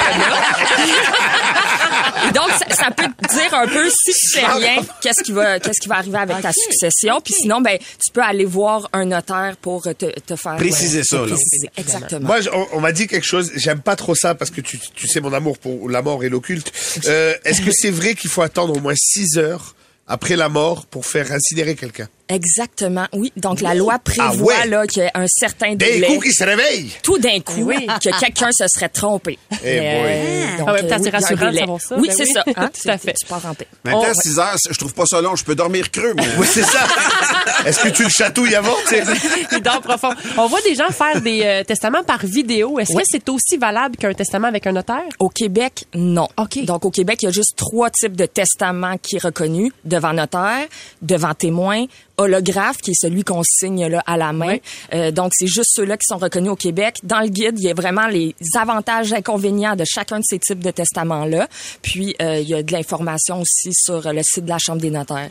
Et 2.29 2.33
donc, 2.33 2.51
ça, 2.51 2.75
ça 2.75 2.91
peut 2.91 3.07
te 3.23 3.33
dire 3.35 3.55
un 3.55 3.67
peu, 3.67 3.89
si 3.89 4.13
tu 4.13 4.39
fais 4.39 4.47
rien, 4.47 4.77
qu'est-ce 5.01 5.23
qui 5.23 5.33
va, 5.33 5.59
qu'est-ce 5.59 5.81
qui 5.81 5.89
va 5.89 5.97
arriver 5.97 6.19
avec 6.19 6.43
ta 6.43 6.53
succession. 6.53 7.21
Puis 7.25 7.35
sinon, 7.35 7.61
ben, 7.63 7.79
tu 7.79 8.13
peux 8.13 8.23
aller 8.23 8.45
voir 8.45 8.89
un 8.93 9.07
notaire 9.07 9.57
pour 9.61 9.83
te, 9.83 9.93
te 10.21 10.37
faire... 10.37 10.57
Préciser 10.57 11.01
euh, 11.01 11.05
ça, 11.05 11.17
te 11.17 11.23
là. 11.23 11.29
préciser. 11.29 11.71
Exactement. 11.77 12.27
Moi, 12.27 12.39
on, 12.53 12.67
on 12.77 12.81
m'a 12.81 12.93
dit 12.93 13.07
quelque 13.07 13.27
chose. 13.27 13.51
J'aime 13.57 13.81
pas 13.81 13.97
trop 13.97 14.15
ça 14.15 14.35
parce 14.35 14.51
que 14.51 14.61
tu, 14.61 14.79
tu 14.79 15.09
sais 15.09 15.21
mon 15.21 15.33
amour 15.33 15.59
pour 15.59 15.89
la 15.89 16.03
mort 16.03 16.23
et 16.25 16.29
l'occulte. 16.29 16.71
Euh, 17.07 17.35
Est-ce 17.45 17.63
que 17.63 17.71
c'est 17.73 17.91
vrai 17.91 18.15
qu'il 18.15 18.31
faut 18.31 18.43
attendre 18.43 18.77
au 18.77 18.81
moins 18.81 18.95
6 18.97 19.39
heures 19.39 19.75
après 20.07 20.37
la 20.37 20.49
mort 20.49 20.87
pour 20.87 21.07
faire 21.07 21.33
incinérer 21.33 21.75
quelqu'un 21.77 22.09
Exactement, 22.35 23.07
oui. 23.13 23.33
Donc, 23.37 23.61
la 23.61 23.75
loi 23.75 23.99
prévoit 23.99 24.55
Ah 24.57 24.63
ouais? 24.65 24.69
là 24.69 24.87
qu'il 24.87 25.03
y 25.03 25.07
a 25.07 25.11
un 25.15 25.27
certain 25.29 25.71
D'un 25.75 25.87
délai. 25.87 26.07
coup, 26.07 26.21
qui 26.21 26.33
se 26.33 26.45
réveille. 26.45 26.91
Tout 27.03 27.19
d'un 27.19 27.41
coup, 27.41 27.63
Oui. 27.63 27.87
que 27.87 28.21
quelqu'un 28.21 28.51
se 28.53 28.65
serait 28.69 28.89
trompé. 28.89 29.39
Eh 29.65 29.79
Euh, 29.81 30.59
donc, 30.59 30.69
En 30.69 30.73
même 30.73 30.87
temps, 30.89 30.95
euh, 30.95 30.99
c'est 30.99 31.05
oui, 31.05 31.11
rassurant 31.11 31.51
de 31.53 31.57
savoir 31.59 31.81
ça. 31.81 31.97
Oui, 31.99 32.09
Ben 32.09 32.15
c'est 32.17 32.25
oui. 32.25 32.33
ça. 32.35 32.45
hein. 32.57 32.71
Tout 32.83 32.89
à 32.89 32.99
fait. 32.99 33.15
Tu 33.15 33.27
pars 33.27 33.47
en 33.47 33.55
paix. 33.55 33.67
Maintenant, 33.85 34.05
On- 34.11 34.15
6 34.21 34.39
heures, 34.39 34.57
je 34.71 34.79
trouve 34.79 34.95
pas 34.95 35.07
ça 35.07 35.21
long. 35.21 35.37
Je 35.37 35.45
peux 35.45 35.55
dormir 35.55 35.91
creux, 35.91 36.13
mais... 36.17 36.25
Oui, 36.39 36.47
c'est 36.51 36.63
ça. 36.65 36.81
Est-ce 37.67 37.81
que 37.81 37.89
tu 37.89 38.05
le 38.05 38.09
chatouilles 38.09 38.55
avant? 38.55 38.75
Il 39.53 39.61
dort 39.63 39.81
profond. 39.81 40.11
On 40.37 40.47
voit 40.47 40.61
des 40.63 40.75
gens 40.75 40.91
faire 40.91 41.21
des 41.21 41.43
euh, 41.45 41.65
testaments 41.65 42.03
par 42.05 42.25
vidéo. 42.25 42.79
Est-ce 42.79 42.95
que 42.95 43.03
c'est 43.05 43.29
aussi 43.29 43.57
valable 43.57 43.97
qu'un 43.97 44.13
testament 44.13 44.49
avec 44.49 44.67
un 44.67 44.73
notaire? 44.73 45.03
Au 45.19 45.29
Québec, 45.29 45.85
non. 45.95 46.29
OK. 46.39 46.65
Donc, 46.65 46.85
au 46.85 46.91
Québec, 46.91 47.19
il 47.23 47.27
y 47.27 47.29
a 47.29 47.33
juste 47.33 47.55
trois 47.57 47.91
types 47.91 48.17
de 48.17 48.27
testaments 48.27 48.97
qui 48.99 49.17
est 49.17 49.23
reconnu. 49.23 49.73
Devant 49.85 50.13
notaire, 50.13 50.67
devant 51.03 51.35
témoin, 51.35 51.85
holographe, 52.25 52.79
qui 52.79 52.91
est 52.93 53.01
celui 53.01 53.25
qu'on 53.25 53.43
signe 53.43 53.87
là, 53.87 54.03
à 54.07 54.17
la 54.17 54.33
main. 54.33 54.55
Oui. 54.55 54.63
Euh, 54.95 55.11
donc, 55.11 55.33
c'est 55.35 55.47
juste 55.47 55.71
ceux-là 55.75 55.97
qui 55.97 56.07
sont 56.07 56.19
reconnus 56.19 56.51
au 56.51 56.57
Québec. 56.57 56.99
Dans 57.03 57.21
le 57.21 57.29
guide, 57.29 57.59
il 57.59 57.65
y 57.65 57.71
a 57.71 57.75
vraiment 57.75 58.07
les 58.07 58.35
avantages 58.59 59.13
et 59.13 59.17
inconvénients 59.17 59.77
de 59.77 59.85
chacun 59.85 60.19
de 60.19 60.25
ces 60.25 60.39
types 60.39 60.63
de 60.63 60.71
testaments-là. 60.71 61.49
Puis, 61.83 62.15
euh, 62.21 62.41
il 62.41 62.49
y 62.49 62.55
a 62.55 62.63
de 62.63 62.73
l'information 62.73 63.41
aussi 63.41 63.73
sur 63.73 64.13
le 64.13 64.23
site 64.23 64.45
de 64.45 64.51
la 64.51 64.59
Chambre 64.59 64.81
des 64.81 64.91
notaires. 64.91 65.31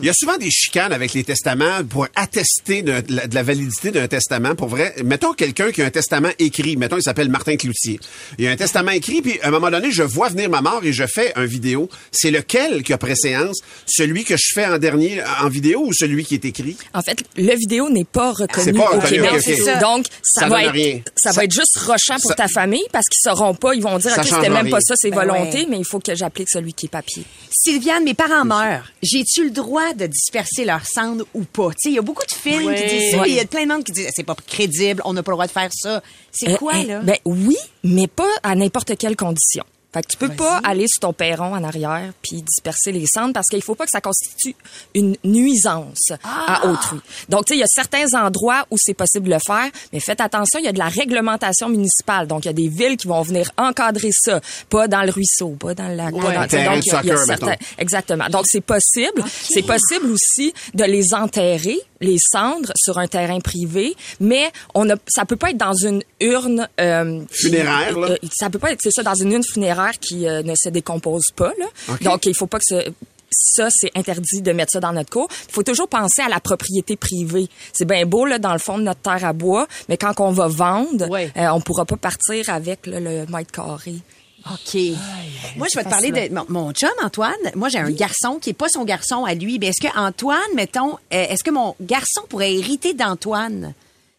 Il 0.00 0.04
y 0.04 0.08
a 0.08 0.14
souvent 0.14 0.36
des 0.36 0.50
chicanes 0.50 0.92
avec 0.92 1.12
les 1.12 1.24
testaments 1.24 1.84
pour 1.88 2.06
attester 2.14 2.82
de 2.82 3.02
la, 3.08 3.26
de 3.26 3.34
la 3.34 3.42
validité 3.42 3.90
d'un 3.90 4.08
testament. 4.08 4.54
Pour 4.54 4.68
vrai, 4.68 4.94
mettons 5.04 5.32
quelqu'un 5.32 5.70
qui 5.70 5.82
a 5.82 5.86
un 5.86 5.90
testament 5.90 6.30
écrit. 6.38 6.76
Mettons, 6.76 6.96
il 6.96 7.02
s'appelle 7.02 7.28
Martin 7.28 7.56
Cloutier. 7.56 8.00
Il 8.38 8.44
y 8.44 8.48
a 8.48 8.50
un 8.50 8.56
testament 8.56 8.92
écrit, 8.92 9.22
puis 9.22 9.40
à 9.42 9.48
un 9.48 9.50
moment 9.50 9.70
donné, 9.70 9.90
je 9.90 10.02
vois 10.02 10.28
venir 10.28 10.50
ma 10.50 10.60
mort 10.60 10.80
et 10.84 10.92
je 10.92 11.04
fais 11.06 11.32
un 11.36 11.44
vidéo. 11.44 11.88
C'est 12.10 12.30
lequel 12.30 12.82
qui 12.82 12.92
a 12.92 12.98
préséance? 12.98 13.58
Celui 13.86 14.24
que 14.24 14.36
je 14.36 14.52
fais 14.54 14.66
en 14.66 14.78
dernier 14.78 15.22
en 15.42 15.48
vidéo 15.48 15.84
ou 15.86 15.92
celui 15.92 16.05
qui 16.24 16.34
est 16.34 16.44
écrit? 16.44 16.76
En 16.94 17.02
fait, 17.02 17.22
le 17.36 17.54
vidéo 17.56 17.88
n'est 17.90 18.04
pas 18.04 18.32
reconnu 18.32 18.72
pas 18.74 18.90
au 18.90 19.00
reconnu, 19.00 19.22
Québec. 19.22 19.40
ça. 19.64 19.76
Donc, 19.76 20.06
ça, 20.22 20.42
Ça 20.42 20.48
va 20.48 20.64
être, 20.64 20.72
rien. 20.72 21.00
ça, 21.16 21.32
va 21.32 21.44
être 21.44 21.52
juste 21.52 21.78
rochant 21.78 22.16
pour 22.20 22.30
ça- 22.30 22.34
ta 22.36 22.48
famille 22.48 22.84
parce 22.92 23.06
qu'ils 23.08 23.20
sauront 23.30 23.54
pas. 23.54 23.74
Ils 23.74 23.82
vont 23.82 23.98
dire, 23.98 24.12
OK, 24.16 24.24
c'était 24.24 24.48
même 24.50 24.70
pas 24.70 24.80
ça, 24.80 24.94
c'est 24.96 25.10
Ben 25.10 25.16
volonté, 25.24 25.58
ouais. 25.60 25.66
mais 25.68 25.78
il 25.78 25.84
faut 25.84 25.98
que 26.00 26.14
j'applique 26.14 26.48
celui 26.50 26.72
qui 26.74 26.86
est 26.86 26.90
papier. 26.90 27.24
Sylviane, 27.50 28.04
mes 28.04 28.14
parents 28.14 28.44
meurent. 28.44 28.84
J'ai-tu 29.02 29.44
le 29.44 29.50
droit 29.50 29.92
de 29.94 30.06
disperser 30.06 30.64
leurs 30.64 30.86
cendres 30.86 31.26
ou 31.34 31.42
pas? 31.44 31.70
Tu 31.70 31.74
sais, 31.78 31.88
il 31.90 31.94
y 31.94 31.98
a 31.98 32.02
beaucoup 32.02 32.24
de 32.26 32.34
films 32.34 32.74
qui 32.74 32.82
disent 32.86 33.10
ça. 33.12 33.18
Ouais. 33.20 33.30
Il 33.30 33.34
y 33.36 33.40
a 33.40 33.44
plein 33.44 33.64
de 33.64 33.72
monde 33.72 33.84
qui 33.84 33.92
disent 33.92 34.08
c'est 34.14 34.22
pas 34.24 34.36
crédible, 34.46 35.02
on 35.04 35.12
n'a 35.12 35.22
pas 35.22 35.32
le 35.32 35.36
droit 35.36 35.46
de 35.46 35.52
faire 35.52 35.70
ça. 35.72 36.02
C'est 36.32 36.50
Euh, 36.50 36.56
quoi, 36.56 36.74
euh, 36.76 36.84
là? 36.86 37.00
Ben 37.02 37.16
oui, 37.24 37.56
mais 37.82 38.06
pas 38.06 38.28
à 38.42 38.54
n'importe 38.54 38.96
quelle 38.98 39.16
condition. 39.16 39.64
Fait 39.96 40.02
que 40.02 40.08
tu 40.08 40.16
peux 40.18 40.28
pas 40.28 40.60
aller 40.62 40.86
sur 40.88 41.00
ton 41.00 41.12
perron 41.14 41.54
en 41.54 41.64
arrière 41.64 42.12
puis 42.22 42.42
disperser 42.42 42.92
les 42.92 43.06
cendres 43.06 43.32
parce 43.32 43.46
qu'il 43.48 43.62
faut 43.62 43.74
pas 43.74 43.84
que 43.86 43.90
ça 43.90 44.02
constitue 44.02 44.54
une 44.94 45.16
nuisance 45.24 46.10
Ah! 46.22 46.60
à 46.62 46.66
autrui. 46.66 47.00
Donc 47.30 47.46
tu 47.46 47.52
sais 47.52 47.56
il 47.56 47.60
y 47.60 47.62
a 47.62 47.66
certains 47.66 48.12
endroits 48.14 48.66
où 48.70 48.76
c'est 48.78 48.92
possible 48.94 49.26
de 49.28 49.34
le 49.34 49.40
faire, 49.44 49.70
mais 49.92 50.00
faites 50.00 50.20
attention, 50.20 50.58
il 50.58 50.64
y 50.66 50.68
a 50.68 50.72
de 50.72 50.78
la 50.78 50.88
réglementation 50.88 51.68
municipale. 51.70 52.26
Donc 52.26 52.44
il 52.44 52.48
y 52.48 52.50
a 52.50 52.52
des 52.52 52.68
villes 52.68 52.96
qui 52.98 53.06
vont 53.08 53.22
venir 53.22 53.50
encadrer 53.56 54.10
ça, 54.12 54.40
pas 54.68 54.86
dans 54.86 55.02
le 55.02 55.10
ruisseau, 55.10 55.50
pas 55.58 55.74
dans 55.74 55.88
le 55.88 55.94
lac, 55.94 56.14
pas 56.14 56.18
Ouais. 56.20 56.34
dans 56.34 56.40
donc, 56.42 56.84
y 56.86 56.90
a- 56.90 57.02
y 57.14 57.18
certains- 57.26 57.56
exactement. 57.78 58.28
Donc 58.28 58.44
c'est 58.46 58.60
possible, 58.60 59.22
c'est 59.30 59.62
possible 59.62 60.10
aussi 60.10 60.52
de 60.74 60.84
les 60.84 61.14
enterrer 61.14 61.78
les 62.00 62.16
cendres 62.18 62.72
sur 62.76 62.98
un 62.98 63.06
terrain 63.06 63.40
privé, 63.40 63.94
mais 64.20 64.50
on 64.74 64.88
a 64.90 64.94
ça 65.08 65.24
peut 65.24 65.36
pas 65.36 65.50
être 65.50 65.56
dans 65.56 65.74
une 65.74 66.02
urne 66.20 66.68
euh, 66.80 67.20
qui- 67.30 67.44
Funéraire, 67.46 67.98
là? 67.98 68.08
euh, 68.10 68.16
ça 68.34 68.50
peut 68.50 68.58
pas 68.58 68.72
être 68.72 68.80
c'est 68.82 68.90
ça 68.90 69.02
dans 69.02 69.14
une 69.14 69.32
urne 69.32 69.44
funéraire 69.44 69.98
qui 70.00 70.26
euh, 70.28 70.42
ne 70.42 70.54
se 70.54 70.68
décompose 70.68 71.26
pas 71.34 71.52
là. 71.58 71.66
Donc 72.02 72.26
il 72.26 72.34
faut 72.34 72.46
pas 72.46 72.58
que 72.58 72.64
ce- 72.66 72.90
ça, 73.38 73.68
c'est 73.70 73.90
interdit 73.96 74.40
de 74.40 74.52
mettre 74.52 74.72
ça 74.72 74.80
dans 74.80 74.92
notre 74.92 75.10
cour. 75.10 75.28
Il 75.48 75.52
faut 75.52 75.62
toujours 75.64 75.88
penser 75.88 76.22
à 76.22 76.28
la 76.28 76.38
propriété 76.40 76.96
privée. 76.96 77.48
C'est 77.72 77.84
bien 77.84 78.06
beau, 78.06 78.24
là, 78.24 78.38
dans 78.38 78.52
le 78.52 78.58
fond 78.60 78.78
de 78.78 78.84
notre 78.84 79.00
terre 79.00 79.24
à 79.24 79.32
bois, 79.32 79.66
mais 79.88 79.96
quand 79.96 80.20
on 80.20 80.30
va 80.30 80.46
vendre, 80.46 81.06
euh, 81.36 81.48
on 81.52 81.60
pourra 81.60 81.84
pas 81.84 81.96
partir 81.96 82.48
avec 82.48 82.86
là, 82.86 83.00
le 83.00 83.26
mètre 83.26 83.50
carré. 83.50 83.96
OK. 84.52 84.80
Moi, 85.56 85.66
je 85.72 85.78
vais 85.78 85.84
te 85.84 85.90
parler 85.90 86.10
de 86.10 86.34
mon, 86.34 86.44
mon 86.48 86.72
chum, 86.72 86.90
Antoine. 87.02 87.34
Moi, 87.54 87.68
j'ai 87.68 87.78
un 87.78 87.90
garçon 87.90 88.38
qui 88.40 88.50
est 88.50 88.54
pas 88.54 88.68
son 88.68 88.84
garçon 88.84 89.24
à 89.24 89.34
lui. 89.34 89.58
Ben, 89.58 89.70
est-ce 89.70 89.86
que 89.86 89.98
Antoine, 89.98 90.38
mettons, 90.54 90.94
euh, 91.12 91.26
est-ce 91.28 91.42
que 91.42 91.50
mon 91.50 91.74
garçon 91.80 92.22
pourrait 92.28 92.54
hériter 92.54 92.94
d'Antoine? 92.94 93.74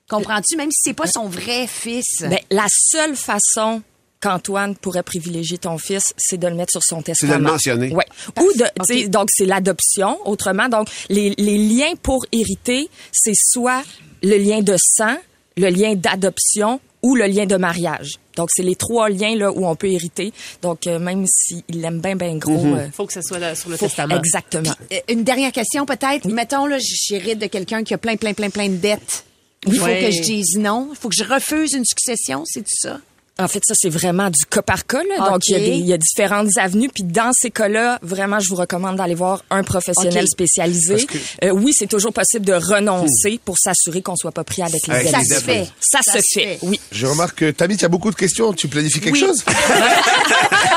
Comprends-tu? 0.10 0.56
Même 0.56 0.72
si 0.72 0.80
c'est 0.84 0.94
pas 0.94 1.08
son 1.08 1.28
vrai 1.28 1.68
fils. 1.68 2.22
Ben, 2.22 2.40
la 2.50 2.66
seule 2.70 3.16
façon 3.16 3.82
qu'Antoine 4.22 4.76
pourrait 4.76 5.04
privilégier 5.04 5.58
ton 5.58 5.78
fils, 5.78 6.14
c'est 6.18 6.38
de 6.38 6.48
le 6.48 6.56
mettre 6.56 6.72
sur 6.72 6.82
son 6.84 6.98
de 6.98 7.02
le 7.02 7.06
testament. 7.06 7.52
mentionner. 7.52 7.94
Ouais. 7.94 8.06
Ou 8.40 8.52
de, 8.58 8.66
tu 8.88 9.02
sais, 9.02 9.08
donc 9.08 9.28
c'est 9.32 9.46
l'adoption. 9.46 10.18
Autrement, 10.26 10.70
donc 10.70 10.90
les, 11.10 11.36
les 11.38 11.58
liens 11.58 11.94
pour 12.02 12.26
hériter, 12.32 12.90
c'est 13.12 13.36
soit 13.36 13.84
le 14.24 14.38
lien 14.38 14.62
de 14.62 14.76
sang, 14.80 15.16
le 15.56 15.70
lien 15.70 15.96
d'adoption 15.96 16.80
ou 17.08 17.16
le 17.16 17.26
lien 17.26 17.46
de 17.46 17.56
mariage. 17.56 18.16
Donc 18.36 18.50
c'est 18.52 18.64
les 18.64 18.76
trois 18.76 19.08
liens 19.10 19.36
là 19.36 19.50
où 19.52 19.66
on 19.66 19.76
peut 19.78 19.90
hériter. 19.90 20.34
Donc 20.62 20.86
euh, 20.88 21.00
même 21.00 21.26
s'il 21.26 21.64
l'aime 21.70 22.02
bien 22.02 22.16
bien 22.18 22.36
gros, 22.36 22.62
Mhm. 22.66 22.74
euh, 22.78 22.92
faut 22.92 23.06
que 23.06 23.14
ce 23.14 23.22
soit 23.22 23.40
là, 23.40 23.56
sur 23.56 23.70
le 23.70 23.78
faut- 23.78 23.86
testament. 23.86 24.16
Exactement. 24.18 24.74
Euh, 24.92 24.98
Une 25.10 25.24
dernière 25.24 25.54
question 25.54 25.86
peut-être. 25.86 26.26
Mettons, 26.28 26.66
là, 26.66 26.78
j'hérite 26.80 27.40
de 27.40 27.48
quelqu'un 27.48 27.84
qui 27.86 27.94
a 27.94 27.98
plein, 27.98 28.18
plein, 28.18 28.34
plein, 28.34 28.50
plein 28.50 28.68
de 28.68 28.76
dettes. 28.76 29.24
Il 29.66 29.74
faut 29.76 29.86
que 29.86 30.12
je 30.12 30.22
dise 30.22 30.58
non. 30.58 30.90
Il 30.92 30.98
faut 30.98 31.08
que 31.10 31.16
je 31.16 31.24
refuse 31.24 31.74
une 31.74 31.86
succession, 31.86 32.44
c'est 32.46 32.62
tout 32.62 32.78
ça? 32.82 33.00
En 33.40 33.48
fait, 33.48 33.62
ça, 33.68 33.74
c'est 33.78 33.90
vraiment 33.90 34.30
du 34.30 34.46
cas 34.50 34.62
par 34.64 34.86
cas. 34.88 35.02
Là. 35.04 35.30
Donc, 35.30 35.42
il 35.48 35.52
y, 35.52 35.56
a 35.56 35.60
des- 35.60 35.66
il 35.78 35.86
y 35.86 35.94
a 35.94 35.98
différentes 35.98 36.50
avenues. 36.58 36.90
Puis 36.94 37.04
dans 37.04 37.32
ces 37.34 37.52
cas-là, 37.52 38.00
vraiment, 38.02 38.40
je 38.40 38.50
vous 38.50 38.56
recommande 38.56 38.96
d'aller 38.98 39.14
voir 39.16 39.44
un 39.52 39.64
professionnel 39.64 40.28
spécialisé. 40.28 41.06
Que- 41.06 41.18
Euh, 41.46 41.50
oui, 41.52 41.72
c'est 41.78 41.86
toujours 41.88 42.14
possible 42.14 42.46
de 42.46 42.54
renoncer 42.54 43.40
pour 43.46 43.58
s'assurer 43.60 44.02
qu'on 44.02 44.16
soit 44.16 44.32
pas 44.32 44.44
pris 44.44 44.62
avec 44.64 44.88
les 44.88 44.94
Avec 44.94 45.06
les 45.16 45.28
dettes, 45.28 45.44
oui. 45.48 45.70
Ça, 45.80 46.00
se 46.04 46.18
fait, 46.34 46.58
oui. 46.64 46.80
Je 46.92 47.06
remarque 47.06 47.38
que 47.38 47.52
Tammy, 47.52 47.78
tu 47.78 47.86
as 47.86 47.90
beaucoup 47.90 48.10
de 48.10 48.16
questions. 48.16 48.54
Tu 48.54 48.68
planifies 48.68 49.00
quelque 49.02 49.14
Oui. 49.14 49.20
chose? 49.20 49.44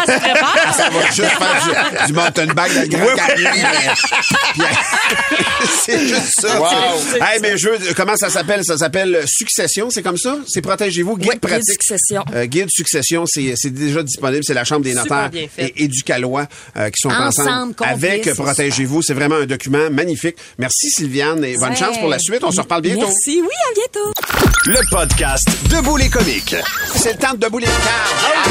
Ça 0.06 0.88
va 0.90 1.06
juste 1.06 1.28
faire 1.30 2.00
du, 2.02 2.06
du 2.06 2.12
mountain 2.12 2.46
bike 2.46 2.74
dans 2.74 2.80
le 2.82 2.88
Grand. 2.88 3.16
Canyon. 3.16 3.54
C'est 5.84 6.06
juste 6.08 6.40
ça. 6.40 6.60
Wow. 6.60 6.66
Hey, 7.20 7.40
mais 7.40 7.56
je 7.56 7.68
veux, 7.68 7.94
comment 7.94 8.16
ça 8.16 8.28
s'appelle? 8.30 8.64
Ça 8.64 8.78
s'appelle 8.78 9.22
Succession, 9.26 9.88
c'est 9.90 10.02
comme 10.02 10.16
ça? 10.16 10.36
C'est 10.48 10.60
Protégez-vous, 10.62 11.16
guide 11.16 11.32
guide 11.32 11.40
pratique. 11.40 11.64
succession. 11.82 12.24
Euh, 12.34 12.46
guide 12.50 12.68
Succession, 12.70 13.24
c'est 13.26 13.70
déjà 13.70 14.02
disponible. 14.02 14.42
C'est 14.44 14.54
la 14.54 14.64
Chambre 14.64 14.82
des 14.84 14.94
notaires 14.94 15.30
et 15.58 15.84
Éducalois 15.84 16.46
euh, 16.76 16.90
qui 16.90 17.00
sont 17.00 17.08
Ensemble, 17.10 17.74
avec 17.80 18.24
c'est 18.24 18.34
Protégez-vous. 18.34 19.02
C'est 19.02 19.14
vraiment 19.14 19.36
un 19.36 19.46
document 19.46 19.90
magnifique. 19.90 20.36
Merci 20.58 20.90
Sylviane 20.90 21.44
et 21.44 21.56
bonne 21.56 21.70
Ouais. 21.70 21.76
chance 21.76 21.98
pour 21.98 22.08
la 22.08 22.18
suite. 22.18 22.42
On 22.42 22.50
se 22.50 22.60
reparle 22.60 22.82
bientôt. 22.82 23.00
Merci, 23.06 23.40
oui, 23.40 23.48
à 23.70 23.74
bientôt. 23.74 24.12
Le 24.66 24.90
podcast 24.90 25.48
Debout 25.70 25.96
les 25.96 26.08
comiques. 26.08 26.56
C'est 26.96 27.12
le 27.12 27.18
temps 27.18 27.32
de 27.34 27.38
debout 27.38 27.58
les 27.58 27.66
cartes. 27.66 27.80
Ah, 27.86 28.48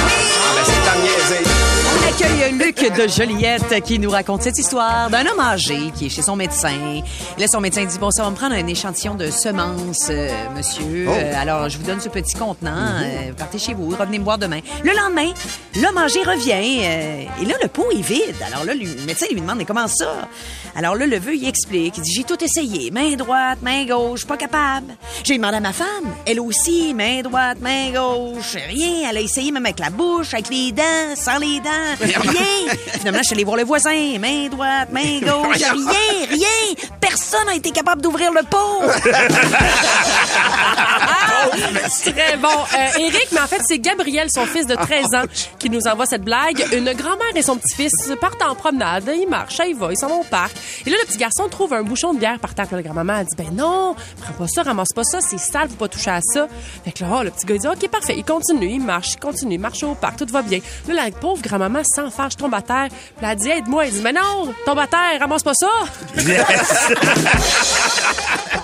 ben, 0.56 0.64
c'est 0.66 0.72
le 0.72 0.86
temps 0.86 0.98
de 0.98 1.04
niaiser. 1.04 1.79
Accueille 2.10 2.54
Luc 2.54 2.98
de 2.98 3.08
Joliette 3.08 3.84
qui 3.84 4.00
nous 4.00 4.10
raconte 4.10 4.42
cette 4.42 4.58
histoire 4.58 5.12
d'un 5.12 5.28
homme 5.28 5.40
âgé 5.40 5.92
qui 5.96 6.08
est 6.08 6.10
chez 6.10 6.24
son 6.24 6.36
médecin. 6.36 7.04
Là, 7.38 7.48
son 7.48 7.62
médecin 7.62 7.86
dit, 7.86 8.00
bon, 8.00 8.10
ça 8.10 8.24
va 8.24 8.32
me 8.32 8.36
prendre 8.36 8.56
un 8.56 8.66
échantillon 8.66 9.14
de 9.14 9.30
semences, 9.30 10.08
euh, 10.10 10.32
monsieur. 10.56 11.06
Oh. 11.08 11.12
Euh, 11.12 11.34
alors, 11.40 11.70
je 11.70 11.78
vous 11.78 11.84
donne 11.84 12.02
ce 12.02 12.10
petit 12.10 12.34
contenant. 12.34 12.72
Euh, 13.04 13.32
partez 13.38 13.60
chez 13.60 13.76
vous, 13.76 13.90
revenez 13.90 14.18
me 14.18 14.24
voir 14.24 14.40
demain. 14.40 14.60
Le 14.84 14.92
lendemain, 14.92 15.32
l'homme 15.80 16.00
âgé 16.00 16.24
revient. 16.24 16.82
et 16.82 17.46
là, 17.46 17.54
le 17.62 17.68
pot 17.68 17.92
est 17.92 18.02
vide. 18.02 18.36
Alors 18.48 18.66
là, 18.66 18.74
le 18.74 19.06
médecin 19.06 19.28
lui 19.32 19.42
demande, 19.42 19.60
mais 19.60 19.66
comment 19.66 19.88
ça? 19.88 20.28
Alors 20.76 20.96
là, 20.96 21.06
le 21.06 21.20
vœu, 21.20 21.36
il 21.36 21.48
explique. 21.48 21.98
Il 21.98 22.02
dit, 22.02 22.14
j'ai 22.16 22.24
tout 22.24 22.44
essayé. 22.44 22.90
Main 22.90 23.18
droite, 23.18 23.60
main 23.62 23.86
gauche, 23.86 24.26
pas 24.26 24.38
capable. 24.38 24.96
J'ai 25.24 25.38
demandé 25.38 25.58
à 25.58 25.60
ma 25.60 25.74
femme. 25.74 25.88
Elle 26.26 26.40
aussi, 26.40 26.92
main 26.96 27.22
droite, 27.22 27.60
main 27.62 27.92
gauche. 27.92 28.56
Rien. 28.68 29.10
Elle 29.12 29.18
a 29.18 29.22
essayé 29.22 29.52
même 29.52 29.66
avec 29.66 29.78
la 29.78 29.92
bouche, 29.92 30.34
avec 30.34 30.50
les 30.50 30.72
dents, 30.72 31.16
sans 31.16 31.38
les 31.38 31.60
dents. 31.60 31.99
Rien. 32.00 32.74
Finalement, 32.98 33.20
je 33.20 33.24
suis 33.28 33.34
allée 33.36 33.44
voir 33.44 33.58
le 33.58 33.64
voisin. 33.64 34.18
Main 34.20 34.48
droite, 34.50 34.90
main 34.92 35.20
gauche. 35.22 35.58
Rien, 35.58 36.28
rien. 36.30 36.76
Personne 37.00 37.46
n'a 37.48 37.56
été 37.56 37.72
capable 37.72 38.02
d'ouvrir 38.02 38.32
le 38.32 38.42
pot. 38.44 38.84
Très 42.02 42.38
bon. 42.38 42.48
Euh, 42.48 43.00
Eric, 43.00 43.28
mais 43.32 43.42
en 43.42 43.48
fait, 43.48 43.62
c'est 43.66 43.80
Gabriel, 43.80 44.30
son 44.32 44.46
fils 44.46 44.68
de 44.68 44.76
13 44.76 45.06
ans, 45.16 45.24
qui 45.58 45.70
nous 45.70 45.88
envoie 45.88 46.06
cette 46.06 46.24
blague. 46.24 46.66
Une 46.74 46.94
grand-mère 46.94 47.36
et 47.36 47.42
son 47.42 47.58
petit-fils 47.58 48.12
partent 48.20 48.42
en 48.42 48.56
promenade. 48.56 49.10
Ils 49.14 49.28
marchent, 49.28 49.62
ils 49.68 49.76
vont, 49.76 49.90
ils 49.90 49.98
s'en 49.98 50.08
vont 50.08 50.22
au 50.22 50.24
parc. 50.24 50.56
Et 50.86 50.90
là, 50.90 50.98
le 51.02 51.08
petit 51.08 51.18
garçon 51.18 51.48
trouve 51.50 51.74
un 51.74 51.84
bouchon 51.84 52.14
de 52.14 52.20
bière 52.20 52.40
par 52.40 52.54
terre. 52.54 52.68
La 52.72 52.82
grand-maman 52.82 53.24
dit, 53.24 53.36
ben 53.38 53.54
non, 53.54 53.96
prends 54.22 54.34
pas 54.34 54.48
ça, 54.48 54.64
ramasse 54.64 54.94
pas 54.94 55.04
ça, 55.04 55.20
c'est 55.22 55.40
sale, 55.40 55.70
faut 55.70 55.76
pas 55.76 55.88
toucher 55.88 56.12
à 56.12 56.22
ça. 56.22 56.48
Fait 56.84 56.92
que 56.92 57.04
là, 57.04 57.18
oh, 57.20 57.24
le 57.24 57.32
petit 57.32 57.46
gars, 57.46 57.58
dit, 57.58 57.68
OK, 57.68 57.88
parfait. 57.90 58.16
Il 58.18 58.24
continue, 58.24 58.70
il 58.70 58.82
marche, 58.82 59.14
il 59.14 59.20
continue, 59.20 59.56
il 59.56 59.60
marche 59.60 59.84
au 59.84 59.96
parc, 59.96 60.18
tout 60.18 60.28
va 60.32 60.42
bien. 60.42 60.60
Là, 60.88 60.94
la 60.94 61.12
pauvre 61.12 61.42
grand-maman, 61.42 61.82
je 61.84 62.36
tombe 62.36 62.54
à 62.54 62.62
terre. 62.62 62.88
Puis 62.90 63.28
elle 63.28 63.36
dit, 63.36 63.50
aide-moi. 63.50 63.88
Il 63.88 63.94
dit, 63.94 64.02
mais 64.02 64.14
non, 64.14 64.54
tombe 64.66 64.80
à 64.80 64.88
terre, 64.88 65.20
ramasse 65.20 65.44
pas 65.44 65.54
ça. 65.54 65.68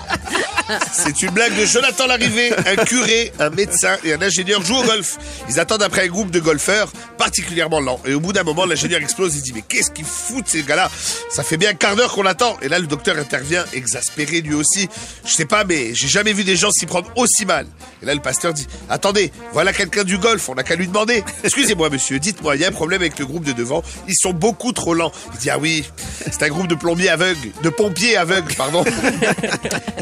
C'est 0.91 1.21
une 1.21 1.31
blague 1.31 1.55
de 1.57 1.65
Jonathan 1.65 2.07
Larrivé. 2.07 2.53
Un 2.65 2.83
curé, 2.83 3.31
un 3.39 3.49
médecin 3.49 3.97
et 4.03 4.13
un 4.13 4.21
ingénieur 4.21 4.63
jouent 4.63 4.77
au 4.77 4.83
golf. 4.83 5.17
Ils 5.49 5.59
attendent 5.59 5.83
après 5.83 6.05
un 6.05 6.07
groupe 6.07 6.31
de 6.31 6.39
golfeurs 6.39 6.91
particulièrement 7.17 7.79
lents. 7.79 7.99
Et 8.05 8.13
au 8.13 8.19
bout 8.19 8.33
d'un 8.33 8.43
moment, 8.43 8.65
l'ingénieur 8.65 9.01
explose. 9.01 9.35
Il 9.35 9.41
dit, 9.41 9.53
mais 9.53 9.61
qu'est-ce 9.61 9.91
qu'ils 9.91 10.05
foutent 10.05 10.47
ces 10.47 10.63
gars-là? 10.63 10.89
Ça 11.29 11.43
fait 11.43 11.57
bien 11.57 11.69
un 11.69 11.73
quart 11.73 11.95
d'heure 11.95 12.13
qu'on 12.13 12.25
attend. 12.25 12.57
Et 12.61 12.69
là, 12.69 12.79
le 12.79 12.87
docteur 12.87 13.17
intervient, 13.17 13.65
exaspéré 13.73 14.41
lui 14.41 14.55
aussi. 14.55 14.89
Je 15.25 15.33
sais 15.33 15.45
pas, 15.45 15.63
mais 15.63 15.93
j'ai 15.93 16.07
jamais 16.07 16.33
vu 16.33 16.43
des 16.43 16.55
gens 16.55 16.71
s'y 16.71 16.85
prendre 16.85 17.11
aussi 17.15 17.45
mal. 17.45 17.67
Et 18.01 18.05
là, 18.05 18.13
le 18.15 18.21
pasteur 18.21 18.53
dit, 18.53 18.67
attendez, 18.89 19.31
voilà 19.53 19.73
quelqu'un 19.73 20.03
du 20.03 20.17
golf. 20.17 20.49
On 20.49 20.55
n'a 20.55 20.63
qu'à 20.63 20.75
lui 20.75 20.87
demander. 20.87 21.23
Excusez-moi, 21.43 21.89
monsieur, 21.89 22.19
dites-moi, 22.19 22.55
il 22.55 22.61
y 22.61 22.65
a 22.65 22.69
un 22.69 22.71
problème 22.71 23.01
avec 23.01 23.19
le 23.19 23.25
groupe 23.25 23.43
de 23.43 23.51
devant. 23.51 23.83
Ils 24.07 24.15
sont 24.15 24.33
beaucoup 24.33 24.71
trop 24.71 24.93
lents. 24.93 25.11
Il 25.33 25.39
dit, 25.39 25.49
ah 25.49 25.59
oui, 25.59 25.83
c'est 26.31 26.43
un 26.43 26.49
groupe 26.49 26.67
de 26.67 26.75
plombiers 26.75 27.09
aveugles, 27.09 27.51
de 27.61 27.69
pompiers 27.69 28.17
aveugles, 28.17 28.53
pardon. 28.55 28.83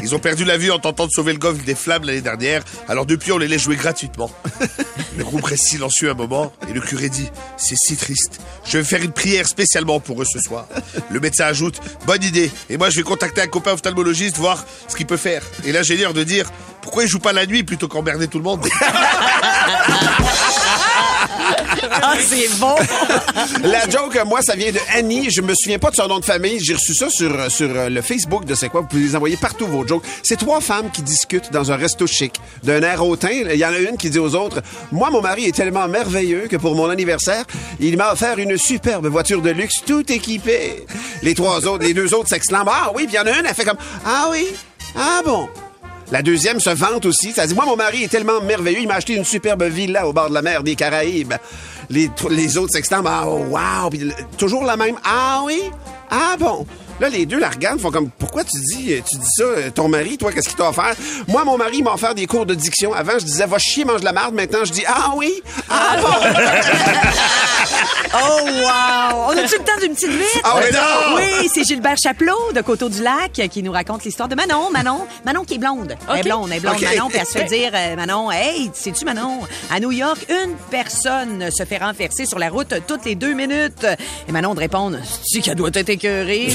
Ils 0.02 0.14
ont 0.14 0.18
perdu 0.18 0.44
la 0.44 0.53
vue 0.56 0.70
en 0.70 0.78
tentant 0.78 1.06
de 1.06 1.10
sauver 1.12 1.32
le 1.32 1.38
golf 1.38 1.64
des 1.64 1.74
flammes 1.74 2.04
l'année 2.04 2.20
dernière. 2.20 2.62
Alors 2.88 3.06
depuis, 3.06 3.32
on 3.32 3.38
les 3.38 3.48
laisse 3.48 3.62
jouer 3.62 3.76
gratuitement. 3.76 4.30
Le 5.16 5.22
groupe 5.22 5.44
reste 5.44 5.66
silencieux 5.66 6.10
un 6.10 6.14
moment 6.14 6.52
et 6.68 6.72
le 6.72 6.80
curé 6.80 7.08
dit 7.08 7.28
C'est 7.56 7.76
si 7.76 7.96
triste. 7.96 8.40
Je 8.64 8.78
vais 8.78 8.84
faire 8.84 9.00
une 9.00 9.12
prière 9.12 9.46
spécialement 9.46 10.00
pour 10.00 10.20
eux 10.20 10.24
ce 10.24 10.40
soir. 10.40 10.66
Le 11.08 11.20
médecin 11.20 11.44
ajoute 11.44 11.80
Bonne 12.04 12.24
idée. 12.24 12.50
Et 12.68 12.76
moi, 12.76 12.90
je 12.90 12.96
vais 12.96 13.02
contacter 13.04 13.40
un 13.40 13.46
copain 13.46 13.72
ophtalmologiste, 13.72 14.38
voir 14.38 14.64
ce 14.88 14.96
qu'il 14.96 15.06
peut 15.06 15.16
faire. 15.16 15.42
Et 15.64 15.70
l'ingénieur 15.72 16.14
de 16.14 16.24
dire 16.24 16.50
Pourquoi 16.82 17.04
il 17.04 17.08
joue 17.08 17.20
pas 17.20 17.32
la 17.32 17.46
nuit 17.46 17.62
plutôt 17.62 17.86
qu'emmerder 17.86 18.26
tout 18.26 18.38
le 18.38 18.44
monde? 18.44 18.66
Ah, 22.02 22.16
c'est 22.20 22.58
bon. 22.58 22.74
La 23.62 23.88
joke, 23.88 24.18
moi, 24.26 24.42
ça 24.42 24.56
vient 24.56 24.72
de 24.72 24.78
Annie. 24.94 25.30
Je 25.30 25.40
me 25.40 25.54
souviens 25.54 25.78
pas 25.78 25.90
de 25.90 25.96
son 25.96 26.08
nom 26.08 26.18
de 26.18 26.24
famille. 26.24 26.58
J'ai 26.60 26.74
reçu 26.74 26.94
ça 26.94 27.08
sur, 27.10 27.30
euh, 27.30 27.88
le 27.88 28.02
Facebook 28.02 28.44
de 28.44 28.54
C'est 28.54 28.68
quoi? 28.68 28.82
Vous 28.82 28.86
pouvez 28.86 29.02
les 29.02 29.16
envoyer 29.16 29.36
partout, 29.36 29.66
vos 29.66 29.86
jokes. 29.86 30.04
C'est 30.22 30.36
trois 30.36 30.60
femmes 30.60 30.90
qui 30.90 31.02
discutent 31.02 31.52
dans 31.52 31.72
un 31.72 31.76
resto 31.76 32.06
chic. 32.06 32.40
D'un 32.62 32.82
air 32.82 33.04
hautain, 33.06 33.28
il 33.52 33.56
y 33.58 33.64
en 33.64 33.72
a 33.72 33.78
une 33.78 33.96
qui 33.96 34.10
dit 34.10 34.18
aux 34.18 34.34
autres, 34.34 34.62
moi, 34.92 35.10
mon 35.10 35.20
mari 35.20 35.46
est 35.46 35.54
tellement 35.54 35.88
merveilleux 35.88 36.46
que 36.48 36.56
pour 36.56 36.74
mon 36.74 36.88
anniversaire, 36.90 37.44
il 37.80 37.96
m'a 37.96 38.12
offert 38.12 38.38
une 38.38 38.56
superbe 38.56 39.06
voiture 39.06 39.42
de 39.42 39.50
luxe 39.50 39.76
tout 39.86 40.10
équipée. 40.12 40.86
Les 41.22 41.34
trois 41.34 41.66
autres, 41.66 41.84
les 41.84 41.94
deux 41.94 42.14
autres 42.14 42.28
s'exclament, 42.28 42.70
ah 42.70 42.92
oui, 42.94 43.06
puis 43.06 43.14
il 43.14 43.16
y 43.16 43.20
en 43.20 43.26
a 43.26 43.38
une, 43.38 43.46
elle 43.46 43.54
fait 43.54 43.64
comme, 43.64 43.78
ah 44.04 44.28
oui, 44.30 44.46
ah 44.96 45.22
bon? 45.24 45.48
La 46.12 46.22
deuxième 46.22 46.60
se 46.60 46.70
vante 46.70 47.06
aussi. 47.06 47.32
Ça 47.32 47.46
dit, 47.46 47.54
moi, 47.54 47.64
mon 47.66 47.76
mari 47.76 48.04
est 48.04 48.08
tellement 48.08 48.40
merveilleux, 48.40 48.80
il 48.80 48.88
m'a 48.88 48.94
acheté 48.94 49.14
une 49.14 49.24
superbe 49.24 49.62
villa 49.64 50.06
au 50.06 50.12
bord 50.12 50.28
de 50.28 50.34
la 50.34 50.42
mer 50.42 50.62
des 50.62 50.74
Caraïbes. 50.76 51.34
Les, 51.90 52.08
tr- 52.08 52.30
les 52.30 52.56
autres 52.56 52.72
s'extendent, 52.72 53.06
ah, 53.08 53.24
oh, 53.26 53.44
wow. 53.50 53.90
Puis 53.90 54.10
toujours 54.38 54.64
la 54.64 54.76
même, 54.76 54.96
ah 55.04 55.42
oui, 55.44 55.62
ah 56.10 56.36
bon? 56.38 56.66
Là, 57.04 57.10
les 57.10 57.26
deux 57.26 57.38
la 57.38 57.50
regardent, 57.50 57.80
font 57.80 57.90
comme, 57.90 58.08
pourquoi 58.08 58.44
tu 58.44 58.58
dis, 58.60 58.86
tu 59.06 59.18
dis 59.18 59.28
ça, 59.36 59.44
euh, 59.44 59.68
ton 59.68 59.88
mari, 59.88 60.16
toi, 60.16 60.32
qu'est-ce 60.32 60.48
qu'il 60.48 60.56
t'a 60.56 60.70
offert? 60.70 60.94
Moi, 61.28 61.44
mon 61.44 61.58
mari 61.58 61.82
m'a 61.82 61.92
offert 61.92 62.14
des 62.14 62.26
cours 62.26 62.46
de 62.46 62.54
diction. 62.54 62.94
Avant, 62.94 63.18
je 63.18 63.26
disais, 63.26 63.44
va 63.44 63.58
chier, 63.58 63.84
mange 63.84 64.00
de 64.00 64.06
la 64.06 64.14
marde. 64.14 64.34
Maintenant, 64.34 64.64
je 64.64 64.72
dis, 64.72 64.84
ah 64.86 65.12
oui, 65.14 65.30
ah 65.68 65.96
bon? 66.00 66.08
Oh, 68.16 68.46
wow! 68.46 69.24
On 69.26 69.30
a-tu 69.30 69.56
le 69.58 69.64
temps 69.64 69.80
d'une 69.80 69.92
petite 69.92 70.10
vite? 70.10 70.40
Ah 70.44 70.54
oui, 70.56 70.70
non! 70.72 71.16
Oui, 71.16 71.50
c'est 71.52 71.64
Gilbert 71.64 71.96
Chapelot 72.00 72.52
de 72.54 72.60
Coteau-du-Lac 72.60 73.32
qui 73.50 73.62
nous 73.62 73.72
raconte 73.72 74.04
l'histoire 74.04 74.28
de 74.28 74.36
Manon. 74.36 74.70
Manon, 74.70 75.00
Manon 75.24 75.42
qui 75.44 75.54
est 75.54 75.58
blonde. 75.58 75.96
Elle 76.08 76.20
est 76.20 76.22
blonde, 76.22 76.48
elle 76.50 76.58
est 76.58 76.60
blonde. 76.60 76.80
Manon, 76.80 77.08
puis 77.08 77.18
elle 77.18 77.26
se 77.26 77.32
fait 77.32 77.44
dire, 77.44 77.72
euh, 77.74 77.96
Manon, 77.96 78.30
hey, 78.30 78.70
sais-tu, 78.72 79.04
Manon, 79.04 79.40
à 79.68 79.80
New 79.80 79.90
York, 79.90 80.26
une 80.28 80.54
personne 80.70 81.50
se 81.50 81.64
fait 81.64 81.78
renverser 81.78 82.24
sur 82.24 82.38
la 82.38 82.50
route 82.50 82.72
toutes 82.86 83.04
les 83.04 83.16
deux 83.16 83.34
minutes. 83.34 83.86
Et 84.28 84.32
Manon 84.32 84.54
de 84.54 84.60
répondre, 84.60 84.98
tu 85.28 85.40
qu'elle 85.40 85.56
doit 85.56 85.70
être 85.74 85.88
écœurée? 85.88 86.54